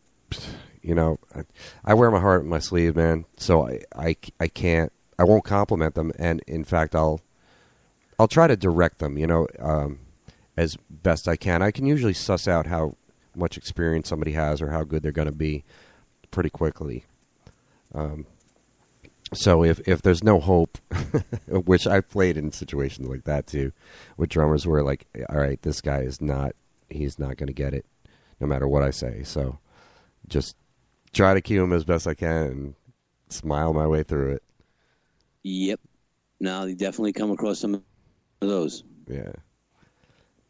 you 0.82 0.94
know, 0.94 1.18
I, 1.34 1.42
I 1.84 1.94
wear 1.94 2.10
my 2.10 2.20
heart 2.20 2.42
on 2.42 2.48
my 2.48 2.60
sleeve, 2.60 2.96
man. 2.96 3.24
So 3.36 3.66
I, 3.66 3.80
I, 3.94 4.16
I 4.38 4.46
can't 4.46 4.92
I 5.18 5.24
won't 5.24 5.44
compliment 5.44 5.96
them, 5.96 6.12
and 6.18 6.40
in 6.46 6.64
fact, 6.64 6.94
I'll 6.94 7.20
I'll 8.18 8.28
try 8.28 8.46
to 8.46 8.56
direct 8.56 9.00
them. 9.00 9.18
You 9.18 9.26
know, 9.26 9.46
um, 9.58 9.98
as 10.56 10.78
best 10.88 11.28
I 11.28 11.36
can. 11.36 11.60
I 11.60 11.72
can 11.72 11.84
usually 11.84 12.14
suss 12.14 12.48
out 12.48 12.66
how 12.66 12.96
much 13.34 13.58
experience 13.58 14.08
somebody 14.08 14.32
has 14.32 14.62
or 14.62 14.70
how 14.70 14.84
good 14.84 15.02
they're 15.02 15.12
going 15.12 15.26
to 15.26 15.32
be 15.32 15.64
pretty 16.30 16.50
quickly. 16.50 17.04
Um, 17.94 18.26
so 19.34 19.62
if 19.62 19.86
if 19.86 20.00
there's 20.00 20.24
no 20.24 20.40
hope, 20.40 20.78
which 21.48 21.86
I've 21.86 22.08
played 22.08 22.38
in 22.38 22.50
situations 22.50 23.06
like 23.06 23.24
that 23.24 23.46
too, 23.46 23.72
with 24.16 24.30
drummers 24.30 24.66
where 24.66 24.82
like, 24.82 25.06
all 25.28 25.38
right, 25.38 25.60
this 25.60 25.82
guy 25.82 26.00
is 26.00 26.22
not 26.22 26.54
he's 26.90 27.18
not 27.18 27.36
going 27.36 27.48
to 27.48 27.52
get 27.52 27.74
it, 27.74 27.86
no 28.40 28.46
matter 28.46 28.68
what 28.68 28.82
I 28.82 28.90
say. 28.90 29.22
So 29.22 29.58
just 30.28 30.56
try 31.12 31.34
to 31.34 31.40
cue 31.40 31.62
him 31.62 31.72
as 31.72 31.84
best 31.84 32.06
I 32.06 32.14
can 32.14 32.46
and 32.46 32.74
smile 33.28 33.72
my 33.72 33.86
way 33.86 34.02
through 34.02 34.32
it. 34.32 34.42
Yep. 35.42 35.80
No, 36.40 36.64
you 36.64 36.74
definitely 36.74 37.12
come 37.12 37.30
across 37.30 37.58
some 37.58 37.74
of 37.74 37.82
those. 38.40 38.84
Yeah. 39.06 39.32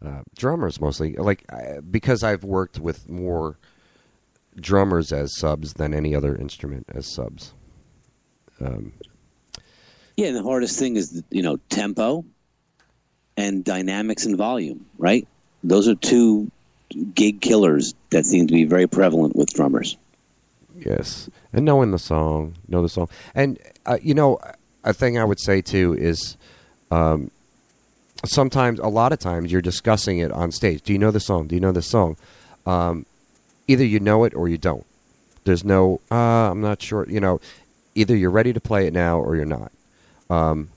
Uh, 0.04 0.22
drummers 0.36 0.80
mostly, 0.80 1.14
like 1.14 1.44
because 1.90 2.22
I've 2.22 2.42
worked 2.42 2.78
with 2.78 3.08
more 3.08 3.58
drummers 4.56 5.12
as 5.12 5.36
subs 5.36 5.74
than 5.74 5.92
any 5.92 6.14
other 6.14 6.34
instrument 6.34 6.86
as 6.94 7.06
subs. 7.06 7.52
Um, 8.60 8.92
yeah, 10.16 10.28
and 10.28 10.36
the 10.36 10.42
hardest 10.42 10.78
thing 10.78 10.96
is 10.96 11.22
you 11.30 11.42
know 11.42 11.58
tempo 11.68 12.24
and 13.36 13.64
dynamics 13.64 14.24
and 14.24 14.36
volume, 14.36 14.86
right? 14.96 15.26
Those 15.62 15.88
are 15.88 15.94
two 15.94 16.50
gig 17.14 17.40
killers 17.40 17.94
that 18.10 18.26
seem 18.26 18.46
to 18.46 18.52
be 18.52 18.64
very 18.64 18.86
prevalent 18.86 19.36
with 19.36 19.52
drummers. 19.52 19.96
Yes, 20.76 21.28
and 21.52 21.64
knowing 21.64 21.90
the 21.90 21.98
song, 21.98 22.54
know 22.68 22.82
the 22.82 22.88
song, 22.88 23.08
and 23.34 23.58
uh, 23.86 23.98
you 24.02 24.14
know 24.14 24.38
a 24.84 24.94
thing 24.94 25.18
I 25.18 25.24
would 25.24 25.40
say 25.40 25.60
too 25.60 25.94
is 25.98 26.36
um, 26.90 27.30
sometimes, 28.24 28.78
a 28.78 28.88
lot 28.88 29.12
of 29.12 29.18
times, 29.18 29.52
you're 29.52 29.62
discussing 29.62 30.18
it 30.18 30.30
on 30.32 30.52
stage. 30.52 30.82
Do 30.82 30.92
you 30.92 30.98
know 30.98 31.10
the 31.10 31.20
song? 31.20 31.46
Do 31.46 31.54
you 31.54 31.60
know 31.60 31.72
the 31.72 31.82
song? 31.82 32.16
Um, 32.66 33.06
either 33.68 33.84
you 33.84 34.00
know 34.00 34.24
it 34.24 34.34
or 34.34 34.48
you 34.48 34.58
don't. 34.58 34.86
There's 35.44 35.64
no, 35.64 36.00
uh, 36.10 36.50
I'm 36.50 36.60
not 36.60 36.82
sure. 36.82 37.06
You 37.08 37.20
know, 37.20 37.40
either 37.94 38.14
you're 38.14 38.30
ready 38.30 38.52
to 38.52 38.60
play 38.60 38.86
it 38.86 38.92
now 38.92 39.18
or 39.18 39.36
you're 39.36 39.44
not. 39.44 39.72
Um, 40.28 40.70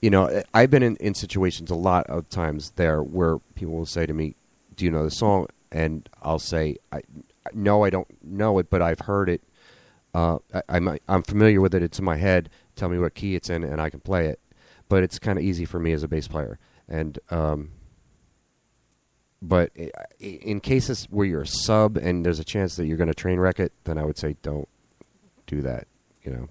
you 0.00 0.10
know, 0.10 0.42
I've 0.54 0.70
been 0.70 0.82
in, 0.82 0.96
in 0.96 1.14
situations 1.14 1.70
a 1.70 1.74
lot 1.74 2.06
of 2.06 2.28
times 2.28 2.72
there 2.76 3.02
where 3.02 3.38
people 3.54 3.74
will 3.74 3.86
say 3.86 4.06
to 4.06 4.12
me, 4.12 4.36
"Do 4.74 4.84
you 4.84 4.90
know 4.90 5.04
the 5.04 5.10
song?" 5.10 5.48
And 5.70 6.08
I'll 6.22 6.38
say, 6.38 6.76
"I 6.92 7.02
no, 7.52 7.84
I 7.84 7.90
don't 7.90 8.08
know 8.22 8.58
it, 8.58 8.70
but 8.70 8.82
I've 8.82 9.00
heard 9.00 9.28
it 9.28 9.42
uh, 10.14 10.38
I, 10.52 10.62
I'm, 10.68 10.98
I'm 11.08 11.22
familiar 11.22 11.60
with 11.60 11.74
it. 11.74 11.82
It's 11.82 11.98
in 11.98 12.04
my 12.04 12.16
head. 12.16 12.50
Tell 12.76 12.88
me 12.88 12.98
what 12.98 13.14
key 13.14 13.34
it's 13.34 13.50
in, 13.50 13.62
and 13.62 13.80
I 13.80 13.90
can 13.90 14.00
play 14.00 14.26
it. 14.26 14.40
But 14.88 15.02
it's 15.02 15.18
kind 15.18 15.38
of 15.38 15.44
easy 15.44 15.64
for 15.64 15.78
me 15.78 15.92
as 15.92 16.02
a 16.02 16.08
bass 16.08 16.26
player. 16.26 16.58
And 16.88 17.18
um, 17.30 17.70
but 19.40 19.70
in 20.18 20.60
cases 20.60 21.06
where 21.10 21.26
you're 21.26 21.42
a 21.42 21.46
sub 21.46 21.96
and 21.96 22.26
there's 22.26 22.40
a 22.40 22.44
chance 22.44 22.76
that 22.76 22.86
you're 22.86 22.96
going 22.96 23.08
to 23.08 23.14
train 23.14 23.38
wreck 23.38 23.60
it, 23.60 23.72
then 23.84 23.96
I 23.98 24.04
would 24.04 24.18
say 24.18 24.36
don't 24.42 24.68
do 25.46 25.62
that. 25.62 25.86
You 26.22 26.32
know, 26.32 26.48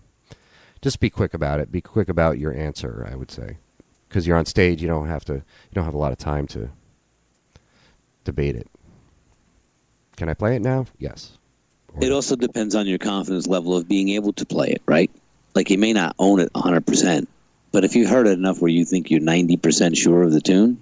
just 0.82 1.00
be 1.00 1.10
quick 1.10 1.34
about 1.34 1.60
it. 1.60 1.72
Be 1.72 1.82
quick 1.82 2.10
about 2.10 2.40
your 2.40 2.54
answer. 2.54 3.08
I 3.10 3.16
would 3.16 3.32
say 3.32 3.58
because 4.08 4.26
you're 4.26 4.38
on 4.38 4.46
stage, 4.46 4.82
you 4.82 4.88
don't 4.88 5.08
have 5.08 5.26
to. 5.26 5.34
You 5.34 5.74
don't 5.74 5.86
have 5.86 5.94
a 5.94 6.00
lot 6.00 6.12
of 6.12 6.18
time 6.18 6.48
to 6.48 6.70
debate 8.24 8.56
it. 8.56 8.68
Can 10.18 10.30
I 10.30 10.34
play 10.34 10.56
it 10.56 10.62
now? 10.62 10.86
Yes. 10.98 11.38
It 12.02 12.12
also 12.12 12.36
depends 12.36 12.76
on 12.76 12.88
your 12.88 12.98
confidence 12.98 13.48
level 13.48 13.76
of 13.76 13.88
being 13.88 14.10
able 14.10 14.34
to 14.34 14.46
play 14.46 14.70
it, 14.70 14.82
right? 14.86 15.10
Like 15.56 15.70
you 15.70 15.78
may 15.78 15.94
not 15.94 16.16
own 16.20 16.40
it 16.40 16.52
100%, 16.54 17.28
but 17.72 17.84
if 17.84 17.96
you 17.96 18.08
heard 18.08 18.28
it 18.28 18.38
enough 18.38 18.62
where 18.62 18.70
you 18.70 18.86
think 18.86 19.10
you're 19.10 19.22
90% 19.22 19.98
sure 19.98 20.24
of 20.24 20.32
the 20.32 20.42
tune, 20.42 20.80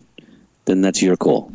then 0.66 0.82
that's 0.82 1.02
your 1.02 1.16
call. 1.16 1.52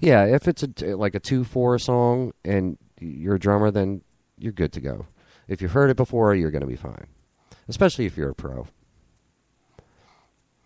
Yeah, 0.00 0.24
if 0.26 0.46
it's 0.48 0.62
a, 0.62 0.96
like 0.96 1.14
a 1.14 1.20
2 1.20 1.44
4 1.44 1.78
song 1.78 2.32
and 2.44 2.76
you're 3.00 3.36
a 3.36 3.40
drummer, 3.40 3.70
then 3.70 4.02
you're 4.38 4.52
good 4.52 4.72
to 4.72 4.80
go. 4.80 5.06
If 5.48 5.62
you've 5.62 5.72
heard 5.72 5.90
it 5.90 5.96
before, 5.96 6.34
you're 6.34 6.50
going 6.50 6.60
to 6.60 6.66
be 6.66 6.76
fine, 6.76 7.06
especially 7.68 8.06
if 8.06 8.16
you're 8.16 8.30
a 8.30 8.34
pro. 8.34 8.66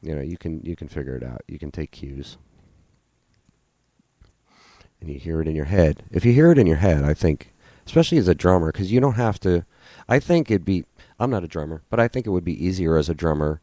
You 0.01 0.15
know, 0.15 0.23
you 0.23 0.39
can 0.39 0.61
you 0.63 0.77
can 0.77 0.89
figure 0.89 1.17
it 1.17 1.23
out. 1.23 1.43
You 1.49 1.59
can 1.59 1.71
take 1.71 1.91
cues. 1.91 2.39
And 5.01 5.11
you 5.11 5.19
hear 5.19 5.41
it 5.41 5.49
in 5.49 5.55
your 5.55 5.67
head. 5.67 6.05
If 6.11 6.25
you 6.25 6.33
hear 6.33 6.51
it 6.51 6.59
in 6.59 6.67
your 6.67 6.77
head, 6.77 7.05
I 7.05 7.15
think 7.15 7.53
especially 7.87 8.19
as 8.19 8.29
a 8.29 8.35
drummer, 8.35 8.71
because 8.71 8.93
you 8.93 9.01
don't 9.01 9.15
have 9.15 9.41
to. 9.41 9.65
I 10.09 10.19
think 10.19 10.51
it'd 10.51 10.65
be. 10.65 10.85
I'm 11.19 11.31
not 11.31 11.45
a 11.45 11.49
drummer, 11.49 11.83
but 11.91 11.99
I 11.99 12.07
think 12.07 12.27
it 12.27 12.31
would 12.31 12.45
be 12.45 12.65
easier 12.65 12.97
as 12.97 13.09
a 13.09 13.15
drummer 13.15 13.61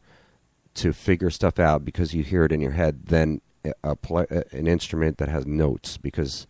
to 0.74 0.92
figure 0.92 1.30
stuff 1.30 1.58
out 1.58 1.84
because 1.84 2.12
you 2.12 2.22
hear 2.22 2.44
it 2.44 2.52
in 2.52 2.60
your 2.60 2.72
head 2.72 3.06
than 3.06 3.40
a 3.82 3.96
play, 3.96 4.26
an 4.52 4.66
instrument 4.66 5.18
that 5.18 5.28
has 5.28 5.46
notes 5.46 5.96
because 5.96 6.46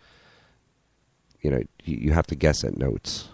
you 1.41 1.51
know 1.51 1.63
you, 1.85 1.97
you 1.97 2.13
have 2.13 2.27
to 2.27 2.35
guess 2.35 2.65
at 2.65 2.77
notes 2.77 3.29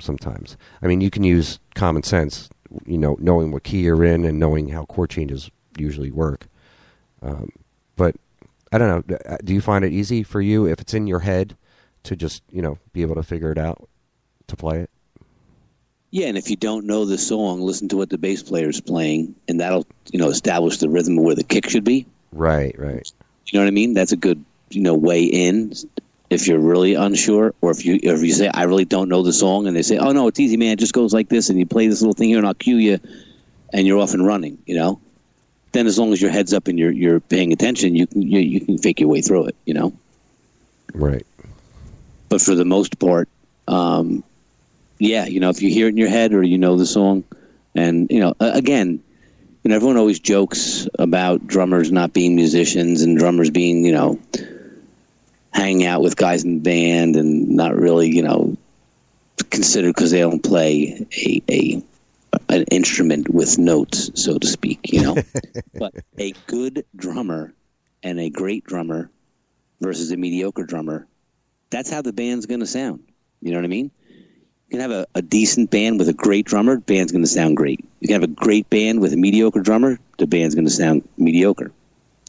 sometimes. 0.00 0.56
I 0.82 0.86
mean, 0.86 1.00
you 1.00 1.10
can 1.10 1.24
use 1.24 1.58
common 1.74 2.02
sense, 2.02 2.48
you 2.86 2.98
know, 2.98 3.16
knowing 3.20 3.52
what 3.52 3.64
key 3.64 3.80
you're 3.82 4.04
in 4.04 4.24
and 4.24 4.38
knowing 4.38 4.68
how 4.68 4.84
chord 4.84 5.10
changes 5.10 5.50
usually 5.76 6.10
work. 6.10 6.46
Um, 7.22 7.50
but 7.96 8.16
I 8.72 8.78
don't 8.78 9.08
know. 9.08 9.36
Do 9.44 9.52
you 9.52 9.60
find 9.60 9.84
it 9.84 9.92
easy 9.92 10.22
for 10.22 10.40
you 10.40 10.66
if 10.66 10.80
it's 10.80 10.94
in 10.94 11.06
your 11.06 11.20
head 11.20 11.56
to 12.04 12.16
just 12.16 12.42
you 12.50 12.62
know 12.62 12.78
be 12.92 13.02
able 13.02 13.14
to 13.14 13.22
figure 13.22 13.52
it 13.52 13.58
out 13.58 13.88
to 14.46 14.56
play 14.56 14.80
it. 14.80 14.90
Yeah, 16.10 16.26
and 16.26 16.36
if 16.36 16.50
you 16.50 16.56
don't 16.56 16.86
know 16.86 17.04
the 17.04 17.18
song, 17.18 17.60
listen 17.60 17.88
to 17.90 17.96
what 17.96 18.10
the 18.10 18.18
bass 18.18 18.42
player 18.42 18.68
is 18.68 18.80
playing, 18.80 19.34
and 19.48 19.60
that'll 19.60 19.86
you 20.10 20.18
know 20.18 20.28
establish 20.28 20.78
the 20.78 20.88
rhythm 20.88 21.18
of 21.18 21.24
where 21.24 21.34
the 21.34 21.44
kick 21.44 21.68
should 21.68 21.84
be. 21.84 22.06
Right, 22.32 22.76
right. 22.78 23.10
You 23.46 23.58
know 23.58 23.64
what 23.64 23.68
I 23.68 23.72
mean? 23.72 23.94
That's 23.94 24.12
a 24.12 24.16
good 24.16 24.44
you 24.70 24.80
know 24.80 24.94
way 24.94 25.24
in 25.24 25.72
if 26.30 26.46
you're 26.46 26.60
really 26.60 26.94
unsure, 26.94 27.54
or 27.60 27.70
if 27.70 27.84
you 27.84 27.98
if 28.02 28.22
you 28.22 28.32
say 28.32 28.48
I 28.48 28.62
really 28.62 28.84
don't 28.84 29.08
know 29.08 29.22
the 29.22 29.32
song, 29.32 29.66
and 29.66 29.76
they 29.76 29.82
say, 29.82 29.98
"Oh 29.98 30.12
no, 30.12 30.28
it's 30.28 30.40
easy, 30.40 30.56
man. 30.56 30.72
It 30.72 30.78
just 30.78 30.94
goes 30.94 31.12
like 31.12 31.28
this," 31.28 31.50
and 31.50 31.58
you 31.58 31.66
play 31.66 31.88
this 31.88 32.00
little 32.00 32.14
thing 32.14 32.30
here, 32.30 32.38
and 32.38 32.46
I'll 32.46 32.54
cue 32.54 32.76
you, 32.76 32.98
and 33.72 33.86
you're 33.86 34.00
off 34.00 34.14
and 34.14 34.26
running. 34.26 34.58
You 34.66 34.76
know. 34.76 35.00
Then, 35.72 35.86
as 35.86 35.98
long 35.98 36.12
as 36.12 36.20
your 36.20 36.32
head's 36.32 36.52
up 36.52 36.66
and 36.66 36.78
you're 36.78 36.90
you're 36.90 37.20
paying 37.20 37.52
attention, 37.52 37.94
you 37.94 38.06
can 38.06 38.22
you, 38.22 38.40
you 38.40 38.60
can 38.60 38.78
fake 38.78 39.00
your 39.00 39.08
way 39.08 39.20
through 39.20 39.46
it. 39.46 39.56
You 39.66 39.74
know. 39.74 39.92
Right 40.94 41.24
but 42.30 42.40
for 42.40 42.54
the 42.54 42.64
most 42.64 42.98
part, 42.98 43.28
um, 43.68 44.24
yeah, 44.98 45.26
you 45.26 45.40
know, 45.40 45.50
if 45.50 45.60
you 45.60 45.68
hear 45.68 45.86
it 45.86 45.90
in 45.90 45.98
your 45.98 46.08
head 46.08 46.32
or 46.32 46.42
you 46.42 46.56
know 46.56 46.76
the 46.76 46.86
song, 46.86 47.24
and 47.74 48.10
you 48.10 48.20
know, 48.20 48.34
again, 48.40 49.02
you 49.62 49.68
know, 49.68 49.76
everyone 49.76 49.98
always 49.98 50.18
jokes 50.18 50.88
about 50.98 51.46
drummers 51.46 51.92
not 51.92 52.14
being 52.14 52.34
musicians 52.34 53.02
and 53.02 53.18
drummers 53.18 53.50
being, 53.50 53.84
you 53.84 53.92
know, 53.92 54.18
hanging 55.52 55.86
out 55.86 56.02
with 56.02 56.16
guys 56.16 56.44
in 56.44 56.56
the 56.56 56.60
band 56.60 57.16
and 57.16 57.48
not 57.48 57.74
really, 57.74 58.08
you 58.08 58.22
know, 58.22 58.56
considered 59.50 59.94
because 59.94 60.10
they 60.10 60.20
don't 60.20 60.42
play 60.42 61.06
a, 61.16 61.42
a 61.50 61.82
an 62.48 62.64
instrument 62.70 63.28
with 63.28 63.58
notes, 63.58 64.10
so 64.14 64.38
to 64.38 64.46
speak, 64.46 64.80
you 64.84 65.02
know. 65.02 65.16
but 65.74 65.94
a 66.18 66.32
good 66.46 66.84
drummer 66.96 67.52
and 68.02 68.18
a 68.20 68.30
great 68.30 68.64
drummer 68.64 69.10
versus 69.80 70.10
a 70.12 70.16
mediocre 70.16 70.64
drummer, 70.64 71.06
that's 71.70 71.90
how 71.90 72.02
the 72.02 72.12
band's 72.12 72.46
going 72.46 72.60
to 72.60 72.66
sound. 72.66 73.02
You 73.40 73.52
know 73.52 73.58
what 73.58 73.64
I 73.64 73.68
mean? 73.68 73.90
You 74.68 74.78
can 74.78 74.80
have 74.80 74.90
a, 74.90 75.06
a 75.14 75.22
decent 75.22 75.70
band 75.70 75.98
with 75.98 76.08
a 76.08 76.12
great 76.12 76.46
drummer, 76.46 76.76
the 76.76 76.82
band's 76.82 77.12
going 77.12 77.24
to 77.24 77.30
sound 77.30 77.56
great. 77.56 77.84
You 78.00 78.08
can 78.08 78.20
have 78.20 78.30
a 78.30 78.32
great 78.32 78.68
band 78.70 79.00
with 79.00 79.12
a 79.12 79.16
mediocre 79.16 79.60
drummer, 79.60 79.98
the 80.18 80.26
band's 80.26 80.54
going 80.54 80.66
to 80.66 80.70
sound 80.70 81.08
mediocre. 81.16 81.72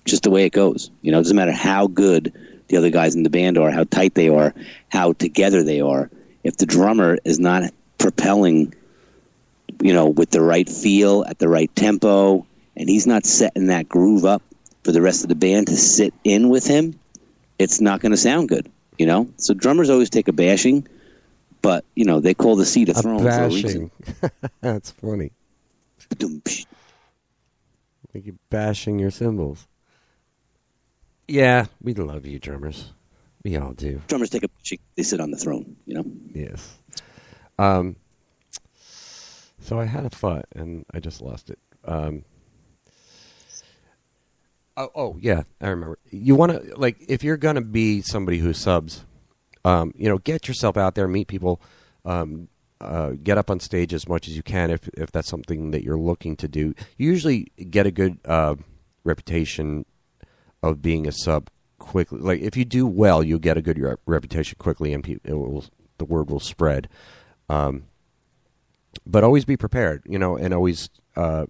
Just 0.06 0.24
the 0.24 0.32
way 0.32 0.46
it 0.46 0.54
goes. 0.54 0.90
You 1.02 1.12
know, 1.12 1.20
it 1.20 1.24
doesn't 1.24 1.36
matter 1.36 1.52
how 1.52 1.88
good 1.88 2.34
the 2.72 2.78
other 2.78 2.90
guys 2.90 3.16
in 3.16 3.24
the 3.24 3.30
band 3.30 3.58
are, 3.58 3.70
how 3.70 3.84
tight 3.84 4.16
they 4.16 4.30
are, 4.30 4.54
how 4.90 5.14
together 5.14 5.64
they 5.64 5.82
are. 5.82 6.10
If 6.44 6.58
the 6.58 6.66
drummer 6.66 7.18
is 7.24 7.40
not 7.40 7.72
propelling, 8.00 8.74
you 9.82 9.94
know, 9.94 10.08
with 10.08 10.32
the 10.32 10.42
right 10.42 10.68
feel 10.68 11.24
at 11.26 11.38
the 11.40 11.48
right 11.48 11.74
tempo, 11.76 12.46
and 12.76 12.90
he's 12.90 13.06
not 13.06 13.26
setting 13.26 13.68
that 13.68 13.88
groove 13.88 14.26
up 14.26 14.42
for 14.84 14.92
the 14.92 15.02
rest 15.02 15.24
of 15.24 15.30
the 15.30 15.36
band 15.36 15.68
to 15.68 15.78
sit 15.78 16.14
in 16.24 16.50
with 16.50 16.66
him, 16.66 17.00
it's 17.60 17.80
not 17.80 18.00
going 18.00 18.12
to 18.12 18.18
sound 18.18 18.50
good. 18.50 18.72
You 18.98 19.06
know, 19.06 19.30
so 19.38 19.54
drummers 19.54 19.90
always 19.90 20.10
take 20.10 20.28
a 20.28 20.34
bashing 20.34 20.88
but 21.62 21.86
you 21.96 22.06
know 22.06 22.20
they 22.20 22.34
call 22.34 22.56
the 22.56 22.66
seat 22.66 22.90
a 22.90 22.94
throne 22.94 23.26
a 23.26 23.30
a 23.30 23.48
reason. 23.48 23.92
That's 24.62 24.92
funny. 24.92 25.32
Like 28.14 28.26
you 28.26 28.38
bashing 28.50 29.00
your 29.00 29.12
cymbals. 29.12 29.68
Yeah, 31.32 31.66
we 31.82 31.94
love 31.94 32.26
you, 32.26 32.40
drummers. 32.40 32.92
We 33.44 33.58
all 33.58 33.74
do. 33.74 34.02
Drummers 34.08 34.30
take 34.30 34.44
a 34.44 34.50
they 34.96 35.04
sit 35.04 35.20
on 35.20 35.32
the 35.32 35.38
throne. 35.38 35.78
You 35.86 35.96
know. 35.96 36.06
Yes. 36.34 36.78
Um. 37.58 37.96
So 39.60 39.80
I 39.80 39.86
had 39.86 40.06
a 40.06 40.10
thought 40.10 40.46
and 40.56 40.86
I 40.94 41.00
just 41.00 41.22
lost 41.22 41.50
it. 41.50 41.60
Um. 41.86 42.26
Oh, 44.78 44.90
oh 44.96 45.18
yeah, 45.20 45.44
I 45.62 45.70
remember. 45.70 45.98
You 46.10 46.36
want 46.36 46.52
to 46.52 46.76
like 46.76 46.98
if 47.08 47.24
you're 47.24 47.38
gonna 47.38 47.62
be 47.62 48.02
somebody 48.02 48.38
who 48.38 48.54
subs 48.54 49.06
um, 49.64 49.94
you 49.96 50.10
know, 50.10 50.18
get 50.18 50.48
yourself 50.48 50.78
out 50.78 50.96
there, 50.96 51.08
meet 51.08 51.28
people, 51.28 51.62
um, 52.06 52.48
uh, 52.80 53.12
get 53.24 53.38
up 53.38 53.52
on 53.52 53.60
stage 53.60 53.94
as 53.94 54.08
much 54.08 54.28
as 54.28 54.36
you 54.36 54.42
can 54.42 54.72
if 54.72 54.90
if 54.96 55.12
that's 55.12 55.28
something 55.28 55.72
that 55.72 55.84
you're 55.84 56.00
looking 56.00 56.36
to 56.38 56.48
do. 56.48 56.74
You 56.98 57.10
usually 57.10 57.52
get 57.70 57.86
a 57.86 57.92
good 57.92 58.18
uh, 58.26 58.56
reputation 59.04 59.86
of 60.64 60.82
being 60.82 61.08
a 61.08 61.12
sub 61.12 61.50
quickly. 61.80 62.20
Like 62.20 62.42
if 62.42 62.56
you 62.56 62.66
do 62.66 62.88
well, 62.88 63.24
you'll 63.24 63.40
get 63.40 63.58
a 63.58 63.62
good 63.62 63.80
rep- 63.80 64.00
reputation 64.06 64.58
quickly, 64.60 64.94
and 64.94 65.04
people, 65.04 65.40
will, 65.40 65.66
the 65.98 66.06
word 66.06 66.30
will 66.30 66.40
spread. 66.40 66.88
Um, 67.50 67.84
but 69.06 69.24
always 69.24 69.46
be 69.46 69.58
prepared, 69.58 70.04
you 70.06 70.20
know, 70.20 70.38
and 70.38 70.54
always, 70.54 70.90
uh, 71.16 71.46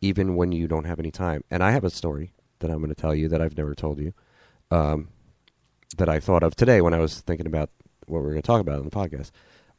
even 0.00 0.34
when 0.34 0.52
you 0.52 0.66
don't 0.66 0.84
have 0.84 0.98
any 0.98 1.10
time. 1.10 1.44
And 1.50 1.62
I 1.62 1.70
have 1.70 1.84
a 1.84 1.90
story 1.90 2.32
that 2.58 2.70
I'm 2.70 2.78
going 2.78 2.88
to 2.88 3.00
tell 3.00 3.14
you 3.14 3.28
that 3.28 3.40
I've 3.40 3.56
never 3.56 3.74
told 3.74 3.98
you. 3.98 4.12
Um, 4.70 5.08
that 5.98 6.08
I 6.08 6.18
thought 6.20 6.42
of 6.42 6.56
today 6.56 6.80
when 6.80 6.92
I 6.92 6.98
was 6.98 7.20
thinking 7.20 7.46
about 7.46 7.70
what 8.06 8.20
we 8.20 8.26
are 8.26 8.30
going 8.30 8.42
to 8.42 8.46
talk 8.46 8.60
about 8.60 8.80
on 8.80 8.84
the 8.84 8.90
podcast. 8.90 9.30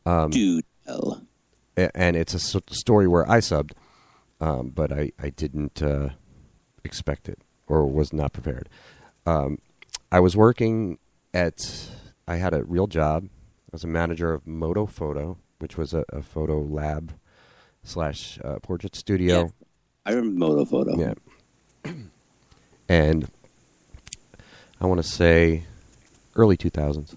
Um, 0.06 0.30
Dude, 0.32 0.66
and 1.76 2.16
it's 2.16 2.34
a 2.34 2.40
story 2.40 3.08
where 3.08 3.30
I 3.30 3.40
subbed, 3.40 3.72
um, 4.40 4.70
but 4.70 4.92
I 4.92 5.12
I 5.22 5.30
didn't 5.32 5.84
uh, 5.84 6.10
expect 6.86 7.28
it 7.28 7.42
or 7.68 7.86
was 7.86 8.14
not 8.14 8.34
prepared. 8.34 8.70
Um, 9.26 9.60
I 10.12 10.20
was 10.20 10.36
working 10.36 11.00
at 11.34 11.90
I 12.28 12.38
had 12.38 12.54
a 12.54 12.64
real 12.64 12.88
job. 12.88 13.26
I 13.26 13.70
was 13.74 13.84
a 13.84 13.88
manager 13.88 14.34
of 14.34 14.48
Moto 14.48 14.86
Photo, 14.86 15.38
which 15.60 15.78
was 15.78 15.94
a, 15.94 16.06
a 16.10 16.22
photo 16.22 16.60
lab 16.62 17.14
slash 17.84 18.40
uh, 18.44 18.60
portrait 18.60 18.96
studio. 18.96 19.36
Yeah, 19.36 19.48
I 20.06 20.12
remember 20.14 20.40
Moto 20.40 20.66
Photo. 20.66 20.98
Yeah, 20.98 21.94
and 22.90 23.30
I 24.80 24.86
want 24.86 25.02
to 25.02 25.08
say 25.08 25.64
early 26.36 26.56
2000s. 26.56 27.16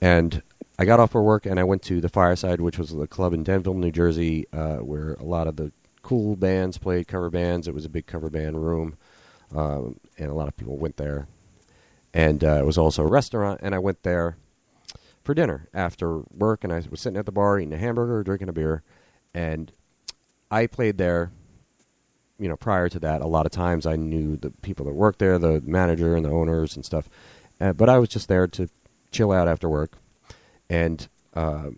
And 0.00 0.42
I 0.78 0.84
got 0.84 1.00
off 1.00 1.12
for 1.12 1.22
work 1.22 1.46
and 1.46 1.58
I 1.58 1.64
went 1.64 1.82
to 1.84 2.00
the 2.00 2.08
Fireside, 2.08 2.60
which 2.60 2.78
was 2.78 2.94
the 2.94 3.06
club 3.06 3.32
in 3.32 3.42
Denville, 3.42 3.74
New 3.74 3.90
Jersey, 3.90 4.46
uh, 4.52 4.76
where 4.76 5.14
a 5.14 5.24
lot 5.24 5.46
of 5.46 5.56
the 5.56 5.72
cool 6.02 6.36
bands 6.36 6.78
played 6.78 7.08
cover 7.08 7.30
bands. 7.30 7.66
It 7.66 7.74
was 7.74 7.84
a 7.84 7.88
big 7.88 8.06
cover 8.06 8.30
band 8.30 8.64
room, 8.64 8.96
um, 9.54 9.98
and 10.18 10.30
a 10.30 10.34
lot 10.34 10.48
of 10.48 10.56
people 10.56 10.76
went 10.76 10.96
there. 10.96 11.26
And 12.14 12.42
uh, 12.42 12.58
it 12.60 12.64
was 12.64 12.78
also 12.78 13.02
a 13.02 13.06
restaurant, 13.06 13.60
and 13.62 13.74
I 13.74 13.78
went 13.78 14.02
there 14.02 14.36
for 15.22 15.34
dinner 15.34 15.68
after 15.74 16.20
work, 16.34 16.64
and 16.64 16.72
I 16.72 16.82
was 16.90 17.00
sitting 17.00 17.18
at 17.18 17.26
the 17.26 17.32
bar 17.32 17.58
eating 17.58 17.74
a 17.74 17.78
hamburger, 17.78 18.22
drinking 18.22 18.48
a 18.48 18.52
beer, 18.52 18.82
and 19.34 19.70
I 20.50 20.66
played 20.66 20.96
there. 20.96 21.32
You 22.38 22.48
know, 22.48 22.56
prior 22.56 22.88
to 22.88 23.00
that, 23.00 23.20
a 23.20 23.26
lot 23.26 23.46
of 23.46 23.52
times 23.52 23.84
I 23.84 23.96
knew 23.96 24.36
the 24.36 24.50
people 24.62 24.86
that 24.86 24.94
worked 24.94 25.18
there, 25.18 25.38
the 25.38 25.60
manager 25.66 26.16
and 26.16 26.24
the 26.24 26.30
owners 26.30 26.76
and 26.76 26.84
stuff. 26.84 27.08
Uh, 27.60 27.72
but 27.72 27.88
I 27.88 27.98
was 27.98 28.08
just 28.08 28.28
there 28.28 28.46
to 28.46 28.70
chill 29.10 29.32
out 29.32 29.48
after 29.48 29.68
work, 29.68 29.98
and 30.70 31.08
uh, 31.34 31.70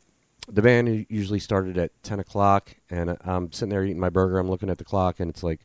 the 0.46 0.62
band 0.62 1.06
usually 1.08 1.40
started 1.40 1.76
at 1.76 1.90
ten 2.02 2.20
o'clock, 2.20 2.76
and 2.88 3.16
I'm 3.24 3.50
sitting 3.52 3.70
there 3.70 3.84
eating 3.84 3.98
my 3.98 4.10
burger. 4.10 4.38
I'm 4.38 4.50
looking 4.50 4.70
at 4.70 4.78
the 4.78 4.84
clock, 4.84 5.18
and 5.18 5.28
it's 5.28 5.42
like 5.42 5.60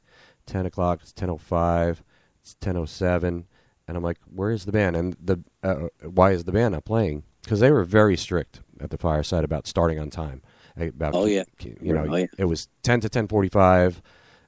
ten 0.45 0.65
o'clock. 0.65 0.99
It's 1.01 1.11
ten 1.11 1.29
o 1.29 1.37
five. 1.37 2.03
It's 2.41 2.55
ten 2.55 2.77
o 2.77 2.85
seven, 2.85 3.45
and 3.87 3.97
I'm 3.97 4.03
like, 4.03 4.19
"Where 4.33 4.51
is 4.51 4.65
the 4.65 4.71
band?" 4.71 4.95
And 4.95 5.15
the 5.21 5.43
uh, 5.63 5.87
why 6.03 6.31
is 6.31 6.43
the 6.43 6.51
band 6.51 6.73
not 6.73 6.85
playing? 6.85 7.23
Because 7.43 7.59
they 7.59 7.71
were 7.71 7.83
very 7.83 8.17
strict 8.17 8.61
at 8.79 8.89
the 8.89 8.97
fireside 8.97 9.43
about 9.43 9.67
starting 9.67 9.99
on 9.99 10.09
time. 10.09 10.41
About 10.77 11.15
oh 11.15 11.25
yeah, 11.25 11.43
you 11.61 11.93
know, 11.93 12.05
oh, 12.09 12.15
yeah. 12.15 12.25
it 12.37 12.45
was 12.45 12.67
ten 12.83 12.99
to 12.99 13.09
ten 13.09 13.27
forty 13.27 13.49
five, 13.49 14.01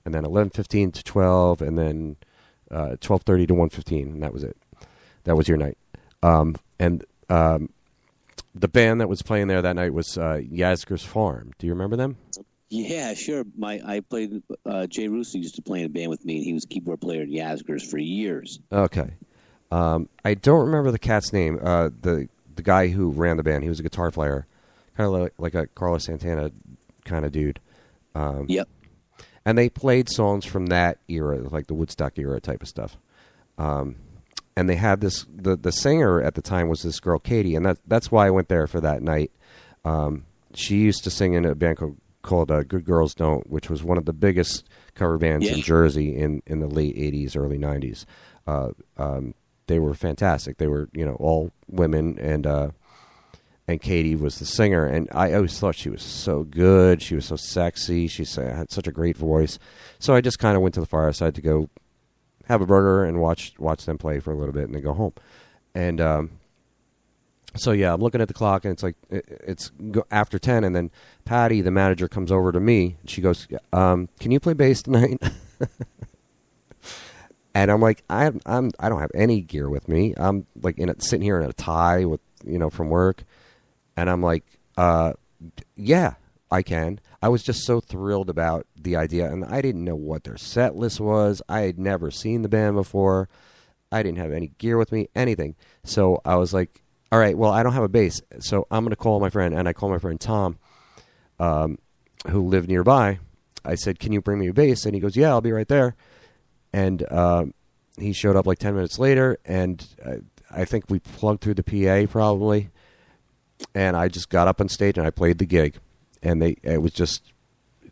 and 0.03 0.13
then 0.13 0.25
eleven 0.25 0.49
fifteen 0.49 0.91
to 0.91 1.03
twelve, 1.03 1.61
and 1.61 1.77
then 1.77 2.17
uh, 2.69 2.97
twelve 2.99 3.21
thirty 3.23 3.47
to 3.47 3.53
one 3.53 3.69
fifteen, 3.69 4.07
and 4.07 4.23
that 4.23 4.33
was 4.33 4.43
it. 4.43 4.57
That 5.23 5.37
was 5.37 5.47
your 5.47 5.57
night. 5.57 5.77
Um, 6.21 6.55
and 6.79 7.05
um, 7.29 7.69
the 8.53 8.67
band 8.67 9.01
that 9.01 9.09
was 9.09 9.21
playing 9.21 9.47
there 9.47 9.61
that 9.61 9.75
night 9.75 9.93
was 9.93 10.17
uh, 10.17 10.41
Farm. 11.05 11.51
Do 11.57 11.67
you 11.67 11.73
remember 11.73 11.95
them? 11.95 12.17
Yeah, 12.69 13.13
sure. 13.13 13.45
My 13.57 13.81
I 13.85 14.01
played. 14.01 14.43
Uh, 14.65 14.87
Jay 14.87 15.07
Russo 15.07 15.37
used 15.37 15.55
to 15.55 15.61
play 15.61 15.79
in 15.79 15.85
a 15.85 15.89
band 15.89 16.09
with 16.09 16.25
me, 16.25 16.37
and 16.37 16.45
he 16.45 16.53
was 16.53 16.65
keyboard 16.65 16.99
player 16.99 17.21
in 17.21 17.31
Yasgur's 17.31 17.89
for 17.89 17.97
years. 17.97 18.59
Okay. 18.71 19.11
Um, 19.71 20.09
I 20.25 20.33
don't 20.33 20.65
remember 20.65 20.91
the 20.91 20.99
cat's 20.99 21.31
name. 21.31 21.59
Uh, 21.61 21.89
the 22.01 22.27
the 22.55 22.63
guy 22.63 22.87
who 22.87 23.11
ran 23.11 23.37
the 23.37 23.43
band, 23.43 23.63
he 23.63 23.69
was 23.69 23.79
a 23.79 23.83
guitar 23.83 24.11
player, 24.11 24.47
kind 24.95 25.07
of 25.07 25.13
like, 25.13 25.33
like 25.37 25.55
a 25.55 25.67
Carlos 25.67 26.05
Santana 26.05 26.51
kind 27.05 27.23
of 27.23 27.31
dude. 27.31 27.59
Um, 28.15 28.45
yep. 28.49 28.67
And 29.45 29.57
they 29.57 29.69
played 29.69 30.09
songs 30.09 30.43
from 30.43 30.67
that 30.67 30.97
era, 31.07 31.37
like 31.37 31.67
the 31.67 31.73
Woodstock 31.73 32.17
era 32.17 32.41
type 32.41 32.61
of 32.61 32.67
stuff. 32.67 32.97
Um, 33.57 33.95
and 34.57 34.67
they 34.67 34.75
had 34.75 34.99
this 35.01 35.25
the 35.33 35.55
the 35.55 35.71
singer 35.71 36.21
at 36.21 36.35
the 36.35 36.41
time 36.41 36.67
was 36.67 36.81
this 36.81 36.99
girl 36.99 37.19
Katie, 37.19 37.55
and 37.55 37.65
that 37.65 37.77
that's 37.87 38.11
why 38.11 38.27
I 38.27 38.31
went 38.31 38.49
there 38.49 38.67
for 38.67 38.81
that 38.81 39.01
night. 39.01 39.31
Um, 39.85 40.25
she 40.53 40.77
used 40.77 41.03
to 41.03 41.11
sing 41.11 41.33
in 41.33 41.45
a 41.45 41.55
band 41.55 41.77
called, 41.77 41.97
called 42.27 42.51
uh, 42.51 42.63
Good 42.63 42.85
Girls 42.85 43.15
Don't, 43.15 43.49
which 43.49 43.69
was 43.69 43.83
one 43.83 43.97
of 43.97 44.05
the 44.05 44.13
biggest 44.13 44.67
cover 44.93 45.17
bands 45.17 45.45
yeah. 45.45 45.53
in 45.53 45.61
Jersey 45.61 46.15
in 46.15 46.43
in 46.45 46.59
the 46.59 46.67
late 46.67 46.95
'80s, 46.95 47.35
early 47.35 47.57
'90s. 47.57 48.05
Uh, 48.45 48.69
um, 48.97 49.33
they 49.65 49.79
were 49.79 49.95
fantastic. 49.95 50.57
They 50.57 50.67
were 50.67 50.89
you 50.93 51.05
know 51.05 51.15
all 51.15 51.51
women 51.67 52.19
and. 52.19 52.45
Uh, 52.45 52.69
and 53.69 53.81
Katie 53.81 54.15
was 54.15 54.39
the 54.39 54.45
singer, 54.45 54.85
and 54.85 55.09
I 55.11 55.33
always 55.33 55.59
thought 55.59 55.75
she 55.75 55.89
was 55.89 56.01
so 56.01 56.43
good. 56.43 57.01
She 57.01 57.15
was 57.15 57.25
so 57.25 57.35
sexy. 57.35 58.07
She 58.07 58.23
had 58.23 58.71
such 58.71 58.87
a 58.87 58.93
great 58.93 59.17
voice. 59.17 59.59
So 59.99 60.15
I 60.15 60.21
just 60.21 60.39
kind 60.39 60.55
of 60.55 60.61
went 60.61 60.73
to 60.75 60.79
the 60.79 60.85
fireside 60.85 61.35
to 61.35 61.41
go 61.41 61.69
have 62.45 62.61
a 62.61 62.65
burger 62.65 63.03
and 63.03 63.19
watch 63.19 63.53
watch 63.59 63.83
them 63.83 63.97
play 63.97 64.21
for 64.21 64.31
a 64.31 64.37
little 64.37 64.53
bit, 64.53 64.63
and 64.63 64.73
then 64.73 64.81
go 64.81 64.93
home. 64.93 65.11
And 65.75 65.99
um, 65.99 66.31
so 67.57 67.71
yeah, 67.71 67.93
I'm 67.93 68.01
looking 68.01 68.21
at 68.21 68.27
the 68.27 68.33
clock, 68.33 68.65
and 68.65 68.71
it's 68.71 68.83
like 68.83 68.95
it's 69.09 69.71
after 70.11 70.39
ten, 70.39 70.63
and 70.63 70.75
then 70.75 70.91
Patty, 71.25 71.61
the 71.61 71.71
manager, 71.71 72.07
comes 72.07 72.31
over 72.31 72.51
to 72.51 72.59
me. 72.59 72.97
And 73.01 73.09
she 73.09 73.21
goes, 73.21 73.47
um, 73.73 74.09
"Can 74.19 74.31
you 74.31 74.39
play 74.39 74.53
bass 74.53 74.81
tonight?" 74.81 75.21
and 77.53 77.71
I'm 77.71 77.81
like, 77.81 78.03
I'm, 78.09 78.39
I'm 78.45 78.71
I 78.79 78.89
don't 78.89 79.01
have 79.01 79.11
any 79.15 79.41
gear 79.41 79.69
with 79.69 79.87
me. 79.87 80.13
I'm 80.17 80.45
like 80.61 80.77
in 80.77 80.89
a, 80.89 80.95
sitting 80.99 81.23
here 81.23 81.39
in 81.39 81.49
a 81.49 81.53
tie 81.53 82.05
with 82.05 82.21
you 82.45 82.57
know 82.57 82.69
from 82.69 82.89
work, 82.89 83.23
and 83.95 84.09
I'm 84.09 84.21
like, 84.21 84.45
uh, 84.77 85.13
yeah, 85.75 86.13
I 86.51 86.61
can. 86.61 86.99
I 87.21 87.29
was 87.29 87.43
just 87.43 87.65
so 87.65 87.79
thrilled 87.79 88.29
about 88.29 88.67
the 88.75 88.95
idea, 88.95 89.31
and 89.31 89.43
I 89.43 89.61
didn't 89.61 89.83
know 89.83 89.95
what 89.95 90.23
their 90.23 90.37
set 90.37 90.75
list 90.75 90.99
was. 90.99 91.41
I 91.49 91.61
had 91.61 91.79
never 91.79 92.11
seen 92.11 92.41
the 92.41 92.49
band 92.49 92.75
before. 92.75 93.27
I 93.91 94.03
didn't 94.03 94.19
have 94.19 94.31
any 94.31 94.51
gear 94.57 94.77
with 94.77 94.91
me, 94.91 95.07
anything. 95.15 95.55
So 95.83 96.21
I 96.25 96.35
was 96.35 96.53
like, 96.53 96.83
all 97.11 97.19
right, 97.19 97.37
well, 97.37 97.51
I 97.51 97.63
don't 97.63 97.73
have 97.73 97.83
a 97.83 97.89
bass, 97.89 98.21
so 98.39 98.67
I'm 98.69 98.83
going 98.83 98.89
to 98.91 98.97
call 98.97 99.19
my 99.19 99.29
friend, 99.29 99.53
and 99.53 99.67
I 99.67 99.73
call 99.73 99.89
my 99.89 99.97
friend 99.97 100.19
Tom, 100.19 100.57
um, 101.39 101.77
who 102.29 102.45
lived 102.47 102.67
nearby. 102.67 103.19
I 103.63 103.75
said, 103.75 103.99
"Can 103.99 104.11
you 104.11 104.21
bring 104.21 104.39
me 104.39 104.47
a 104.47 104.53
bass?" 104.53 104.85
And 104.85 104.93
he 104.93 104.99
goes, 104.99 105.15
"Yeah, 105.15 105.29
I'll 105.29 105.41
be 105.41 105.51
right 105.51 105.67
there." 105.67 105.95
And 106.73 107.03
uh, 107.09 107.45
he 107.97 108.13
showed 108.13 108.35
up 108.35 108.45
like 108.45 108.59
ten 108.59 108.75
minutes 108.75 108.99
later, 108.99 109.37
and 109.45 109.85
uh, 110.03 110.15
I 110.51 110.65
think 110.65 110.85
we 110.89 110.99
plugged 110.99 111.41
through 111.41 111.55
the 111.55 111.63
PA 111.63 112.11
probably, 112.11 112.69
and 113.73 113.95
I 113.95 114.07
just 114.07 114.29
got 114.29 114.47
up 114.47 114.59
on 114.59 114.69
stage 114.69 114.97
and 114.97 115.07
I 115.07 115.09
played 115.09 115.37
the 115.37 115.45
gig, 115.45 115.77
and 116.21 116.41
they 116.41 116.57
it 116.63 116.81
was 116.81 116.91
just 116.91 117.33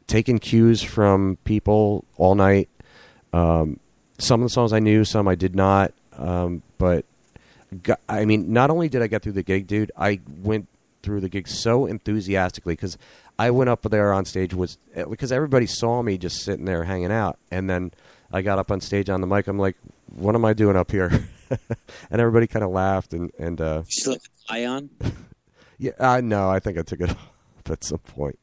taking 0.07 0.39
cues 0.39 0.81
from 0.81 1.37
people 1.43 2.05
all 2.17 2.35
night. 2.35 2.69
Um, 3.33 3.79
some 4.17 4.41
of 4.41 4.45
the 4.45 4.53
songs 4.53 4.71
I 4.73 4.79
knew, 4.79 5.03
some 5.03 5.27
I 5.27 5.35
did 5.35 5.55
not, 5.55 5.93
um, 6.13 6.63
but 6.77 7.05
got, 7.83 7.99
I 8.09 8.25
mean, 8.25 8.51
not 8.53 8.69
only 8.69 8.89
did 8.89 9.01
I 9.01 9.07
get 9.07 9.21
through 9.23 9.33
the 9.33 9.43
gig, 9.43 9.67
dude, 9.67 9.91
I 9.97 10.19
went 10.41 10.67
through 11.03 11.21
the 11.21 11.29
gig 11.29 11.47
so 11.47 11.85
enthusiastically 11.85 12.73
because 12.73 12.97
I 13.37 13.51
went 13.51 13.69
up 13.69 13.83
there 13.83 14.11
on 14.13 14.25
stage 14.25 14.53
was 14.53 14.77
because 15.09 15.31
everybody 15.31 15.65
saw 15.67 16.01
me 16.01 16.17
just 16.17 16.43
sitting 16.43 16.65
there 16.65 16.83
hanging 16.85 17.11
out, 17.11 17.37
and 17.51 17.69
then 17.69 17.91
I 18.31 18.41
got 18.41 18.57
up 18.59 18.71
on 18.71 18.81
stage 18.81 19.09
on 19.09 19.21
the 19.21 19.27
mic. 19.27 19.47
I'm 19.47 19.59
like, 19.59 19.75
"What 20.07 20.35
am 20.35 20.45
I 20.45 20.53
doing 20.53 20.75
up 20.75 20.89
here?" 20.91 21.09
and 21.49 22.21
everybody 22.21 22.47
kind 22.47 22.63
of 22.65 22.71
laughed 22.71 23.13
and 23.13 23.31
and 23.37 23.59
uh, 23.61 23.83
still 23.87 24.13
have 24.13 24.21
the 24.21 24.29
tie 24.49 24.65
on? 24.65 24.89
yeah, 25.77 25.91
I 25.99 26.21
know. 26.21 26.49
I 26.49 26.59
think 26.59 26.77
I 26.77 26.81
took 26.81 27.01
it 27.01 27.09
off 27.11 27.69
at 27.69 27.83
some 27.83 27.99
point. 27.99 28.39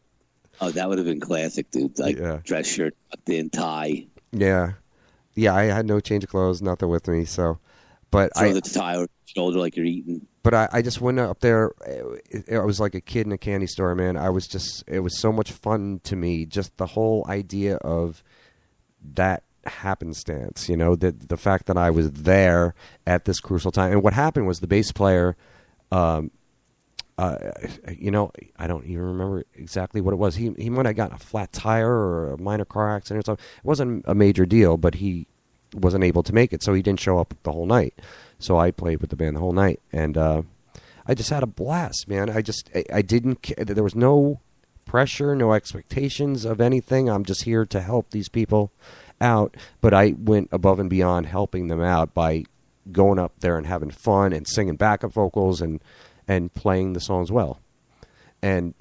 Oh, 0.60 0.70
that 0.70 0.88
would 0.88 0.98
have 0.98 1.06
been 1.06 1.20
classic, 1.20 1.70
dude. 1.70 1.98
Like 1.98 2.16
Yeah. 2.18 2.38
dress 2.44 2.66
shirt, 2.66 2.94
tucked 3.10 3.28
in, 3.30 3.50
tie, 3.50 4.06
Yeah, 4.30 4.74
yeah. 5.34 5.54
I 5.54 5.64
had 5.64 5.86
no 5.86 5.98
change 5.98 6.22
of 6.22 6.30
clothes, 6.30 6.62
nothing 6.62 6.88
with 6.90 7.08
me. 7.08 7.24
So, 7.24 7.58
but 8.12 8.30
throw 8.36 8.50
I 8.50 8.52
the 8.52 8.60
tie 8.60 8.94
over 8.96 9.08
shoulder 9.24 9.58
like 9.58 9.76
you're 9.76 9.86
eating. 9.86 10.26
but 10.44 10.54
I, 10.54 10.68
I 10.72 10.82
just 10.82 11.00
went 11.00 11.18
up 11.18 11.40
there. 11.40 11.72
It, 12.30 12.52
I 12.52 12.58
was 12.64 12.78
like 12.78 12.94
a 12.94 13.00
kid 13.00 13.26
in 13.26 13.32
a 13.32 13.38
candy 13.38 13.66
store, 13.66 13.94
man. 13.96 14.16
I 14.16 14.30
was 14.30 14.46
just, 14.46 14.84
it 14.86 15.00
was 15.00 15.18
so 15.18 15.32
much 15.32 15.50
fun 15.50 16.00
to 16.04 16.14
me. 16.14 16.46
Just 16.46 16.76
the 16.76 16.86
whole 16.86 17.24
idea 17.28 17.76
of 17.76 18.22
that 19.14 19.42
happenstance, 19.64 20.68
you 20.68 20.76
know, 20.76 20.94
that 20.96 21.28
the 21.28 21.36
fact 21.36 21.66
that 21.66 21.76
I 21.76 21.90
was 21.90 22.10
there 22.12 22.74
at 23.06 23.24
this 23.24 23.40
crucial 23.40 23.72
time. 23.72 23.92
And 23.92 24.02
what 24.02 24.12
happened 24.12 24.46
was 24.46 24.60
the 24.60 24.66
bass 24.66 24.92
player, 24.92 25.36
um, 25.90 26.30
uh, 27.18 27.36
you 27.96 28.10
know, 28.10 28.32
I 28.58 28.66
don't 28.66 28.84
even 28.84 29.02
remember 29.02 29.44
exactly 29.54 30.00
what 30.00 30.12
it 30.12 30.16
was. 30.16 30.34
He 30.34 30.52
he 30.58 30.70
might 30.70 30.86
have 30.86 30.96
gotten 30.96 31.14
a 31.14 31.18
flat 31.18 31.52
tire 31.52 31.90
or 31.90 32.32
a 32.32 32.38
minor 32.38 32.64
car 32.64 32.96
accident 32.96 33.24
or 33.24 33.26
something. 33.26 33.44
It 33.58 33.64
wasn't 33.64 34.04
a 34.06 34.14
major 34.14 34.44
deal, 34.46 34.76
but 34.76 34.96
he 34.96 35.26
wasn't 35.74 36.04
able 36.04 36.22
to 36.24 36.34
make 36.34 36.52
it, 36.52 36.62
so 36.62 36.74
he 36.74 36.82
didn't 36.82 37.00
show 37.00 37.18
up 37.18 37.34
the 37.42 37.52
whole 37.52 37.66
night. 37.66 37.94
So 38.38 38.58
I 38.58 38.70
played 38.70 39.00
with 39.00 39.10
the 39.10 39.16
band 39.16 39.36
the 39.36 39.40
whole 39.40 39.52
night, 39.52 39.80
and 39.92 40.16
uh, 40.18 40.42
I 41.06 41.14
just 41.14 41.30
had 41.30 41.42
a 41.42 41.46
blast, 41.46 42.08
man. 42.08 42.28
I 42.30 42.42
just 42.42 42.70
I, 42.74 42.84
I 42.92 43.02
didn't. 43.02 43.42
ca- 43.42 43.64
There 43.64 43.84
was 43.84 43.94
no 43.94 44.40
pressure, 44.84 45.34
no 45.34 45.52
expectations 45.52 46.44
of 46.44 46.60
anything. 46.60 47.08
I'm 47.08 47.24
just 47.24 47.44
here 47.44 47.64
to 47.66 47.80
help 47.80 48.10
these 48.10 48.28
people 48.28 48.72
out. 49.20 49.56
But 49.80 49.94
I 49.94 50.14
went 50.18 50.48
above 50.52 50.78
and 50.80 50.90
beyond 50.90 51.26
helping 51.26 51.68
them 51.68 51.80
out 51.80 52.12
by 52.14 52.44
going 52.90 53.18
up 53.18 53.32
there 53.40 53.56
and 53.56 53.66
having 53.66 53.90
fun 53.90 54.32
and 54.32 54.46
singing 54.48 54.76
backup 54.76 55.12
vocals 55.12 55.60
and 55.60 55.80
and 56.28 56.52
playing 56.54 56.92
the 56.92 57.00
songs 57.00 57.30
well. 57.30 57.60
And 58.42 58.74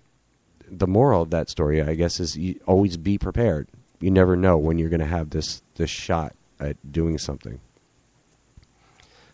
the 0.67 0.87
moral 0.87 1.21
of 1.21 1.29
that 1.31 1.49
story, 1.49 1.81
I 1.81 1.93
guess, 1.95 2.19
is 2.19 2.35
you 2.37 2.59
always 2.65 2.97
be 2.97 3.17
prepared. 3.17 3.67
You 3.99 4.09
never 4.09 4.35
know 4.35 4.57
when 4.57 4.79
you're 4.79 4.89
going 4.89 5.01
to 5.01 5.05
have 5.05 5.29
this 5.29 5.61
this 5.75 5.89
shot 5.91 6.33
at 6.61 6.77
doing 6.91 7.17
something. 7.17 7.59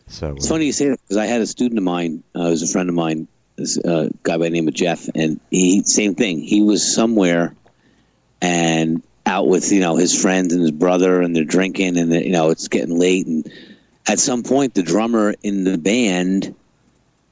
So 0.07 0.33
It's 0.35 0.47
funny 0.47 0.65
you 0.65 0.71
say 0.71 0.89
that 0.89 0.99
because 1.03 1.17
I 1.17 1.25
had 1.25 1.41
a 1.41 1.45
student 1.45 1.77
of 1.77 1.83
mine, 1.83 2.23
uh, 2.33 2.47
who's 2.47 2.63
a 2.63 2.67
friend 2.67 2.87
of 2.87 2.95
mine, 2.95 3.27
this 3.57 3.77
uh, 3.77 4.09
guy 4.23 4.37
by 4.37 4.45
the 4.45 4.49
name 4.51 4.67
of 4.67 4.73
Jeff, 4.73 5.07
and 5.13 5.39
he 5.51 5.83
same 5.83 6.15
thing. 6.15 6.39
He 6.39 6.61
was 6.61 6.95
somewhere 6.95 7.53
and 8.41 9.03
out 9.25 9.47
with 9.47 9.71
you 9.71 9.81
know 9.81 9.97
his 9.97 10.19
friends 10.19 10.53
and 10.53 10.61
his 10.61 10.71
brother, 10.71 11.21
and 11.21 11.35
they're 11.35 11.43
drinking, 11.43 11.97
and 11.97 12.13
you 12.13 12.31
know 12.31 12.49
it's 12.51 12.67
getting 12.69 12.97
late, 12.97 13.27
and 13.27 13.51
at 14.07 14.19
some 14.19 14.43
point 14.43 14.73
the 14.75 14.83
drummer 14.83 15.35
in 15.43 15.65
the 15.65 15.77
band 15.77 16.55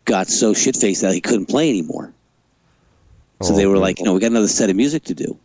got 0.03 0.27
so 0.27 0.53
shit 0.53 0.75
faced 0.75 1.01
that 1.01 1.13
he 1.13 1.21
couldn't 1.21 1.45
play 1.45 1.69
anymore. 1.69 2.11
So 3.41 3.53
Oh, 3.53 3.57
they 3.57 3.65
were 3.65 3.77
like, 3.77 3.99
you 3.99 4.05
know, 4.05 4.13
we 4.13 4.19
got 4.19 4.31
another 4.31 4.47
set 4.47 4.69
of 4.69 4.75
music 4.75 5.03
to 5.05 5.13
do. 5.13 5.37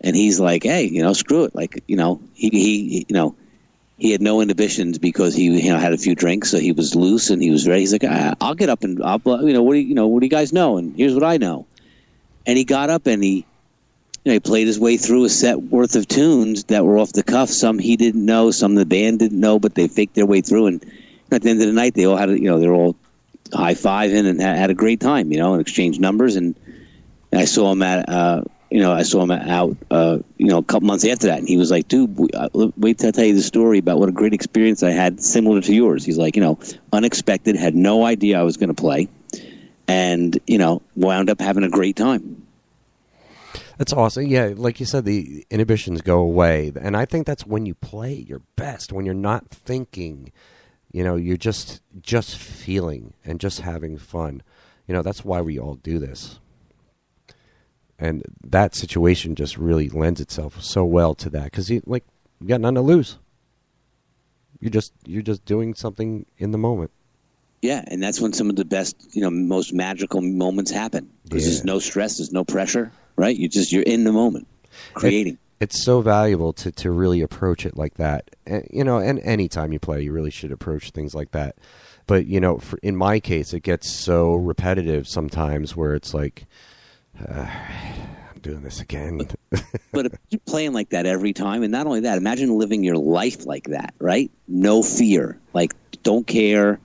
And 0.00 0.16
he's 0.16 0.40
like, 0.40 0.64
hey, 0.64 0.82
you 0.84 1.00
know, 1.02 1.12
screw 1.12 1.44
it. 1.44 1.54
Like, 1.54 1.82
you 1.86 1.96
know, 1.96 2.20
he, 2.34 2.50
he 2.50 3.06
you 3.08 3.14
know, 3.14 3.36
he 4.02 4.10
had 4.10 4.20
no 4.20 4.40
inhibitions 4.40 4.98
because 4.98 5.32
he, 5.32 5.44
you 5.44 5.70
know, 5.72 5.78
had 5.78 5.92
a 5.92 5.96
few 5.96 6.16
drinks, 6.16 6.50
so 6.50 6.58
he 6.58 6.72
was 6.72 6.96
loose 6.96 7.30
and 7.30 7.40
he 7.40 7.52
was 7.52 7.68
ready. 7.68 7.82
He's 7.82 7.92
like, 7.92 8.02
I'll 8.40 8.56
get 8.56 8.68
up 8.68 8.82
and 8.82 9.00
I'll, 9.00 9.20
you 9.46 9.52
know, 9.52 9.62
what 9.62 9.74
do 9.74 9.78
you, 9.78 9.86
you 9.86 9.94
know, 9.94 10.08
what 10.08 10.18
do 10.18 10.26
you 10.26 10.30
guys 10.30 10.52
know? 10.52 10.76
And 10.76 10.96
here's 10.96 11.14
what 11.14 11.22
I 11.22 11.36
know. 11.36 11.66
And 12.44 12.58
he 12.58 12.64
got 12.64 12.90
up 12.90 13.06
and 13.06 13.22
he, 13.22 13.36
you 13.36 13.44
know, 14.24 14.32
he 14.32 14.40
played 14.40 14.66
his 14.66 14.80
way 14.80 14.96
through 14.96 15.24
a 15.24 15.28
set 15.28 15.62
worth 15.62 15.94
of 15.94 16.08
tunes 16.08 16.64
that 16.64 16.84
were 16.84 16.98
off 16.98 17.12
the 17.12 17.22
cuff. 17.22 17.48
Some 17.48 17.78
he 17.78 17.96
didn't 17.96 18.26
know, 18.26 18.50
some 18.50 18.74
the 18.74 18.84
band 18.84 19.20
didn't 19.20 19.38
know, 19.38 19.60
but 19.60 19.76
they 19.76 19.86
faked 19.86 20.16
their 20.16 20.26
way 20.26 20.40
through. 20.40 20.66
And 20.66 20.84
at 21.30 21.42
the 21.42 21.50
end 21.50 21.60
of 21.60 21.68
the 21.68 21.72
night, 21.72 21.94
they 21.94 22.04
all 22.04 22.16
had, 22.16 22.28
a- 22.28 22.40
you 22.40 22.48
know, 22.50 22.58
they're 22.58 22.74
all 22.74 22.96
high 23.54 23.74
fiving 23.74 24.26
and 24.26 24.40
had, 24.40 24.56
had 24.56 24.70
a 24.70 24.74
great 24.74 24.98
time, 24.98 25.30
you 25.30 25.38
know, 25.38 25.52
and 25.52 25.60
exchanged 25.60 26.00
numbers. 26.00 26.34
And 26.34 26.56
I 27.32 27.44
saw 27.44 27.70
him 27.70 27.82
at, 27.82 28.08
uh, 28.08 28.42
you 28.72 28.80
know, 28.80 28.92
I 28.92 29.02
saw 29.02 29.22
him 29.22 29.30
out, 29.30 29.76
uh, 29.90 30.18
you 30.38 30.46
know, 30.46 30.56
a 30.56 30.62
couple 30.62 30.86
months 30.86 31.04
after 31.04 31.26
that, 31.26 31.38
and 31.38 31.46
he 31.46 31.58
was 31.58 31.70
like, 31.70 31.88
"Dude, 31.88 32.34
uh, 32.34 32.48
wait 32.78 32.98
till 32.98 33.08
I 33.08 33.10
tell 33.10 33.24
you 33.26 33.34
the 33.34 33.42
story 33.42 33.78
about 33.78 33.98
what 33.98 34.08
a 34.08 34.12
great 34.12 34.32
experience 34.32 34.82
I 34.82 34.92
had, 34.92 35.22
similar 35.22 35.60
to 35.60 35.74
yours." 35.74 36.06
He's 36.06 36.16
like, 36.16 36.36
you 36.36 36.42
know, 36.42 36.58
unexpected, 36.90 37.54
had 37.54 37.74
no 37.74 38.06
idea 38.06 38.40
I 38.40 38.44
was 38.44 38.56
going 38.56 38.74
to 38.74 38.74
play, 38.74 39.08
and 39.86 40.38
you 40.46 40.56
know, 40.56 40.80
wound 40.96 41.28
up 41.28 41.38
having 41.38 41.64
a 41.64 41.68
great 41.68 41.96
time. 41.96 42.46
That's 43.76 43.92
awesome. 43.92 44.26
Yeah, 44.26 44.54
like 44.56 44.80
you 44.80 44.86
said, 44.86 45.04
the 45.04 45.44
inhibitions 45.50 46.00
go 46.00 46.20
away, 46.20 46.72
and 46.80 46.96
I 46.96 47.04
think 47.04 47.26
that's 47.26 47.44
when 47.44 47.66
you 47.66 47.74
play 47.74 48.14
your 48.14 48.40
best. 48.56 48.90
When 48.90 49.04
you're 49.04 49.14
not 49.14 49.50
thinking, 49.50 50.32
you 50.92 51.04
know, 51.04 51.16
you're 51.16 51.36
just 51.36 51.82
just 52.00 52.38
feeling 52.38 53.12
and 53.22 53.38
just 53.38 53.60
having 53.60 53.98
fun. 53.98 54.42
You 54.86 54.94
know, 54.94 55.02
that's 55.02 55.26
why 55.26 55.42
we 55.42 55.58
all 55.58 55.74
do 55.74 55.98
this. 55.98 56.38
And 58.02 58.24
that 58.42 58.74
situation 58.74 59.36
just 59.36 59.56
really 59.56 59.88
lends 59.88 60.20
itself 60.20 60.60
so 60.60 60.84
well 60.84 61.14
to 61.14 61.30
that 61.30 61.44
because 61.44 61.70
you 61.70 61.82
like 61.86 62.04
you 62.40 62.48
got 62.48 62.60
nothing 62.60 62.74
to 62.74 62.80
lose. 62.80 63.16
You're 64.60 64.70
just 64.70 64.92
you're 65.06 65.22
just 65.22 65.44
doing 65.44 65.74
something 65.74 66.26
in 66.38 66.50
the 66.50 66.58
moment. 66.58 66.90
Yeah, 67.62 67.84
and 67.86 68.02
that's 68.02 68.20
when 68.20 68.32
some 68.32 68.50
of 68.50 68.56
the 68.56 68.64
best, 68.64 68.96
you 69.12 69.22
know, 69.22 69.30
most 69.30 69.72
magical 69.72 70.20
moments 70.20 70.72
happen 70.72 71.08
because 71.24 71.44
Yeah. 71.44 71.50
there's 71.50 71.64
no 71.64 71.78
stress, 71.78 72.18
there's 72.18 72.32
no 72.32 72.44
pressure, 72.44 72.90
right? 73.14 73.36
You 73.36 73.48
just 73.48 73.70
you're 73.70 73.84
in 73.84 74.02
the 74.02 74.10
moment, 74.10 74.48
creating. 74.94 75.38
it's 75.60 75.84
so 75.84 76.00
valuable 76.00 76.52
to, 76.54 76.72
to 76.72 76.90
really 76.90 77.20
approach 77.20 77.64
it 77.64 77.76
like 77.76 77.94
that. 77.94 78.34
And, 78.48 78.66
you 78.72 78.82
know, 78.82 78.98
and 78.98 79.20
anytime 79.20 79.72
you 79.72 79.78
play, 79.78 80.02
you 80.02 80.12
really 80.12 80.32
should 80.32 80.50
approach 80.50 80.90
things 80.90 81.14
like 81.14 81.30
that. 81.30 81.54
But 82.08 82.26
you 82.26 82.40
know, 82.40 82.58
for, 82.58 82.80
in 82.82 82.96
my 82.96 83.20
case, 83.20 83.52
it 83.54 83.60
gets 83.62 83.88
so 83.88 84.34
repetitive 84.34 85.06
sometimes 85.06 85.76
where 85.76 85.94
it's 85.94 86.12
like, 86.12 86.46
I'm 87.20 88.40
doing 88.40 88.62
this 88.62 88.80
again. 88.80 89.28
But 89.92 90.06
if 90.06 90.12
you're 90.30 90.40
playing 90.46 90.72
like 90.72 90.90
that 90.90 91.04
every 91.04 91.32
time, 91.32 91.62
and 91.62 91.70
not 91.70 91.86
only 91.86 92.00
that, 92.00 92.16
imagine 92.16 92.58
living 92.58 92.82
your 92.82 92.96
life 92.96 93.44
like 93.44 93.64
that, 93.64 93.94
right? 93.98 94.30
No 94.48 94.82
fear, 94.82 95.38
like 95.52 95.74
don't 96.02 96.26
care, 96.26 96.80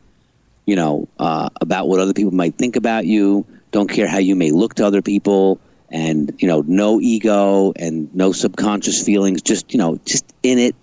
you 0.66 0.76
know, 0.76 1.08
uh, 1.18 1.50
about 1.62 1.88
what 1.88 2.02
other 2.02 2.14
people 2.14 2.34
might 2.34 2.58
think 2.58 2.76
about 2.76 3.06
you. 3.06 3.46
Don't 3.72 3.90
care 3.90 4.08
how 4.08 4.18
you 4.18 4.36
may 4.36 4.52
look 4.52 4.76
to 4.76 4.86
other 4.86 5.02
people, 5.02 5.60
and 5.90 6.34
you 6.40 6.48
know, 6.48 6.64
no 6.68 7.00
ego 7.00 7.72
and 7.78 8.14
no 8.14 8.34
subconscious 8.34 9.02
feelings. 9.02 9.42
Just 9.42 9.72
you 9.72 9.80
know, 9.80 10.00
just 10.06 10.26
in 10.44 10.60
it, 10.60 10.76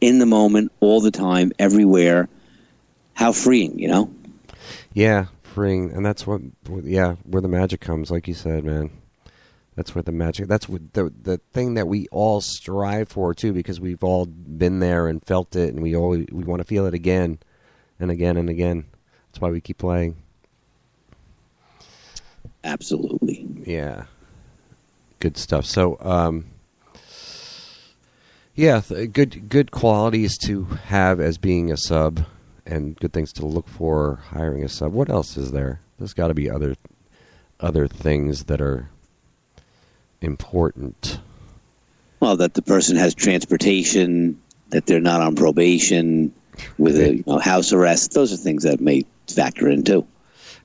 in 0.00 0.18
the 0.20 0.26
moment, 0.26 0.70
all 0.80 1.00
the 1.00 1.10
time, 1.10 1.52
everywhere. 1.58 2.28
How 3.14 3.32
freeing, 3.32 3.78
you 3.78 3.88
know? 3.88 4.10
yeah, 4.94 5.26
freeing, 5.52 5.92
and 5.92 6.04
that's 6.04 6.26
what, 6.26 6.40
yeah, 6.82 7.16
where 7.24 7.42
the 7.42 7.48
magic 7.48 7.80
comes, 7.80 8.10
like 8.10 8.26
you 8.26 8.34
said, 8.34 8.64
man. 8.64 8.90
That's 9.76 9.94
where 9.94 10.02
the 10.02 10.12
magic. 10.12 10.48
That's 10.48 10.68
what 10.68 10.92
the 10.92 11.10
the 11.22 11.38
thing 11.54 11.74
that 11.74 11.88
we 11.88 12.06
all 12.12 12.42
strive 12.42 13.08
for 13.08 13.32
too, 13.34 13.54
because 13.54 13.80
we've 13.80 14.04
all 14.04 14.26
been 14.26 14.80
there 14.80 15.08
and 15.08 15.24
felt 15.24 15.56
it, 15.56 15.72
and 15.72 15.82
we 15.82 15.96
all 15.96 16.10
we 16.10 16.44
want 16.44 16.60
to 16.60 16.66
feel 16.66 16.84
it 16.84 16.92
again, 16.92 17.38
and 17.98 18.10
again 18.10 18.36
and 18.36 18.50
again. 18.50 18.84
That's 19.30 19.40
why 19.40 19.50
we 19.50 19.62
keep 19.62 19.78
playing. 19.78 20.16
Absolutely. 22.64 23.46
Yeah. 23.64 24.04
Good 25.20 25.36
stuff. 25.36 25.64
So, 25.64 25.96
um, 26.00 26.46
yeah, 28.54 28.80
th- 28.80 29.12
good 29.12 29.48
good 29.48 29.70
qualities 29.70 30.36
to 30.44 30.64
have 30.64 31.18
as 31.18 31.38
being 31.38 31.72
a 31.72 31.76
sub, 31.76 32.26
and 32.66 32.96
good 32.96 33.12
things 33.12 33.32
to 33.34 33.46
look 33.46 33.68
for 33.68 34.16
hiring 34.30 34.64
a 34.64 34.68
sub. 34.68 34.92
What 34.92 35.10
else 35.10 35.36
is 35.36 35.52
there? 35.52 35.80
There's 35.98 36.14
got 36.14 36.28
to 36.28 36.34
be 36.34 36.50
other 36.50 36.76
other 37.60 37.86
things 37.86 38.44
that 38.44 38.60
are 38.60 38.90
important. 40.20 41.20
Well, 42.20 42.36
that 42.36 42.54
the 42.54 42.62
person 42.62 42.96
has 42.96 43.14
transportation, 43.14 44.40
that 44.70 44.86
they're 44.86 45.00
not 45.00 45.20
on 45.20 45.34
probation 45.34 46.32
with 46.78 46.96
a 46.96 47.16
you 47.16 47.24
know, 47.26 47.38
house 47.38 47.72
arrest. 47.72 48.12
Those 48.12 48.32
are 48.32 48.36
things 48.36 48.62
that 48.64 48.80
may 48.80 49.04
factor 49.28 49.68
in 49.68 49.84
too. 49.84 50.06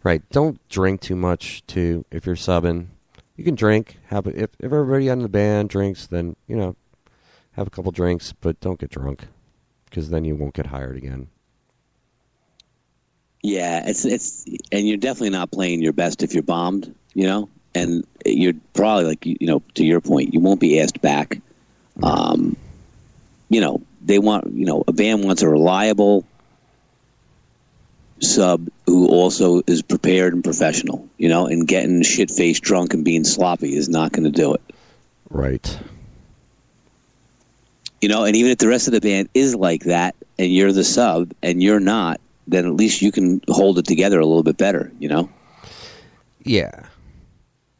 Right. 0.04 0.22
Don't 0.30 0.60
drink 0.70 1.02
too 1.02 1.16
much 1.16 1.66
too. 1.68 2.06
If 2.12 2.26
you're 2.26 2.36
subbing, 2.36 2.88
you 3.36 3.43
can 3.43 3.56
drink. 3.56 3.98
Have 4.08 4.28
a, 4.28 4.43
if 4.43 4.50
if 4.60 4.66
everybody 4.66 5.08
in 5.08 5.22
the 5.22 5.30
band 5.30 5.70
drinks, 5.70 6.08
then 6.08 6.36
you 6.48 6.56
know, 6.56 6.76
have 7.54 7.68
a 7.68 7.72
couple 7.72 7.91
drinks, 7.91 8.34
but 8.39 8.60
don't 8.60 8.80
get 8.80 8.89
drunk 8.89 9.28
because 9.86 10.10
then 10.10 10.26
you 10.26 10.36
won't 10.36 10.54
get 10.54 10.68
hired 10.68 10.95
again. 10.95 11.28
Yeah, 13.42 13.88
it's 13.88 14.06
it's 14.06 14.46
and 14.72 14.88
you're 14.88 14.98
definitely 14.98 15.30
not 15.30 15.52
playing 15.52 15.82
your 15.82 15.94
best 15.94 16.24
if 16.24 16.34
you're 16.34 16.44
bombed, 16.44 16.94
you 17.14 17.26
know. 17.26 17.50
And 17.76 18.06
you're 18.26 18.54
probably 18.74 19.06
like 19.06 19.26
you 19.26 19.38
know 19.42 19.62
to 19.76 19.86
your 19.86 20.02
point, 20.02 20.34
you 20.34 20.40
won't 20.40 20.60
be 20.60 20.80
asked 20.80 21.02
back. 21.02 21.40
Um, 22.02 22.58
you 23.50 23.62
know, 23.62 23.82
they 24.04 24.20
want 24.20 24.52
you 24.54 24.66
know 24.66 24.84
a 24.88 24.92
band 24.92 25.24
wants 25.24 25.42
a 25.42 25.50
reliable 25.50 26.26
sub 28.20 28.68
who 28.88 29.08
also 29.08 29.62
is 29.68 29.84
prepared 29.84 30.34
and 30.34 30.44
professional. 30.44 31.08
You 31.18 31.30
know, 31.30 31.46
and 31.46 31.68
getting 31.68 32.02
shit 32.04 32.32
faced 32.32 32.64
drunk 32.64 32.94
and 32.94 33.06
being 33.06 33.24
sloppy 33.24 33.76
is 33.76 33.88
not 33.88 34.12
going 34.12 34.24
to 34.24 34.32
do 34.32 34.56
it. 34.56 34.62
Right. 35.30 35.80
You 38.02 38.10
know, 38.10 38.26
and 38.26 38.36
even 38.36 38.52
if 38.52 38.60
the 38.60 38.68
rest 38.68 38.88
of 38.88 38.94
the 38.94 39.02
band 39.02 39.30
is 39.34 39.56
like 39.56 39.84
that, 39.86 40.16
and 40.38 40.54
you're 40.54 40.72
the 40.72 40.84
sub 40.84 41.34
and 41.42 41.62
you're 41.64 41.80
not, 41.80 42.22
then 42.48 42.66
at 42.66 42.74
least 42.74 43.02
you 43.02 43.12
can 43.12 43.41
hold 43.48 43.78
it 43.78 43.86
together 43.86 44.20
a 44.20 44.26
little 44.26 44.43
bit 44.43 44.58
better. 44.58 44.91
You 45.00 45.10
know. 45.10 45.30
Yeah. 46.43 46.88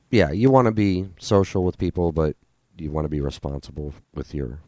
Yeah, 0.10 0.32
you 0.32 0.50
want 0.50 0.68
to 0.68 0.72
be 0.72 1.10
social 1.20 1.64
with 1.64 1.78
people, 1.78 2.12
but 2.12 2.36
you 2.78 2.92
want 2.92 3.06
to 3.06 3.10
be 3.10 3.22
responsible 3.22 3.94
with 4.14 4.34
your 4.34 4.60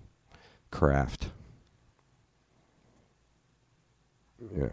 craft. 0.71 1.29
Yeah. 4.55 4.69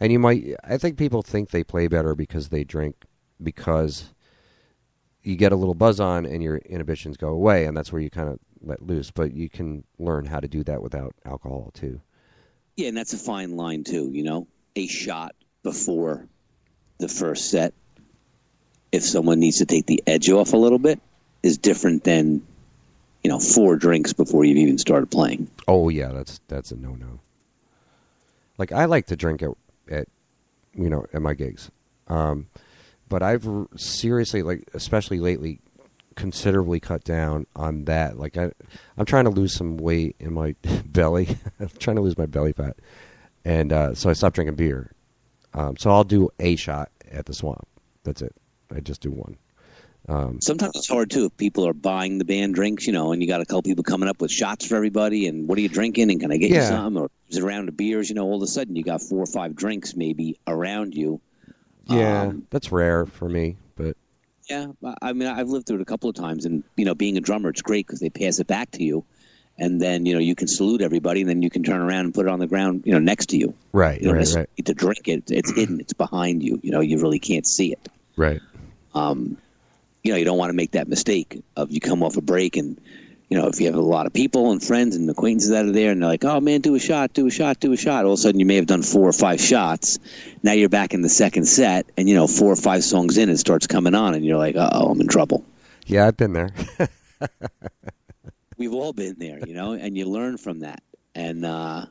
And 0.00 0.12
you 0.12 0.18
might 0.18 0.54
I 0.64 0.78
think 0.78 0.96
people 0.96 1.22
think 1.22 1.50
they 1.50 1.62
play 1.62 1.86
better 1.86 2.14
because 2.14 2.48
they 2.48 2.64
drink 2.64 2.96
because 3.42 4.12
you 5.22 5.36
get 5.36 5.52
a 5.52 5.56
little 5.56 5.74
buzz 5.74 6.00
on 6.00 6.26
and 6.26 6.42
your 6.42 6.56
inhibitions 6.56 7.16
go 7.16 7.28
away 7.28 7.64
and 7.64 7.76
that's 7.76 7.92
where 7.92 8.02
you 8.02 8.10
kind 8.10 8.28
of 8.28 8.38
let 8.60 8.82
loose, 8.82 9.10
but 9.10 9.32
you 9.34 9.48
can 9.48 9.84
learn 9.98 10.26
how 10.26 10.40
to 10.40 10.48
do 10.48 10.64
that 10.64 10.82
without 10.82 11.14
alcohol 11.24 11.70
too. 11.74 12.00
Yeah, 12.76 12.88
and 12.88 12.96
that's 12.96 13.12
a 13.12 13.18
fine 13.18 13.56
line 13.56 13.84
too. 13.84 14.10
You 14.12 14.22
know, 14.22 14.46
a 14.76 14.86
shot 14.86 15.34
before 15.62 16.26
the 16.98 17.08
first 17.08 17.50
set, 17.50 17.74
if 18.90 19.04
someone 19.04 19.40
needs 19.40 19.58
to 19.58 19.66
take 19.66 19.86
the 19.86 20.02
edge 20.06 20.30
off 20.30 20.52
a 20.52 20.56
little 20.56 20.78
bit, 20.78 21.00
is 21.42 21.58
different 21.58 22.04
than 22.04 22.42
you 23.22 23.30
know 23.30 23.38
four 23.38 23.76
drinks 23.76 24.12
before 24.12 24.44
you've 24.44 24.56
even 24.56 24.78
started 24.78 25.10
playing. 25.10 25.48
Oh 25.68 25.88
yeah, 25.88 26.12
that's 26.12 26.40
that's 26.48 26.70
a 26.70 26.76
no 26.76 26.94
no. 26.94 27.20
Like 28.58 28.72
I 28.72 28.86
like 28.86 29.06
to 29.06 29.16
drink 29.16 29.42
at 29.42 29.50
at 29.90 30.08
you 30.74 30.88
know 30.88 31.06
at 31.12 31.22
my 31.22 31.34
gigs, 31.34 31.70
um, 32.08 32.48
but 33.08 33.22
I've 33.22 33.46
seriously 33.76 34.42
like 34.42 34.68
especially 34.74 35.20
lately 35.20 35.60
considerably 36.16 36.80
cut 36.80 37.04
down 37.04 37.46
on 37.56 37.84
that. 37.86 38.18
Like 38.18 38.36
I, 38.36 38.52
I'm 38.96 39.04
trying 39.06 39.24
to 39.24 39.30
lose 39.30 39.54
some 39.54 39.76
weight 39.76 40.16
in 40.18 40.32
my 40.32 40.54
belly. 40.86 41.36
I'm 41.60 41.68
trying 41.78 41.96
to 41.96 42.02
lose 42.02 42.16
my 42.18 42.26
belly 42.26 42.52
fat, 42.52 42.76
and 43.44 43.72
uh, 43.72 43.94
so 43.94 44.10
I 44.10 44.12
stopped 44.12 44.34
drinking 44.34 44.56
beer. 44.56 44.92
Um, 45.54 45.76
so 45.76 45.90
I'll 45.90 46.04
do 46.04 46.30
a 46.40 46.56
shot 46.56 46.90
at 47.10 47.26
the 47.26 47.34
swamp. 47.34 47.66
That's 48.04 48.22
it. 48.22 48.34
I 48.74 48.80
just 48.80 49.00
do 49.02 49.10
one. 49.10 49.36
Um, 50.08 50.40
Sometimes 50.40 50.72
it's 50.74 50.88
hard 50.88 51.10
too 51.10 51.26
if 51.26 51.36
people 51.36 51.64
are 51.68 51.72
buying 51.74 52.18
the 52.18 52.24
band 52.24 52.54
drinks, 52.56 52.86
you 52.88 52.92
know, 52.92 53.12
and 53.12 53.22
you 53.22 53.28
got 53.28 53.40
a 53.40 53.44
couple 53.44 53.62
people 53.62 53.84
coming 53.84 54.08
up 54.08 54.20
with 54.20 54.30
shots 54.32 54.66
for 54.66 54.74
everybody, 54.76 55.28
and 55.28 55.46
what 55.46 55.58
are 55.58 55.60
you 55.60 55.68
drinking, 55.68 56.10
and 56.10 56.18
can 56.20 56.32
I 56.32 56.38
get 56.38 56.48
you 56.50 56.56
Yeah. 56.56 56.68
some, 56.68 56.96
or 56.96 57.08
is 57.28 57.36
it 57.36 57.42
a 57.42 57.46
round 57.46 57.68
of 57.68 57.76
beers? 57.76 58.08
You 58.08 58.16
know, 58.16 58.24
all 58.24 58.36
of 58.36 58.42
a 58.42 58.46
sudden 58.48 58.74
you 58.74 58.82
got 58.82 59.00
four 59.02 59.20
or 59.22 59.26
five 59.26 59.54
drinks 59.54 59.94
maybe 59.94 60.38
around 60.46 60.94
you. 60.94 61.20
yeah, 61.86 62.22
Um, 62.22 62.46
that's 62.50 62.72
rare 62.72 63.06
for 63.06 63.28
me, 63.28 63.56
Yeah, 64.50 64.66
I- 65.00 65.12
mean, 65.12 65.28
I've 65.28 65.48
lived 65.48 65.66
through 65.66 65.76
it 65.78 65.82
a 65.82 65.86
couple 65.86 66.10
of 66.10 66.16
times, 66.16 66.44
and 66.44 66.62
you 66.76 66.84
know, 66.84 66.94
being 66.94 67.16
a 67.16 67.20
drummer, 67.20 67.48
it's 67.50 67.62
great 67.62 67.86
because 67.86 68.00
they 68.00 68.10
pass 68.10 68.38
it 68.38 68.46
back 68.46 68.70
to 68.72 68.82
you, 68.82 69.04
and 69.58 69.80
then 69.80 70.04
you 70.06 70.12
know 70.14 70.18
you 70.20 70.34
can 70.34 70.48
salute 70.48 70.82
everybody, 70.82 71.20
and 71.20 71.30
then 71.30 71.42
you 71.42 71.50
can 71.50 71.62
turn 71.62 71.80
around 71.80 72.06
and 72.06 72.14
put 72.14 72.26
it 72.26 72.32
on 72.32 72.38
the 72.40 72.46
ground, 72.46 72.82
you 72.84 72.92
know, 72.92 72.98
next 72.98 73.26
to 73.30 73.36
you. 73.38 73.54
right, 73.72 74.00
You 74.00 74.08
don't 74.08 74.16
right, 74.16 74.34
right, 74.34 74.48
need 74.58 74.66
to 74.66 74.74
drink 74.74 75.06
it; 75.06 75.30
it's 75.30 75.52
hidden, 75.52 75.80
it's 75.80 75.92
behind 75.92 76.42
you. 76.42 76.58
You 76.62 76.72
know, 76.72 76.80
you 76.80 77.00
really 77.00 77.18
can't 77.20 77.46
see 77.46 77.72
it. 77.72 77.88
right. 78.16 78.40
Um, 78.94 79.38
you 80.02 80.10
know, 80.12 80.18
you 80.18 80.24
don't 80.24 80.38
want 80.38 80.50
to 80.50 80.54
make 80.56 80.72
that 80.72 80.88
mistake 80.88 81.40
of 81.56 81.70
you 81.70 81.80
come 81.80 82.02
off 82.02 82.16
a 82.16 82.20
break 82.22 82.56
and. 82.56 82.80
You 83.32 83.38
know, 83.38 83.46
if 83.46 83.58
you 83.58 83.64
have 83.64 83.76
a 83.76 83.80
lot 83.80 84.04
of 84.04 84.12
people 84.12 84.52
and 84.52 84.62
friends 84.62 84.94
and 84.94 85.08
acquaintances 85.08 85.48
that 85.48 85.64
are 85.64 85.72
there, 85.72 85.90
and 85.90 86.02
they're 86.02 86.08
like, 86.10 86.22
"Oh 86.22 86.38
man, 86.38 86.60
do 86.60 86.74
a 86.74 86.78
shot, 86.78 87.14
do 87.14 87.26
a 87.26 87.30
shot, 87.30 87.60
do 87.60 87.72
a 87.72 87.78
shot," 87.78 88.04
all 88.04 88.12
of 88.12 88.18
a 88.18 88.20
sudden 88.20 88.38
you 88.38 88.44
may 88.44 88.56
have 88.56 88.66
done 88.66 88.82
four 88.82 89.08
or 89.08 89.12
five 89.14 89.40
shots. 89.40 89.98
Now 90.42 90.52
you're 90.52 90.68
back 90.68 90.92
in 90.92 91.00
the 91.00 91.08
second 91.08 91.46
set, 91.46 91.86
and 91.96 92.10
you 92.10 92.14
know, 92.14 92.26
four 92.26 92.52
or 92.52 92.56
five 92.56 92.84
songs 92.84 93.16
in, 93.16 93.30
it 93.30 93.38
starts 93.38 93.66
coming 93.66 93.94
on, 93.94 94.12
and 94.12 94.22
you're 94.22 94.36
like, 94.36 94.54
"Uh 94.54 94.68
oh, 94.74 94.90
I'm 94.90 95.00
in 95.00 95.08
trouble." 95.08 95.46
Yeah, 95.86 96.06
I've 96.06 96.18
been 96.18 96.34
there. 96.34 96.50
we've 98.58 98.74
all 98.74 98.92
been 98.92 99.14
there, 99.16 99.38
you 99.46 99.54
know, 99.54 99.72
and 99.72 99.96
you 99.96 100.04
learn 100.04 100.36
from 100.36 100.60
that. 100.60 100.82
And, 101.14 101.46
uh, 101.46 101.86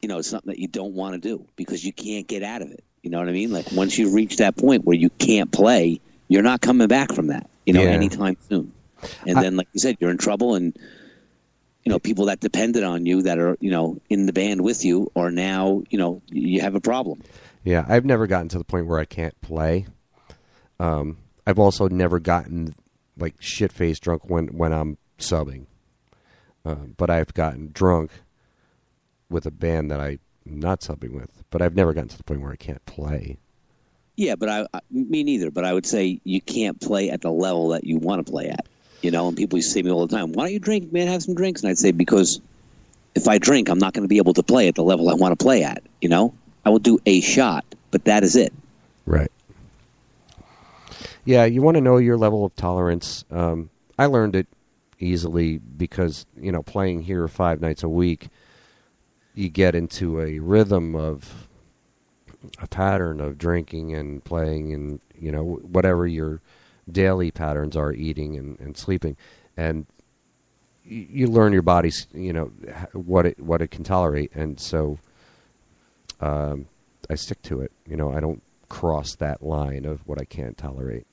you 0.00 0.08
know, 0.08 0.20
it's 0.20 0.30
something 0.30 0.50
that 0.50 0.58
you 0.58 0.68
don't 0.68 0.94
want 0.94 1.12
to 1.12 1.20
do 1.20 1.46
because 1.56 1.84
you 1.84 1.92
can't 1.92 2.26
get 2.26 2.42
out 2.42 2.62
of 2.62 2.70
it. 2.70 2.82
You 3.02 3.10
know 3.10 3.18
what 3.18 3.28
I 3.28 3.32
mean? 3.32 3.52
Like 3.52 3.70
once 3.72 3.98
you 3.98 4.14
reach 4.14 4.38
that 4.38 4.56
point 4.56 4.86
where 4.86 4.96
you 4.96 5.10
can't 5.10 5.52
play, 5.52 6.00
you're 6.28 6.42
not 6.42 6.62
coming 6.62 6.88
back 6.88 7.12
from 7.12 7.26
that, 7.26 7.50
you 7.66 7.74
know, 7.74 7.82
Yeah. 7.82 7.90
anytime 7.90 8.38
soon. 8.48 8.72
And 9.26 9.38
I- 9.38 9.42
then, 9.42 9.56
like 9.56 9.68
you 9.72 9.80
said, 9.80 9.96
you're 10.00 10.10
in 10.10 10.18
trouble. 10.18 10.54
And, 10.54 10.76
you 11.84 11.90
know, 11.92 11.98
people 11.98 12.26
that 12.26 12.40
depended 12.40 12.82
on 12.82 13.06
you 13.06 13.22
that 13.22 13.38
are, 13.38 13.56
you 13.60 13.70
know, 13.70 14.00
in 14.10 14.26
the 14.26 14.32
band 14.32 14.62
with 14.62 14.84
you 14.84 15.10
are 15.14 15.30
now, 15.30 15.82
you 15.90 15.98
know, 15.98 16.22
you 16.28 16.60
have 16.60 16.74
a 16.74 16.80
problem. 16.80 17.22
Yeah, 17.64 17.84
I've 17.88 18.04
never 18.04 18.26
gotten 18.26 18.48
to 18.50 18.58
the 18.58 18.64
point 18.64 18.86
where 18.86 18.98
I 18.98 19.04
can't 19.04 19.40
play. 19.40 19.86
Um, 20.78 21.18
I've 21.46 21.58
also 21.58 21.88
never 21.88 22.18
gotten 22.20 22.74
like 23.18 23.34
shit 23.40 23.72
faced 23.72 24.02
drunk 24.02 24.28
when 24.28 24.48
when 24.48 24.72
I'm 24.72 24.98
subbing. 25.18 25.66
Um, 26.64 26.94
but 26.96 27.10
I've 27.10 27.32
gotten 27.34 27.70
drunk 27.72 28.10
with 29.30 29.46
a 29.46 29.50
band 29.50 29.90
that 29.90 30.00
I'm 30.00 30.18
not 30.44 30.80
subbing 30.80 31.12
with. 31.12 31.44
But 31.50 31.62
I've 31.62 31.74
never 31.74 31.92
gotten 31.94 32.08
to 32.08 32.16
the 32.16 32.24
point 32.24 32.40
where 32.40 32.52
I 32.52 32.56
can't 32.56 32.84
play. 32.86 33.38
Yeah, 34.16 34.34
but 34.34 34.48
I, 34.48 34.66
I 34.74 34.80
me 34.90 35.22
neither. 35.22 35.50
But 35.50 35.64
I 35.64 35.72
would 35.72 35.86
say 35.86 36.20
you 36.24 36.40
can't 36.40 36.80
play 36.80 37.10
at 37.10 37.20
the 37.20 37.30
level 37.30 37.68
that 37.68 37.84
you 37.84 37.98
want 37.98 38.24
to 38.24 38.30
play 38.30 38.48
at. 38.48 38.66
You 39.02 39.10
know, 39.10 39.28
and 39.28 39.36
people 39.36 39.58
used 39.58 39.68
to 39.68 39.74
say 39.74 39.82
to 39.82 39.86
me 39.86 39.92
all 39.92 40.06
the 40.06 40.16
time, 40.16 40.32
"Why 40.32 40.44
don't 40.44 40.52
you 40.52 40.58
drink, 40.58 40.92
man? 40.92 41.06
Have 41.08 41.22
some 41.22 41.34
drinks." 41.34 41.62
And 41.62 41.70
I'd 41.70 41.78
say 41.78 41.92
because 41.92 42.40
if 43.14 43.28
I 43.28 43.38
drink, 43.38 43.68
I'm 43.68 43.78
not 43.78 43.94
going 43.94 44.02
to 44.02 44.08
be 44.08 44.18
able 44.18 44.34
to 44.34 44.42
play 44.42 44.68
at 44.68 44.74
the 44.74 44.82
level 44.82 45.08
I 45.08 45.14
want 45.14 45.38
to 45.38 45.42
play 45.42 45.62
at. 45.62 45.82
You 46.00 46.08
know, 46.08 46.34
I 46.64 46.70
will 46.70 46.78
do 46.78 46.98
a 47.06 47.20
shot, 47.20 47.64
but 47.90 48.04
that 48.04 48.24
is 48.24 48.36
it. 48.36 48.52
Right. 49.04 49.30
Yeah, 51.24 51.44
you 51.44 51.62
want 51.62 51.76
to 51.76 51.80
know 51.80 51.96
your 51.96 52.16
level 52.16 52.44
of 52.44 52.54
tolerance. 52.56 53.24
Um, 53.30 53.70
I 53.98 54.06
learned 54.06 54.36
it 54.36 54.46
easily 54.98 55.58
because 55.58 56.26
you 56.36 56.52
know 56.52 56.62
playing 56.62 57.02
here 57.02 57.26
five 57.28 57.60
nights 57.60 57.82
a 57.82 57.88
week, 57.88 58.28
you 59.34 59.48
get 59.48 59.74
into 59.74 60.20
a 60.20 60.38
rhythm 60.38 60.94
of 60.94 61.48
a 62.60 62.66
pattern 62.68 63.20
of 63.20 63.38
drinking 63.38 63.94
and 63.94 64.24
playing 64.24 64.72
and 64.72 65.00
you 65.18 65.32
know 65.32 65.42
whatever 65.62 66.06
your 66.06 66.40
daily 66.90 67.30
patterns 67.30 67.76
are, 67.76 67.92
eating 67.92 68.36
and, 68.36 68.58
and 68.60 68.76
sleeping, 68.76 69.16
and 69.56 69.86
you 70.84 71.26
learn 71.26 71.52
your 71.52 71.62
body's 71.62 72.06
you 72.14 72.32
know 72.32 72.46
what 72.92 73.26
it 73.26 73.40
what 73.40 73.60
it 73.60 73.70
can 73.70 73.84
tolerate, 73.84 74.34
and 74.34 74.60
so 74.60 74.98
um, 76.20 76.66
I 77.10 77.14
stick 77.14 77.42
to 77.42 77.60
it. 77.60 77.72
You 77.86 77.96
know, 77.96 78.12
I 78.12 78.20
don't 78.20 78.42
cross 78.68 79.14
that 79.16 79.42
line 79.42 79.84
of 79.84 80.06
what 80.06 80.20
I 80.20 80.24
can't 80.24 80.56
tolerate 80.56 81.06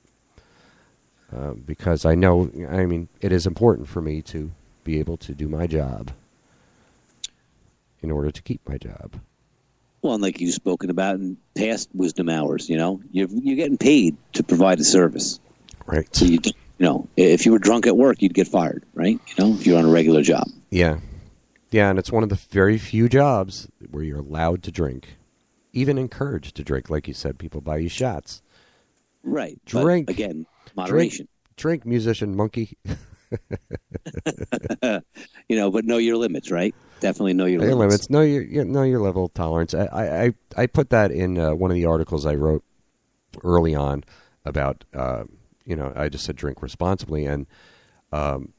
um, 1.32 1.62
because 1.66 2.04
I 2.04 2.14
know. 2.14 2.50
I 2.68 2.86
mean, 2.86 3.08
it 3.20 3.32
is 3.32 3.46
important 3.46 3.88
for 3.88 4.00
me 4.00 4.22
to 4.22 4.50
be 4.84 4.98
able 4.98 5.16
to 5.18 5.34
do 5.34 5.48
my 5.48 5.66
job 5.66 6.12
in 8.02 8.10
order 8.10 8.30
to 8.30 8.42
keep 8.42 8.60
my 8.68 8.76
job. 8.76 9.18
Well, 10.02 10.14
and 10.14 10.22
like 10.22 10.40
you've 10.40 10.54
spoken 10.54 10.90
about 10.90 11.16
in 11.16 11.38
past 11.56 11.96
Wizdumb 11.96 12.30
Hours, 12.30 12.68
you 12.68 12.76
know, 12.76 13.00
you're 13.10 13.28
you're 13.30 13.56
getting 13.56 13.78
paid 13.78 14.16
to 14.34 14.42
provide 14.42 14.78
a 14.78 14.84
service. 14.84 15.40
Right. 15.86 16.06
So 16.14 16.24
you, 16.24 16.38
you 16.44 16.52
know, 16.86 17.08
if 17.16 17.44
you 17.46 17.52
were 17.52 17.58
drunk 17.58 17.86
at 17.86 17.96
work, 17.96 18.22
you'd 18.22 18.34
get 18.34 18.48
fired, 18.48 18.84
right? 18.94 19.20
You 19.36 19.44
know, 19.44 19.52
if 19.54 19.66
you're 19.66 19.78
on 19.78 19.84
a 19.84 19.90
regular 19.90 20.22
job. 20.22 20.44
Yeah. 20.70 20.98
Yeah, 21.70 21.90
and 21.90 21.98
it's 21.98 22.12
one 22.12 22.22
of 22.22 22.28
the 22.28 22.36
very 22.50 22.78
few 22.78 23.08
jobs 23.08 23.68
where 23.90 24.02
you're 24.04 24.20
allowed 24.20 24.62
to 24.64 24.70
drink, 24.70 25.16
even 25.72 25.98
encouraged 25.98 26.54
to 26.56 26.64
drink. 26.64 26.88
Like 26.88 27.08
you 27.08 27.14
said, 27.14 27.38
people 27.38 27.60
buy 27.60 27.78
you 27.78 27.88
shots. 27.88 28.42
Right. 29.24 29.58
Drink. 29.66 30.08
again, 30.10 30.46
moderation. 30.76 31.26
Drink, 31.56 31.84
musician, 31.84 32.36
monkey. 32.36 32.76
You 35.48 35.56
know, 35.56 35.70
but 35.70 35.84
know 35.84 35.98
your 35.98 36.16
limits, 36.16 36.50
right? 36.50 36.74
Definitely 37.00 37.34
know 37.34 37.44
your, 37.44 37.60
Your 37.62 37.74
limits. 37.74 38.08
limits. 38.08 38.10
Know 38.10 38.22
your 38.22 38.42
yeah, 38.42 38.62
know 38.62 38.82
your 38.82 39.00
level 39.00 39.26
of 39.26 39.34
tolerance. 39.34 39.74
I 39.74 39.84
I, 39.86 40.22
I- 40.24 40.34
I 40.56 40.66
put 40.66 40.88
that 40.90 41.10
in 41.10 41.36
uh, 41.38 41.54
one 41.54 41.70
of 41.70 41.74
the 41.74 41.84
articles 41.84 42.24
I 42.24 42.34
wrote 42.34 42.64
early 43.42 43.74
on 43.74 44.04
about 44.46 44.84
uh, 44.94 45.24
you 45.66 45.76
know 45.76 45.92
I 45.94 46.08
just 46.08 46.24
said 46.24 46.36
drink 46.36 46.62
responsibly 46.62 47.26
and 47.26 47.46
um, 48.12 48.52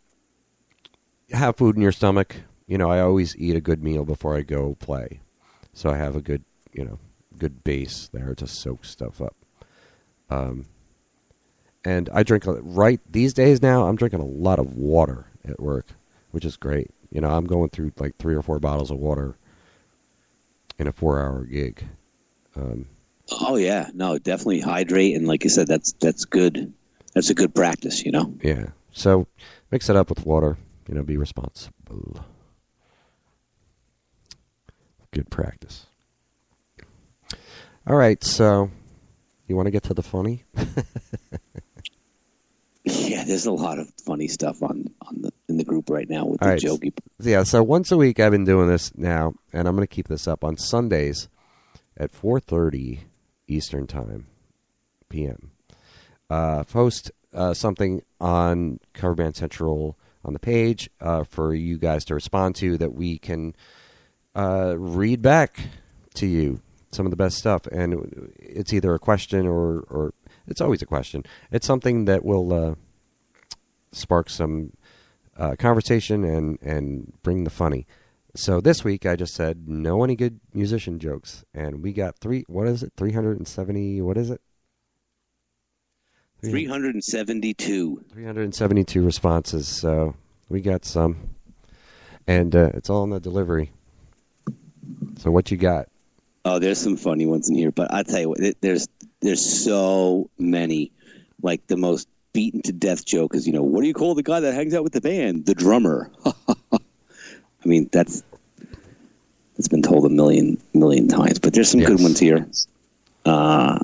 have 1.31 1.57
food 1.57 1.75
in 1.75 1.81
your 1.81 1.91
stomach. 1.91 2.37
You 2.67 2.77
know 2.77 2.89
I 2.89 2.99
always 2.99 3.35
eat 3.37 3.55
a 3.55 3.61
good 3.61 3.83
meal 3.83 4.05
before 4.05 4.35
I 4.35 4.41
go 4.41 4.75
play, 4.79 5.19
so 5.73 5.89
I 5.89 5.97
have 5.97 6.15
a 6.15 6.21
good 6.21 6.43
you 6.73 6.85
know 6.85 6.99
good 7.37 7.63
base 7.63 8.09
there 8.13 8.33
to 8.35 8.47
soak 8.47 8.85
stuff 8.85 9.21
up. 9.21 9.35
Um, 10.29 10.65
and 11.83 12.09
I 12.13 12.23
drink 12.23 12.43
right 12.47 12.99
these 13.09 13.33
days 13.33 13.61
now. 13.61 13.87
I'm 13.87 13.95
drinking 13.95 14.21
a 14.21 14.25
lot 14.25 14.57
of 14.57 14.75
water 14.75 15.27
at 15.47 15.59
work, 15.59 15.89
which 16.31 16.45
is 16.45 16.57
great. 16.57 16.89
You 17.11 17.21
know, 17.21 17.29
I'm 17.29 17.45
going 17.45 17.69
through 17.69 17.91
like 17.99 18.17
three 18.17 18.35
or 18.35 18.41
four 18.41 18.59
bottles 18.59 18.89
of 18.89 18.97
water 18.97 19.37
in 20.79 20.87
a 20.87 20.91
four-hour 20.91 21.45
gig. 21.45 21.85
Um, 22.55 22.87
Oh 23.31 23.55
yeah, 23.55 23.89
no, 23.93 24.17
definitely 24.19 24.59
hydrate, 24.61 25.15
and 25.15 25.27
like 25.27 25.43
you 25.43 25.49
said, 25.49 25.67
that's 25.67 25.93
that's 25.93 26.25
good. 26.25 26.71
That's 27.15 27.29
a 27.31 27.33
good 27.33 27.55
practice, 27.55 28.05
you 28.05 28.11
know. 28.11 28.35
yeah, 28.43 28.67
so 28.91 29.25
mix 29.71 29.89
it 29.89 29.95
up 29.95 30.09
with 30.09 30.25
water. 30.25 30.57
You 30.87 30.93
know, 30.95 31.01
be 31.03 31.17
responsible. 31.17 32.23
Good 35.11 35.31
practice. 35.31 35.87
All 37.87 37.95
right, 37.95 38.23
so 38.23 38.69
you 39.47 39.55
want 39.55 39.65
to 39.67 39.71
get 39.71 39.83
to 39.83 39.93
the 39.95 40.03
funny? 40.03 40.43
Yeah, 42.87 43.23
there's 43.23 43.47
a 43.47 43.51
lot 43.51 43.79
of 43.79 43.91
funny 44.05 44.27
stuff 44.27 44.61
on 44.61 44.85
on 45.01 45.23
the 45.23 45.31
in 45.49 45.57
the 45.57 45.63
group 45.63 45.89
right 45.89 46.07
now 46.07 46.25
with 46.25 46.39
All 46.43 46.49
the 46.49 46.53
right. 46.53 46.61
jokey. 46.61 46.93
Yeah, 47.19 47.41
so 47.41 47.63
once 47.63 47.91
a 47.91 47.97
week 47.97 48.19
I've 48.19 48.31
been 48.31 48.45
doing 48.45 48.67
this 48.67 48.95
now, 48.95 49.33
and 49.51 49.67
I'm 49.67 49.75
going 49.75 49.87
to 49.87 49.91
keep 49.93 50.07
this 50.07 50.27
up 50.27 50.43
on 50.43 50.55
Sundays 50.57 51.27
at 51.97 52.11
4:30 52.11 52.99
Eastern 53.47 53.87
Time 53.87 54.27
p.m. 55.09 55.49
Uh, 56.29 56.63
post 56.63 57.11
uh, 57.33 57.53
something 57.53 58.01
on 58.19 58.79
Cover 58.93 59.15
Band 59.15 59.35
Central 59.35 59.97
on 60.23 60.33
the 60.33 60.39
page 60.39 60.89
uh, 60.99 61.23
for 61.23 61.53
you 61.53 61.77
guys 61.77 62.03
to 62.05 62.15
respond 62.15 62.55
to 62.55 62.77
that 62.77 62.93
we 62.93 63.19
can 63.19 63.55
uh, 64.35 64.75
read 64.77 65.21
back 65.21 65.59
to 66.15 66.25
you 66.25 66.61
some 66.91 67.05
of 67.05 67.11
the 67.11 67.17
best 67.17 67.37
stuff, 67.37 67.67
and 67.67 68.31
it's 68.39 68.73
either 68.73 68.93
a 68.93 68.99
question 68.99 69.45
or 69.45 69.81
or 69.81 70.13
it's 70.47 70.61
always 70.61 70.81
a 70.81 70.85
question. 70.85 71.23
It's 71.51 71.67
something 71.67 72.05
that 72.05 72.23
will 72.23 72.53
uh, 72.53 72.75
spark 73.91 74.29
some 74.29 74.73
uh, 75.37 75.55
conversation 75.57 76.23
and 76.23 76.57
and 76.61 77.13
bring 77.21 77.43
the 77.43 77.49
funny. 77.49 77.85
So 78.35 78.59
this 78.59 78.83
week 78.83 79.05
I 79.05 79.15
just 79.15 79.33
said 79.33 79.67
no 79.67 80.03
any 80.03 80.15
good 80.15 80.39
musician 80.53 80.99
jokes, 80.99 81.45
and 81.53 81.83
we 81.83 81.93
got 81.93 82.17
three. 82.17 82.45
What 82.47 82.67
is 82.67 82.81
it? 82.81 82.93
Three 82.97 83.11
hundred 83.11 83.37
and 83.37 83.47
seventy. 83.47 84.01
What 84.01 84.17
is 84.17 84.29
it? 84.29 84.41
Three 86.49 86.65
hundred 86.65 86.93
and 86.95 87.03
seventy-two. 87.03 88.05
Three 88.11 88.25
hundred 88.25 88.43
and 88.43 88.55
seventy-two 88.55 89.03
responses. 89.03 89.67
So 89.67 90.15
we 90.49 90.61
got 90.61 90.85
some, 90.85 91.35
and 92.27 92.55
uh, 92.55 92.71
it's 92.73 92.89
all 92.89 93.03
in 93.03 93.09
the 93.09 93.19
delivery. 93.19 93.71
So 95.17 95.31
what 95.31 95.51
you 95.51 95.57
got? 95.57 95.87
Oh, 96.43 96.59
there's 96.59 96.79
some 96.79 96.95
funny 96.95 97.25
ones 97.25 97.49
in 97.49 97.55
here, 97.55 97.71
but 97.71 97.91
I'll 97.91 98.03
tell 98.03 98.19
you 98.19 98.29
what, 98.29 98.39
there's 98.61 98.87
there's 99.21 99.63
so 99.63 100.29
many. 100.37 100.91
Like 101.41 101.65
the 101.67 101.77
most 101.77 102.07
beaten 102.33 102.61
to 102.63 102.73
death 102.73 103.05
joke 103.05 103.35
is, 103.35 103.47
you 103.47 103.53
know, 103.53 103.63
what 103.63 103.81
do 103.81 103.87
you 103.87 103.93
call 103.93 104.15
the 104.15 104.23
guy 104.23 104.39
that 104.39 104.53
hangs 104.53 104.73
out 104.73 104.83
with 104.83 104.93
the 104.93 105.01
band? 105.01 105.45
The 105.45 105.55
drummer. 105.55 106.11
I 106.25 107.67
mean, 107.67 107.89
that's 107.91 108.23
it's 109.57 109.67
been 109.67 109.81
told 109.81 110.05
a 110.05 110.09
million 110.09 110.61
million 110.73 111.07
times, 111.07 111.39
but 111.39 111.53
there's 111.53 111.69
some 111.69 111.81
good 111.81 112.01
ones 112.01 112.19
here. 112.19 112.47
Uh, 113.25 113.79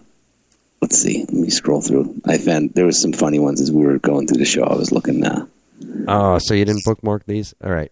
let's 0.81 0.97
see. 1.01 1.19
Let 1.19 1.33
me 1.33 1.49
scroll 1.49 1.81
through. 1.81 2.19
I 2.25 2.37
found 2.37 2.73
there 2.73 2.85
was 2.85 3.01
some 3.01 3.13
funny 3.13 3.39
ones 3.39 3.61
as 3.61 3.71
we 3.71 3.85
were 3.85 3.99
going 3.99 4.27
through 4.27 4.37
the 4.37 4.45
show. 4.45 4.63
I 4.63 4.75
was 4.75 4.91
looking. 4.91 5.23
Uh, 5.25 5.45
Oh, 6.07 6.37
so 6.37 6.53
you 6.53 6.63
didn't 6.63 6.85
bookmark 6.85 7.25
these? 7.25 7.53
All 7.63 7.71
right. 7.71 7.91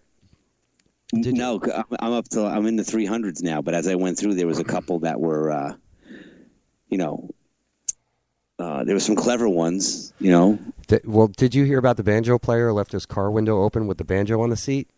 Did 1.12 1.34
no, 1.34 1.60
I'm- 1.60 1.84
I'm 1.98 2.12
up 2.12 2.28
to 2.30 2.44
I'm 2.46 2.66
in 2.66 2.76
the 2.76 2.84
300s 2.84 3.42
now. 3.42 3.60
But 3.62 3.74
as 3.74 3.88
I 3.88 3.96
went 3.96 4.16
through, 4.16 4.34
there 4.36 4.46
was 4.46 4.60
a 4.60 4.64
couple 4.64 5.00
that 5.00 5.20
were, 5.20 5.50
uh, 5.50 5.74
you 6.88 6.98
know, 6.98 7.28
uh, 8.60 8.84
there 8.84 8.94
were 8.94 9.00
some 9.00 9.16
clever 9.16 9.48
ones. 9.48 10.12
You 10.20 10.30
know, 10.30 10.58
Di- 10.86 11.00
well, 11.04 11.26
did 11.28 11.52
you 11.54 11.64
hear 11.64 11.78
about 11.78 11.96
the 11.96 12.04
banjo 12.04 12.38
player 12.38 12.68
who 12.68 12.74
left 12.74 12.92
his 12.92 13.06
car 13.06 13.28
window 13.30 13.62
open 13.62 13.86
with 13.88 13.98
the 13.98 14.04
banjo 14.04 14.40
on 14.40 14.50
the 14.50 14.56
seat? 14.56 14.88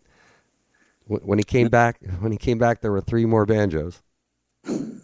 When 1.07 1.37
he 1.39 1.43
came 1.43 1.67
back, 1.69 1.97
when 2.19 2.31
he 2.31 2.37
came 2.37 2.57
back, 2.59 2.81
there 2.81 2.91
were 2.91 3.01
three 3.01 3.25
more 3.25 3.45
banjos. 3.45 4.01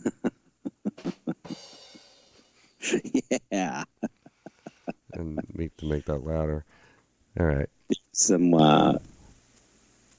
yeah, 3.52 3.84
And 5.14 5.40
make 5.54 5.76
to 5.78 5.86
make 5.86 6.06
that 6.06 6.26
louder. 6.26 6.66
All 7.40 7.46
right. 7.46 7.70
some. 8.12 8.54
Uh, 8.54 8.94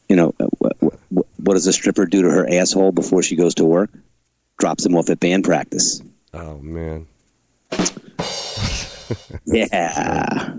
you 0.08 0.16
know, 0.16 0.34
uh, 0.40 0.46
what, 0.58 0.76
what, 0.80 1.26
what 1.36 1.54
does 1.54 1.66
a 1.66 1.72
stripper 1.72 2.04
do 2.04 2.22
to 2.22 2.30
her 2.30 2.48
asshole 2.52 2.90
before 2.92 3.22
she 3.22 3.36
goes 3.36 3.54
to 3.56 3.64
work? 3.64 3.90
Drops 4.58 4.84
him 4.84 4.96
off 4.96 5.08
at 5.08 5.20
band 5.20 5.44
practice. 5.44 6.02
Oh 6.34 6.58
man. 6.58 7.06
Yeah. 9.46 10.54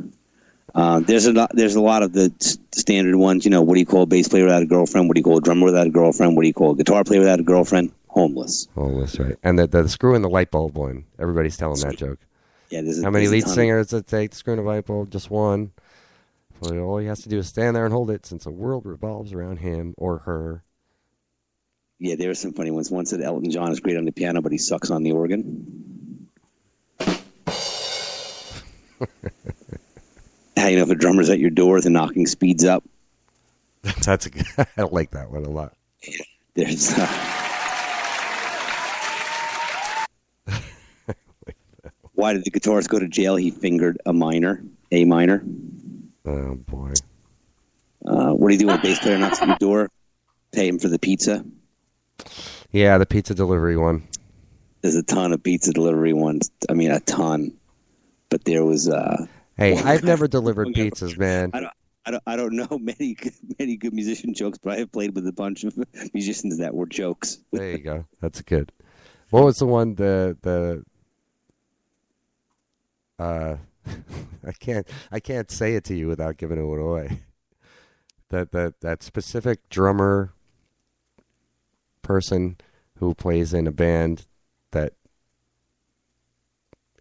Uh, 0.74 1.00
there's 1.02 1.26
a 1.26 1.34
lot. 1.34 1.52
There's 1.54 1.76
a 1.76 1.82
lot 1.82 2.04
of 2.04 2.14
the 2.14 2.34
standard 2.72 3.16
ones. 3.16 3.46
You 3.46 3.52
know, 3.52 3.62
what 3.62 3.74
do 3.74 3.80
you 3.80 3.86
call 3.86 4.04
a 4.04 4.06
bass 4.06 4.28
player 4.28 4.46
without 4.46 4.62
a 4.64 4.66
girlfriend? 4.66 5.08
What 5.08 5.16
do 5.16 5.20
you 5.20 5.24
call 5.24 5.38
a 5.38 5.42
drummer 5.42 5.66
without 5.66 5.88
a 5.88 5.90
girlfriend? 5.90 6.36
What 6.36 6.44
do 6.44 6.48
you 6.48 6.54
call 6.54 6.72
a 6.72 6.76
guitar 6.76 7.04
player 7.04 7.20
without 7.20 7.40
a 7.40 7.44
girlfriend? 7.44 7.92
Homeless. 8.12 8.68
Homeless, 8.76 9.18
right. 9.20 9.38
And 9.42 9.58
the 9.58 9.68
the 9.68 9.88
screw 9.88 10.16
in 10.16 10.22
the 10.22 10.30
light 10.30 10.52
bulb 10.52 10.78
one. 10.78 11.06
Everybody's 11.18 11.56
telling 11.56 11.80
that 11.80 11.98
joke. 11.98 12.20
Yeah. 12.70 12.82
There's 12.82 13.00
a, 13.00 13.04
How 13.04 13.10
many 13.10 13.30
lead 13.30 13.48
singers 13.48 13.88
does 13.88 14.02
it 14.02 14.08
take 14.08 14.32
to 14.32 14.38
screw 14.38 14.52
in 14.54 14.60
a 14.60 14.64
light 14.64 14.86
bulb? 14.86 15.12
Just 15.12 15.32
one. 15.32 15.72
Well, 16.60 16.78
all 16.80 16.98
he 16.98 17.08
has 17.08 17.22
to 17.22 17.30
do 17.30 17.40
is 17.40 17.48
stand 17.48 17.74
there 17.76 17.86
and 17.86 17.94
hold 17.94 18.12
it, 18.12 18.26
since 18.26 18.44
the 18.44 18.52
world 18.52 18.86
revolves 18.86 19.32
around 19.32 19.58
him 19.58 19.96
or 19.98 20.20
her. 20.20 20.64
Yeah, 22.00 22.16
there 22.16 22.30
are 22.30 22.36
some 22.36 22.52
funny 22.52 22.70
ones. 22.70 22.92
One 22.92 23.06
said 23.06 23.22
Elton 23.22 23.50
John 23.50 23.72
is 23.72 23.80
great 23.80 23.96
on 23.96 24.04
the 24.04 24.12
piano, 24.12 24.42
but 24.42 24.52
he 24.52 24.58
sucks 24.58 24.92
on 24.92 25.04
the 25.04 25.14
organ. 25.14 26.28
How 30.58 30.68
you 30.68 30.76
know 30.76 30.84
if 30.84 30.90
a 30.90 30.96
drummer's 30.96 31.30
at 31.30 31.40
your 31.40 31.50
door, 31.50 31.80
the 31.80 31.90
knocking 31.90 32.28
speeds 32.28 32.66
up. 32.66 32.84
That's 34.04 34.28
a, 34.28 34.68
I 34.78 34.82
like 34.84 35.12
that 35.12 35.32
one 35.32 35.46
a 35.46 35.50
lot. 35.50 35.78
There's 36.56 36.92
uh, 36.92 37.51
why 42.22 42.34
did 42.34 42.44
the 42.46 42.52
guitarist 42.52 42.88
go 42.88 43.00
to 43.00 43.08
jail? 43.08 43.36
He 43.36 43.50
fingered 43.50 43.98
a 44.06 44.14
minor, 44.14 44.64
A 44.92 45.06
minor. 45.06 45.44
Oh 46.26 46.54
boy. 46.56 46.94
Uh, 48.06 48.32
what 48.34 48.50
do 48.50 48.54
you 48.54 48.60
do 48.60 48.68
when 48.68 48.78
a 48.80 48.82
bass 48.82 49.00
player 49.00 49.18
knocks 49.18 49.42
on 49.42 49.48
your 49.50 49.58
door? 49.58 49.90
Pay 50.52 50.68
him 50.68 50.78
for 50.80 50.88
the 50.88 51.00
pizza. 51.00 51.44
Yeah, 52.72 52.98
the 53.00 53.06
pizza 53.08 53.34
delivery 53.34 53.76
one. 53.76 54.08
There's 54.82 54.96
a 54.96 55.04
ton 55.04 55.34
of 55.34 55.42
pizza 55.42 55.72
delivery 55.72 56.14
ones. 56.14 56.52
I 56.70 56.74
mean, 56.74 56.92
a 56.92 57.00
ton. 57.00 57.54
But 58.30 58.46
there 58.46 58.64
was 58.64 58.88
uh, 58.88 59.26
Hey, 59.58 59.78
I've 59.78 60.04
never 60.04 60.28
delivered 60.38 60.70
pizzas, 60.70 61.18
man. 61.18 61.52
I 61.54 61.60
don't, 61.62 61.74
I 62.06 62.12
don't, 62.12 62.24
I 62.28 62.36
don't 62.36 62.54
know 62.54 62.68
many, 62.80 63.16
good- 63.16 63.34
many 63.60 63.78
good 63.78 63.94
musician 63.94 64.34
jokes, 64.34 64.58
but 64.58 64.74
I 64.74 64.78
have 64.80 64.92
played 64.92 65.16
with 65.16 65.26
a 65.28 65.34
bunch 65.34 65.64
of 65.64 65.78
musicians 66.14 66.58
that 66.60 66.74
were 66.74 66.86
jokes. 66.86 67.40
There 67.52 67.72
you 67.72 67.80
go. 67.80 68.06
That's 68.22 68.42
good. 68.42 68.72
What 69.32 69.44
was 69.44 69.58
the 69.60 69.66
one 69.66 69.96
the 69.96 70.38
the 70.42 70.84
uh 73.22 73.58
I 74.48 74.52
can't 74.52 74.88
I 75.12 75.20
can't 75.20 75.52
say 75.52 75.76
it 75.76 75.84
to 75.86 75.96
you 75.96 76.08
without 76.08 76.38
giving 76.38 76.58
it 76.58 76.80
away. 76.80 77.20
That 78.30 78.52
that 78.52 78.82
that 78.82 79.04
specific 79.04 79.70
drummer 79.70 80.34
person 82.02 82.58
who 82.98 83.14
plays 83.14 83.54
in 83.54 83.68
a 83.68 83.72
band 83.72 84.26
that 84.72 84.94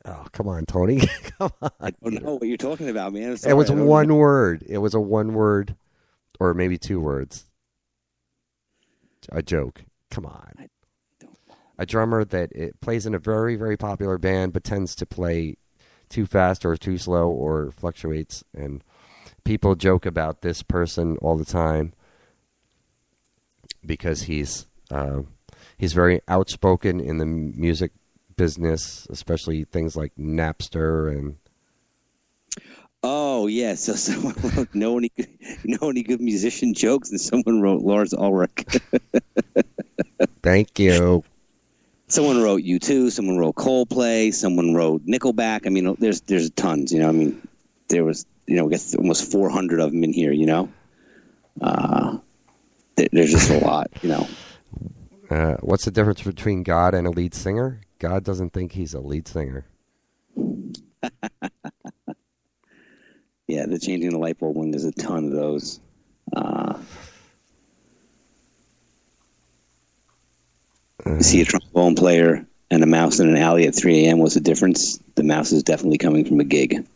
Oh, 0.07 0.27
come 0.33 0.49
on, 0.49 0.65
Tony. 0.65 1.01
come 1.39 1.53
on. 1.61 1.71
I 1.79 1.91
don't 1.91 2.23
know 2.23 2.35
what 2.37 2.49
you're 2.49 2.57
talking 2.57 2.89
about, 2.89 3.13
man. 3.13 3.37
It 3.47 3.53
was 3.53 3.71
one 3.71 4.09
know. 4.09 4.15
word. 4.15 4.65
It 4.67 4.79
was 4.79 4.95
a 4.95 5.01
one 5.01 5.35
word 5.35 5.77
or 6.39 6.55
maybe 6.55 6.79
two 6.79 7.01
words. 7.01 7.47
A 9.31 9.43
joke. 9.43 9.85
Come 10.11 10.25
on. 10.25 10.69
don't. 11.21 11.37
A 11.79 11.85
drummer 11.85 12.25
that 12.25 12.51
it 12.53 12.81
plays 12.81 13.05
in 13.05 13.15
a 13.15 13.19
very, 13.19 13.57
very 13.57 13.77
popular 13.77 14.17
band 14.17 14.55
but 14.55 14.65
tends 14.65 14.95
to 14.97 15.07
play 15.07 15.57
too 16.11 16.27
fast 16.27 16.67
or 16.67 16.77
too 16.77 16.99
slow 16.99 17.31
or 17.31 17.71
fluctuates 17.71 18.45
and 18.55 18.85
people 19.45 19.75
joke 19.75 20.05
about 20.05 20.43
this 20.43 20.63
person 20.63 21.17
all 21.19 21.37
the 21.37 21.45
time 21.45 21.93
because 23.85 24.23
he's 24.23 24.67
uh, 24.91 25.23
he's 25.79 25.93
very 25.93 26.21
outspoken 26.29 27.01
in 27.01 27.19
the 27.19 27.25
music 27.25 27.93
business, 28.37 29.07
especially 29.11 29.65
things 29.65 29.97
like 29.97 30.13
Napster 30.19 31.11
and 31.11 31.37
Oh 33.03 33.47
yeah, 33.47 33.75
so 33.75 33.95
someone 33.97 34.35
wrote 34.43 34.75
know 34.75 34.99
any 34.99 35.11
good, 35.17 35.29
know 35.65 35.89
any 35.89 36.03
good 36.03 36.21
musician 36.21 36.75
jokes, 36.75 37.11
and 37.11 37.21
someone 37.21 37.63
wrote 37.63 37.83
Lars 37.83 38.13
Ulrich. 38.13 38.67
thank 40.43 40.79
you. 40.79 41.25
Someone 42.11 42.43
wrote 42.43 42.63
U 42.63 42.79
two. 42.79 43.09
Someone 43.11 43.39
wrote 43.39 43.55
Coldplay. 43.57 44.33
Someone 44.35 44.75
wrote 44.75 45.05
Nickelback. 45.07 45.67
I 45.67 45.71
mean, 45.71 45.97
there's 45.99 46.21
there's 46.23 46.51
tons. 46.51 46.93
You 46.93 47.01
know, 47.01 47.09
I 47.09 47.13
mean, 47.13 47.49
there 47.89 48.05
was 48.05 48.27
you 48.47 48.57
know, 48.57 48.67
I 48.67 48.71
guess 48.71 48.95
almost 48.95 49.31
400 49.31 49.81
of 49.81 49.93
them 49.93 50.05
in 50.05 50.13
here. 50.13 50.33
You 50.33 50.47
know, 50.47 50.69
uh, 51.61 52.19
there- 52.97 53.09
there's 53.13 53.31
just 53.31 53.51
a 53.51 53.59
lot. 53.59 53.89
You 54.03 54.11
know, 54.11 54.29
Uh, 55.31 55.55
what's 55.61 55.85
the 55.85 55.93
difference 55.93 56.21
between 56.23 56.65
God 56.65 56.93
and 56.93 57.07
a 57.07 57.11
lead 57.11 57.35
singer? 57.35 57.81
God 58.01 58.25
doesn't 58.25 58.53
think 58.53 58.73
he's 58.73 58.95
a 58.95 59.01
lead 59.01 59.29
singer. 59.29 59.65
Yeah, 63.47 63.67
the 63.67 63.79
changing 63.81 64.11
the 64.11 64.19
light 64.19 64.39
bulb 64.39 64.57
one. 64.57 64.71
There's 64.71 64.85
a 64.85 64.93
ton 64.93 65.25
of 65.27 65.33
those. 65.33 65.81
Uh, 66.37 66.79
you 71.07 71.23
see 71.23 71.41
a 71.41 71.45
trombone 71.45 71.95
player 71.95 72.47
and 72.71 72.83
a 72.83 72.87
mouse 72.87 73.19
in 73.19 73.29
an 73.29 73.37
alley 73.37 73.67
at 73.67 73.75
3 73.75 74.07
a.m. 74.07 74.19
What's 74.19 74.35
the 74.35 74.41
difference? 74.41 74.99
The 75.17 75.23
mouse 75.23 75.53
is 75.53 75.63
definitely 75.63 75.99
coming 75.99 76.25
from 76.25 76.41
a 76.41 76.45
gig. 76.45 76.87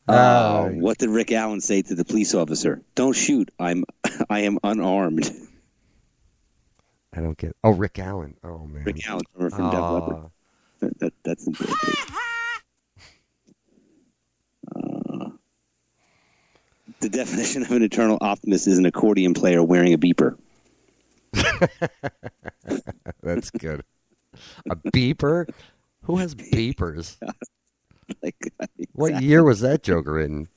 Uh, 0.08 0.68
what 0.68 0.96
did 0.96 1.10
Rick 1.10 1.32
Allen 1.32 1.60
say 1.60 1.82
to 1.82 1.94
the 1.94 2.04
police 2.04 2.34
officer? 2.34 2.80
Don't 2.94 3.12
shoot. 3.12 3.50
I'm 3.58 3.84
I 4.30 4.40
am 4.40 4.58
unarmed. 4.64 5.30
I 7.14 7.20
don't 7.20 7.36
get. 7.36 7.54
Oh, 7.62 7.70
Rick 7.70 7.98
Allen. 7.98 8.34
Oh 8.42 8.66
man. 8.66 8.84
Rick 8.84 9.06
Allen 9.06 9.24
from, 9.36 9.50
from 9.50 9.70
Def 9.70 9.80
Leppard. 9.80 10.30
That, 10.80 10.98
that, 11.00 11.12
that's 11.24 11.46
important. 11.46 11.78
The 17.00 17.08
definition 17.08 17.62
of 17.62 17.70
an 17.70 17.82
eternal 17.82 18.18
optimist 18.20 18.66
is 18.66 18.78
an 18.78 18.86
accordion 18.86 19.34
player 19.34 19.62
wearing 19.62 19.92
a 19.92 19.98
beeper. 19.98 20.36
That's 23.22 23.50
good. 23.50 23.82
A 24.70 24.76
beeper? 24.76 25.48
Who 26.02 26.16
has 26.16 26.34
beepers? 26.34 27.16
like, 28.22 28.36
What 28.92 29.22
year 29.22 29.44
was 29.44 29.60
that 29.60 29.82
joke 29.82 30.06
written? 30.06 30.48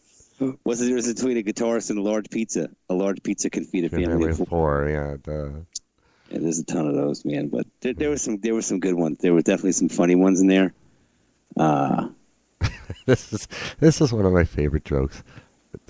what's 0.64 0.80
the 0.80 0.88
difference 0.88 1.14
between 1.14 1.38
a 1.38 1.44
guitarist 1.44 1.92
and 1.92 2.00
a 2.00 2.02
large 2.02 2.30
pizza? 2.30 2.70
A 2.90 2.94
large 2.94 3.22
pizza 3.22 3.50
can 3.50 3.64
feed 3.64 3.86
a 3.86 3.90
family 3.90 4.32
of 4.32 4.38
four. 4.38 4.46
Four, 4.48 4.90
yeah. 4.90 5.18
The, 5.24 5.66
Yeah, 6.32 6.40
there's 6.40 6.60
a 6.60 6.66
ton 6.66 6.88
of 6.88 6.96
those, 6.96 7.24
man. 7.26 7.50
But 7.50 7.68
there, 7.82 7.94
there 7.94 8.10
was 8.10 8.22
some, 8.22 8.40
there 8.40 8.56
were 8.56 8.62
some 8.62 8.80
good 8.80 8.96
ones. 8.96 9.20
There 9.20 9.34
were 9.34 9.42
definitely 9.42 9.74
some 9.74 9.90
funny 9.90 10.16
ones 10.16 10.42
in 10.42 10.48
there. 10.48 10.74
Uh, 11.58 12.08
this 13.06 13.34
is 13.34 13.48
this 13.80 14.02
is 14.02 14.14
one 14.14 14.26
of 14.26 14.34
my 14.34 14.44
favorite 14.44 14.86
jokes. 14.86 15.24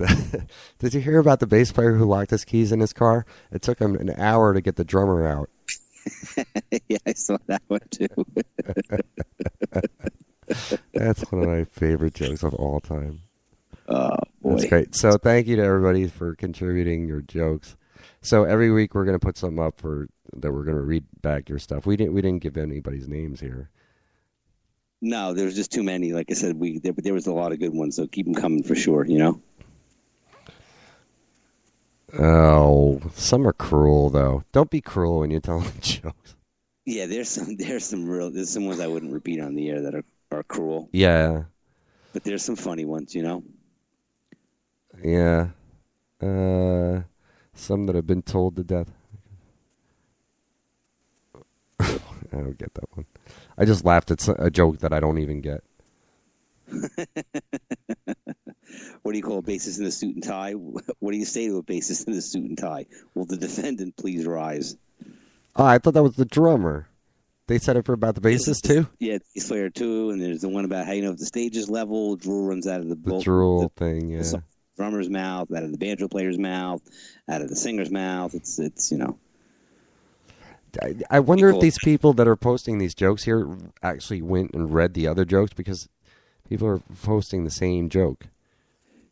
Did 0.80 0.94
you 0.94 1.02
hear 1.02 1.20
about 1.20 1.40
the 1.40 1.48
bass 1.48 1.72
player 1.72 1.94
who 1.94 2.06
locked 2.06 2.32
his 2.32 2.46
keys 2.46 2.72
in 2.72 2.80
his 2.80 2.94
car? 2.94 3.26
It 3.52 3.62
took 3.62 3.80
him 3.80 3.96
an 3.96 4.20
hour 4.20 4.54
to 4.54 4.62
get 4.62 4.76
the 4.76 4.84
drummer 4.84 5.28
out. 5.28 5.50
yeah, 6.88 6.98
I 7.06 7.14
saw 7.14 7.38
that 7.48 7.62
one 7.68 7.82
too. 7.90 8.08
That's 10.94 11.32
one 11.32 11.44
of 11.44 11.48
my 11.48 11.64
favorite 11.66 12.14
jokes 12.14 12.44
of 12.44 12.54
all 12.56 12.80
time. 12.80 13.22
Oh 13.88 14.16
boy. 14.42 14.52
That's 14.52 14.66
great. 14.66 14.96
So 14.96 15.18
thank 15.18 15.48
you 15.48 15.56
to 15.58 15.64
everybody 15.64 16.08
for 16.08 16.36
contributing 16.36 17.08
your 17.08 17.22
jokes. 17.22 17.76
So 18.22 18.44
every 18.44 18.72
week 18.72 18.94
we're 18.94 19.06
going 19.06 19.20
to 19.20 19.26
put 19.26 19.38
something 19.38 19.64
up 19.64 19.80
for 19.80 20.08
that 20.34 20.52
we're 20.52 20.64
going 20.64 20.78
to 20.78 20.84
read 20.84 21.06
back 21.22 21.50
your 21.50 21.60
stuff. 21.60 21.86
We 21.86 21.98
didn't 21.98 22.14
we 22.14 22.22
didn't 22.22 22.42
give 22.42 22.58
anybody's 22.58 23.08
names 23.08 23.40
here. 23.40 23.70
No, 25.02 25.34
there 25.34 25.46
was 25.46 25.56
just 25.56 25.72
too 25.72 25.82
many. 25.82 26.14
Like 26.14 26.28
I 26.30 26.36
said, 26.36 26.58
we 26.58 26.80
there, 26.80 26.94
there 26.96 27.14
was 27.14 27.28
a 27.28 27.34
lot 27.34 27.52
of 27.52 27.60
good 27.60 27.74
ones, 27.74 27.96
so 27.96 28.06
keep 28.06 28.26
them 28.26 28.36
coming 28.36 28.64
for 28.64 28.76
sure. 28.76 29.06
You 29.06 29.18
know. 29.18 29.42
Oh, 32.20 33.02
some 33.16 33.48
are 33.48 33.54
cruel 33.54 34.10
though. 34.10 34.44
Don't 34.52 34.70
be 34.70 34.82
cruel 34.82 35.20
when 35.20 35.32
you're 35.32 35.40
telling 35.40 35.72
jokes. 35.82 36.36
Yeah, 36.86 37.06
there's 37.06 37.30
some 37.30 37.56
there's 37.58 37.86
some 37.86 38.08
real 38.08 38.32
there's 38.32 38.50
some 38.50 38.66
ones 38.66 38.80
I 38.80 38.88
wouldn't 38.88 39.14
repeat 39.14 39.40
on 39.40 39.56
the 39.56 39.70
air 39.70 39.82
that 39.82 39.96
are, 39.96 40.04
are 40.32 40.44
cruel, 40.44 40.90
Yeah, 40.92 41.44
but 42.14 42.24
there's 42.24 42.44
some 42.44 42.56
funny 42.56 42.86
ones. 42.86 43.16
You 43.16 43.24
know. 43.24 43.44
yeah. 45.04 45.50
Uh, 46.22 47.02
some 47.54 47.86
that 47.88 47.96
have 47.96 48.06
been 48.08 48.22
told 48.22 48.56
to 48.56 48.64
death. 48.64 48.92
I 51.80 51.98
don't 52.32 52.58
get 52.58 52.74
that 52.76 52.96
one. 52.96 53.06
I 53.58 53.66
just 53.66 53.84
laughed 53.86 54.12
at 54.12 54.28
a 54.40 54.50
joke 54.52 54.80
that 54.80 54.94
I 54.94 55.00
don't 55.00 55.18
even 55.18 55.42
get. 55.42 55.64
What 59.04 59.14
do 59.14 59.18
you 59.18 59.24
call 59.24 59.40
a 59.40 59.42
bassist 59.42 59.80
in 59.80 59.86
a 59.86 59.92
suit 59.92 60.16
and 60.16 60.24
tie? 60.24 60.54
What 61.00 61.12
do 61.12 61.18
you 61.18 61.26
say 61.26 61.48
to 61.48 61.58
a 61.58 61.64
bassist 61.64 62.08
in 62.08 62.14
a 62.14 62.22
suit 62.22 62.44
and 62.50 62.58
tie? 62.58 62.86
Will 63.16 63.26
the 63.26 63.38
defendant 63.38 63.98
please 63.98 64.26
rise? 64.26 64.76
Oh, 65.56 65.66
I 65.66 65.80
thought 65.80 65.96
that 65.96 66.04
was 66.04 66.16
the 66.16 66.26
drummer. 66.26 66.88
They 67.48 67.58
said 67.60 67.76
it 67.76 67.86
for 67.86 67.94
about 67.94 68.16
the 68.16 68.22
bassist 68.22 68.62
too. 68.62 68.88
Yeah, 69.00 69.18
bass 69.36 69.48
player 69.48 69.70
too, 69.70 70.12
and 70.12 70.22
there's 70.22 70.42
the 70.42 70.50
one 70.50 70.64
about 70.66 70.86
how 70.86 70.94
you 70.94 71.02
know 71.02 71.12
if 71.12 71.18
the 71.18 71.26
stage 71.26 71.58
is 71.58 71.70
level, 71.70 72.16
drool 72.16 72.46
runs 72.48 72.68
out 72.68 72.80
of 72.80 72.88
the, 72.88 72.96
The 72.96 73.10
bolt- 73.10 73.24
drool 73.26 73.62
the- 73.64 73.70
thing, 73.70 74.08
yeah. 74.10 74.22
the 74.22 74.44
drummer's 74.78 75.10
mouth, 75.10 75.52
out 75.52 75.64
of 75.64 75.72
the 75.72 75.78
banjo 75.78 76.08
player's 76.08 76.38
mouth, 76.38 76.82
out 77.28 77.42
of 77.42 77.50
the 77.50 77.56
singer's 77.56 77.92
mouth. 77.92 78.34
It's 78.36 78.58
it's 78.60 78.92
you 78.92 78.98
know 79.00 79.18
I, 80.82 80.96
I 81.10 81.20
wonder 81.20 81.50
if 81.50 81.60
these 81.60 81.78
people 81.84 82.14
that 82.14 82.28
are 82.28 82.38
posting 82.38 82.78
these 82.78 82.96
jokes 82.96 83.24
here 83.24 83.58
actually 83.84 84.22
went 84.22 84.54
and 84.54 84.74
read 84.74 84.94
the 84.94 85.08
other 85.08 85.26
jokes 85.26 85.52
because 85.54 85.90
people 86.48 86.68
are 86.68 86.82
posting 87.04 87.44
the 87.44 87.52
same 87.52 87.90
joke. 87.90 88.28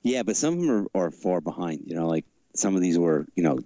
Yeah, 0.03 0.23
but 0.23 0.35
some 0.35 0.55
of 0.55 0.59
them 0.61 0.87
are, 0.95 1.05
are 1.05 1.11
far 1.11 1.41
behind. 1.41 1.81
You 1.85 1.95
know, 1.95 2.07
like 2.07 2.25
some 2.55 2.75
of 2.75 2.81
these 2.81 2.97
were 2.97 3.25
you 3.35 3.43
know 3.43 3.59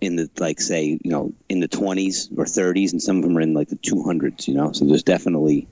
in 0.00 0.16
the 0.16 0.28
like 0.38 0.60
say 0.60 0.98
you 1.02 1.10
know 1.10 1.32
in 1.48 1.60
the 1.60 1.68
20s 1.68 2.32
or 2.38 2.44
30s, 2.44 2.92
and 2.92 3.02
some 3.02 3.16
of 3.16 3.22
them 3.22 3.36
are 3.36 3.40
in 3.40 3.54
like 3.54 3.68
the 3.68 3.76
200s. 3.76 4.48
You 4.48 4.54
know, 4.54 4.72
so 4.72 4.84
there's 4.84 5.02
definitely 5.02 5.68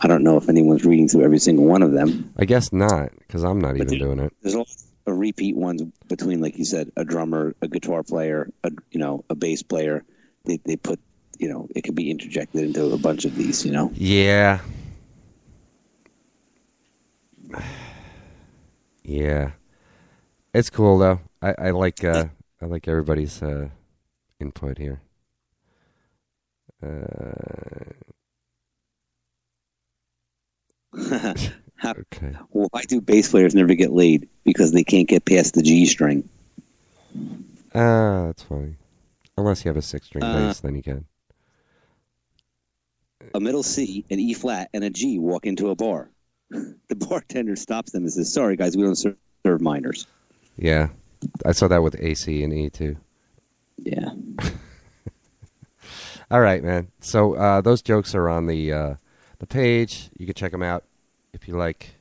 I 0.00 0.08
don't 0.08 0.24
know 0.24 0.36
if 0.36 0.48
anyone's 0.48 0.84
reading 0.84 1.08
through 1.08 1.24
every 1.24 1.38
single 1.38 1.64
one 1.64 1.82
of 1.82 1.92
them. 1.92 2.32
I 2.38 2.44
guess 2.44 2.72
not 2.72 3.10
because 3.18 3.44
I'm 3.44 3.60
not 3.60 3.78
But 3.78 3.92
even 3.92 3.98
doing 3.98 4.18
it. 4.18 4.32
There's 4.42 4.54
a 4.54 4.58
lot 4.58 4.68
of 5.06 5.18
repeat 5.18 5.56
ones 5.56 5.82
between, 6.08 6.40
like 6.40 6.58
you 6.58 6.64
said, 6.64 6.90
a 6.96 7.04
drummer, 7.04 7.54
a 7.62 7.68
guitar 7.68 8.02
player, 8.02 8.50
a 8.64 8.70
you 8.90 9.00
know, 9.00 9.24
a 9.30 9.34
bass 9.34 9.62
player. 9.62 10.04
They 10.44 10.58
they 10.64 10.76
put 10.76 11.00
you 11.38 11.48
know 11.48 11.68
it 11.74 11.82
could 11.82 11.94
be 11.94 12.10
interjected 12.10 12.62
into 12.62 12.92
a 12.92 12.98
bunch 12.98 13.24
of 13.24 13.34
these. 13.36 13.64
You 13.64 13.72
know, 13.72 13.92
Yeah. 13.94 14.60
Yeah. 19.04 19.52
It's 20.54 20.70
cool 20.70 20.98
though. 20.98 21.20
I, 21.40 21.54
I 21.58 21.70
like 21.70 22.04
uh 22.04 22.26
I 22.60 22.66
like 22.66 22.88
everybody's 22.88 23.42
uh 23.42 23.70
input 24.40 24.78
here. 24.78 25.02
Uh 26.82 27.92
okay. 31.98 32.36
why 32.50 32.82
do 32.88 33.00
bass 33.00 33.30
players 33.30 33.54
never 33.54 33.74
get 33.74 33.92
laid? 33.92 34.28
Because 34.44 34.72
they 34.72 34.84
can't 34.84 35.08
get 35.08 35.24
past 35.24 35.54
the 35.54 35.62
G 35.62 35.86
string. 35.86 36.28
Ah, 37.74 38.26
that's 38.26 38.42
funny. 38.42 38.76
Unless 39.36 39.64
you 39.64 39.70
have 39.70 39.76
a 39.76 39.82
six 39.82 40.06
string 40.06 40.24
Uh, 40.24 40.32
bass, 40.32 40.60
then 40.60 40.74
you 40.74 40.82
can. 40.82 41.06
A 43.34 43.40
middle 43.40 43.64
C, 43.64 44.06
an 44.10 44.20
E 44.20 44.34
flat, 44.34 44.70
and 44.72 44.84
a 44.84 44.90
G 44.90 45.18
walk 45.18 45.46
into 45.46 45.70
a 45.70 45.74
bar. 45.74 46.11
The 46.88 46.96
bartender 46.96 47.56
stops 47.56 47.92
them 47.92 48.02
and 48.02 48.12
says, 48.12 48.30
"Sorry, 48.30 48.54
guys, 48.54 48.76
we 48.76 48.82
don't 48.82 48.96
ser- 48.96 49.16
serve 49.46 49.62
minors." 49.62 50.06
Yeah. 50.58 50.88
I 51.46 51.52
saw 51.52 51.68
that 51.68 51.82
with 51.82 51.96
AC 51.98 52.42
and 52.42 52.52
E 52.52 52.68
too. 52.68 52.96
Yeah, 53.78 54.10
All 56.30 56.40
right, 56.40 56.62
man. 56.62 56.88
So 57.00 57.34
uh, 57.34 57.60
those 57.60 57.82
jokes 57.82 58.14
are 58.14 58.28
on 58.28 58.46
the 58.46 58.72
uh, 58.72 58.94
the 59.38 59.46
page. 59.46 60.10
You 60.18 60.26
can 60.26 60.34
check 60.34 60.52
them 60.52 60.62
out 60.62 60.84
if 61.32 61.48
you 61.48 61.56
like. 61.56 61.94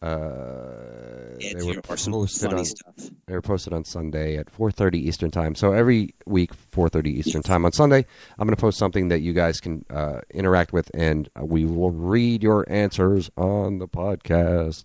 Uh, 0.00 1.34
yeah 1.40 1.52
they 1.56 1.64
were 1.64 1.80
posted 1.82 2.12
funny 2.12 2.58
on 2.58 2.64
stuff. 2.64 2.94
they 3.26 3.34
were 3.34 3.42
posted 3.42 3.72
on 3.72 3.84
Sunday 3.84 4.36
at 4.36 4.46
4:30 4.46 4.94
Eastern 4.94 5.30
time. 5.30 5.54
So 5.56 5.72
every 5.72 6.14
week 6.24 6.52
4:30 6.72 7.08
Eastern 7.08 7.42
time 7.42 7.64
on 7.64 7.72
Sunday, 7.72 8.06
I'm 8.38 8.46
going 8.46 8.54
to 8.54 8.60
post 8.60 8.78
something 8.78 9.08
that 9.08 9.20
you 9.20 9.32
guys 9.32 9.60
can 9.60 9.84
uh, 9.90 10.20
interact 10.32 10.72
with, 10.72 10.90
and 10.94 11.28
we 11.40 11.64
will 11.64 11.90
read 11.90 12.42
your 12.42 12.64
answers 12.70 13.28
on 13.36 13.78
the 13.78 13.88
podcast 13.88 14.84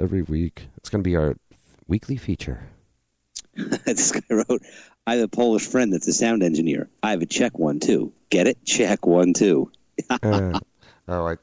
every 0.00 0.22
week. 0.22 0.66
It's 0.76 0.88
going 0.88 1.02
to 1.02 1.08
be 1.08 1.16
our 1.16 1.36
weekly 1.86 2.16
feature. 2.16 2.64
this 3.54 4.10
guy 4.10 4.20
wrote, 4.30 4.62
"I 5.06 5.14
have 5.14 5.24
a 5.24 5.28
Polish 5.28 5.66
friend 5.66 5.92
that's 5.92 6.08
a 6.08 6.12
sound 6.12 6.42
engineer. 6.42 6.88
I 7.04 7.10
have 7.10 7.22
a 7.22 7.26
Czech 7.26 7.56
one 7.58 7.78
too. 7.78 8.12
Get 8.30 8.46
it? 8.48 8.58
Czech 8.64 9.06
one 9.06 9.32
too. 9.32 9.70
Uh, 10.22 10.58
oh, 11.08 11.26
I, 11.26 11.36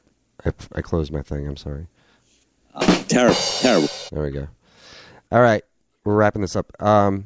I 0.43 0.51
I 0.73 0.81
closed 0.81 1.11
my 1.13 1.21
thing. 1.21 1.47
I'm 1.47 1.57
sorry. 1.57 1.87
Uh, 2.77 3.03
terrible, 3.07 3.35
terrible. 3.59 3.89
There 4.11 4.23
we 4.23 4.31
go. 4.31 4.47
All 5.31 5.41
right, 5.41 5.63
we're 6.03 6.15
wrapping 6.15 6.41
this 6.41 6.55
up. 6.55 6.71
Um, 6.81 7.25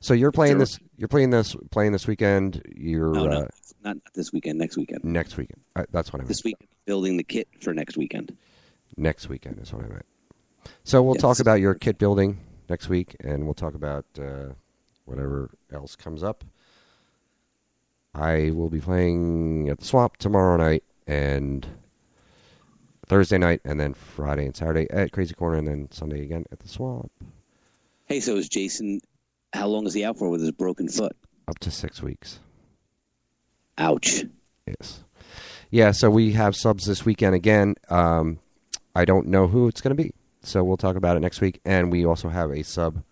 so 0.00 0.14
you're 0.14 0.30
playing 0.32 0.52
Sure. 0.52 0.58
this. 0.60 0.78
You're 0.96 1.08
playing 1.08 1.30
this. 1.30 1.56
Playing 1.70 1.92
this 1.92 2.06
weekend. 2.06 2.62
You're 2.76 3.12
No, 3.12 3.24
uh, 3.24 3.28
no, 3.28 3.40
not, 3.40 3.50
not 3.82 3.96
this 4.14 4.32
weekend. 4.32 4.58
Next 4.58 4.76
weekend. 4.76 5.02
next 5.04 5.36
weekend. 5.36 5.60
Uh, 5.74 5.84
that's 5.90 6.12
what 6.12 6.18
I 6.20 6.22
meant. 6.22 6.28
This 6.28 6.44
week, 6.44 6.56
building 6.84 7.16
the 7.16 7.24
kit 7.24 7.48
for 7.60 7.72
next 7.74 7.96
weekend. 7.96 8.36
Next 8.96 9.28
weekend 9.28 9.58
is 9.60 9.72
what 9.72 9.84
I 9.84 9.88
meant. 9.88 10.06
So 10.84 11.02
we'll 11.02 11.14
Yes. 11.14 11.22
talk 11.22 11.40
about 11.40 11.60
your 11.60 11.74
kit 11.74 11.96
building 11.98 12.38
next 12.68 12.88
week, 12.88 13.16
and 13.20 13.44
we'll 13.46 13.54
talk 13.54 13.74
about 13.74 14.04
uh, 14.18 14.50
whatever 15.06 15.50
else 15.72 15.96
comes 15.96 16.22
up. 16.22 16.44
I 18.14 18.50
will 18.50 18.68
be 18.70 18.80
playing 18.80 19.68
at 19.70 19.78
the 19.78 19.84
Swamp 19.84 20.16
tomorrow 20.18 20.56
night, 20.56 20.84
and 21.06 21.66
Thursday 23.10 23.38
night, 23.38 23.60
and 23.64 23.80
then 23.80 23.92
Friday 23.92 24.46
and 24.46 24.56
Saturday 24.56 24.88
at 24.88 25.10
Krazy 25.10 25.34
Korner, 25.34 25.58
and 25.58 25.66
then 25.66 25.88
Sunday 25.90 26.22
again 26.22 26.44
at 26.52 26.60
the 26.60 26.68
Swamp. 26.68 27.10
Hey, 28.04 28.20
so 28.20 28.36
is 28.36 28.48
Jason? 28.48 29.00
How 29.52 29.66
long 29.66 29.84
is 29.84 29.94
he 29.94 30.04
out 30.04 30.16
for 30.16 30.30
with 30.30 30.40
his 30.40 30.52
broken 30.52 30.88
foot? 30.88 31.16
Up 31.48 31.58
to 31.58 31.72
six 31.72 32.00
weeks. 32.00 32.38
Ouch. 33.78 34.22
Yes. 34.64 35.02
Yeah, 35.72 35.90
so 35.90 36.08
we 36.08 36.34
have 36.34 36.54
subs 36.54 36.86
this 36.86 37.04
weekend 37.04 37.34
again. 37.34 37.74
Um, 37.88 38.38
I 38.94 39.04
don't 39.04 39.26
know 39.26 39.48
who 39.48 39.66
it's 39.66 39.80
going 39.80 39.96
to 39.96 40.00
be, 40.00 40.12
so 40.44 40.62
we'll 40.62 40.76
talk 40.76 40.94
about 40.94 41.16
it 41.16 41.20
next 41.20 41.40
week. 41.40 41.60
And 41.64 41.90
we 41.90 42.06
also 42.06 42.28
have 42.28 42.52
a 42.52 42.62
sub 42.62 43.02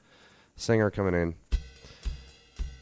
singer 0.55 0.93
coming 0.93 1.15
in 1.15 1.35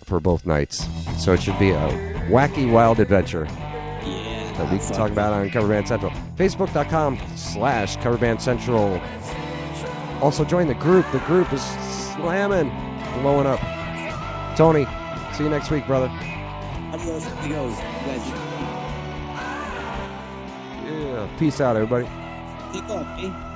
for 0.05 0.21
both 0.21 0.45
nights. 0.45 0.87
So 1.17 1.33
it 1.33 1.43
should 1.43 1.59
be 1.59 1.71
a 1.71 1.89
wacky, 2.29 2.71
wild 2.71 3.01
adventure. 3.01 3.49
That 4.57 4.71
we 4.73 4.79
can 4.79 4.89
talk 4.93 5.11
about 5.11 5.33
on 5.33 5.51
Cover 5.51 5.69
Band 5.69 5.89
Central. 5.89 6.13
Facebook.com 6.37 7.19
slash 7.37 7.97
Cover 7.97 8.17
Band 8.17 8.41
Central. 8.41 9.01
Also 10.21 10.45
join 10.45 10.67
the 10.67 10.75
group. 10.75 11.11
The 11.13 11.19
group 11.21 11.53
is 11.53 11.63
slamming, 12.15 12.71
blowing 13.21 13.47
up. 13.47 13.61
Tony, 14.57 14.87
see 15.35 15.45
you 15.45 15.51
next 15.51 15.71
week, 15.71 15.87
brother. 15.87 16.11
Yeah. 20.85 21.29
Peace 21.39 21.61
out, 21.61 21.77
everybody. 21.77 22.07
take 22.73 22.89
off, 22.91 23.07
eh? 23.19 23.56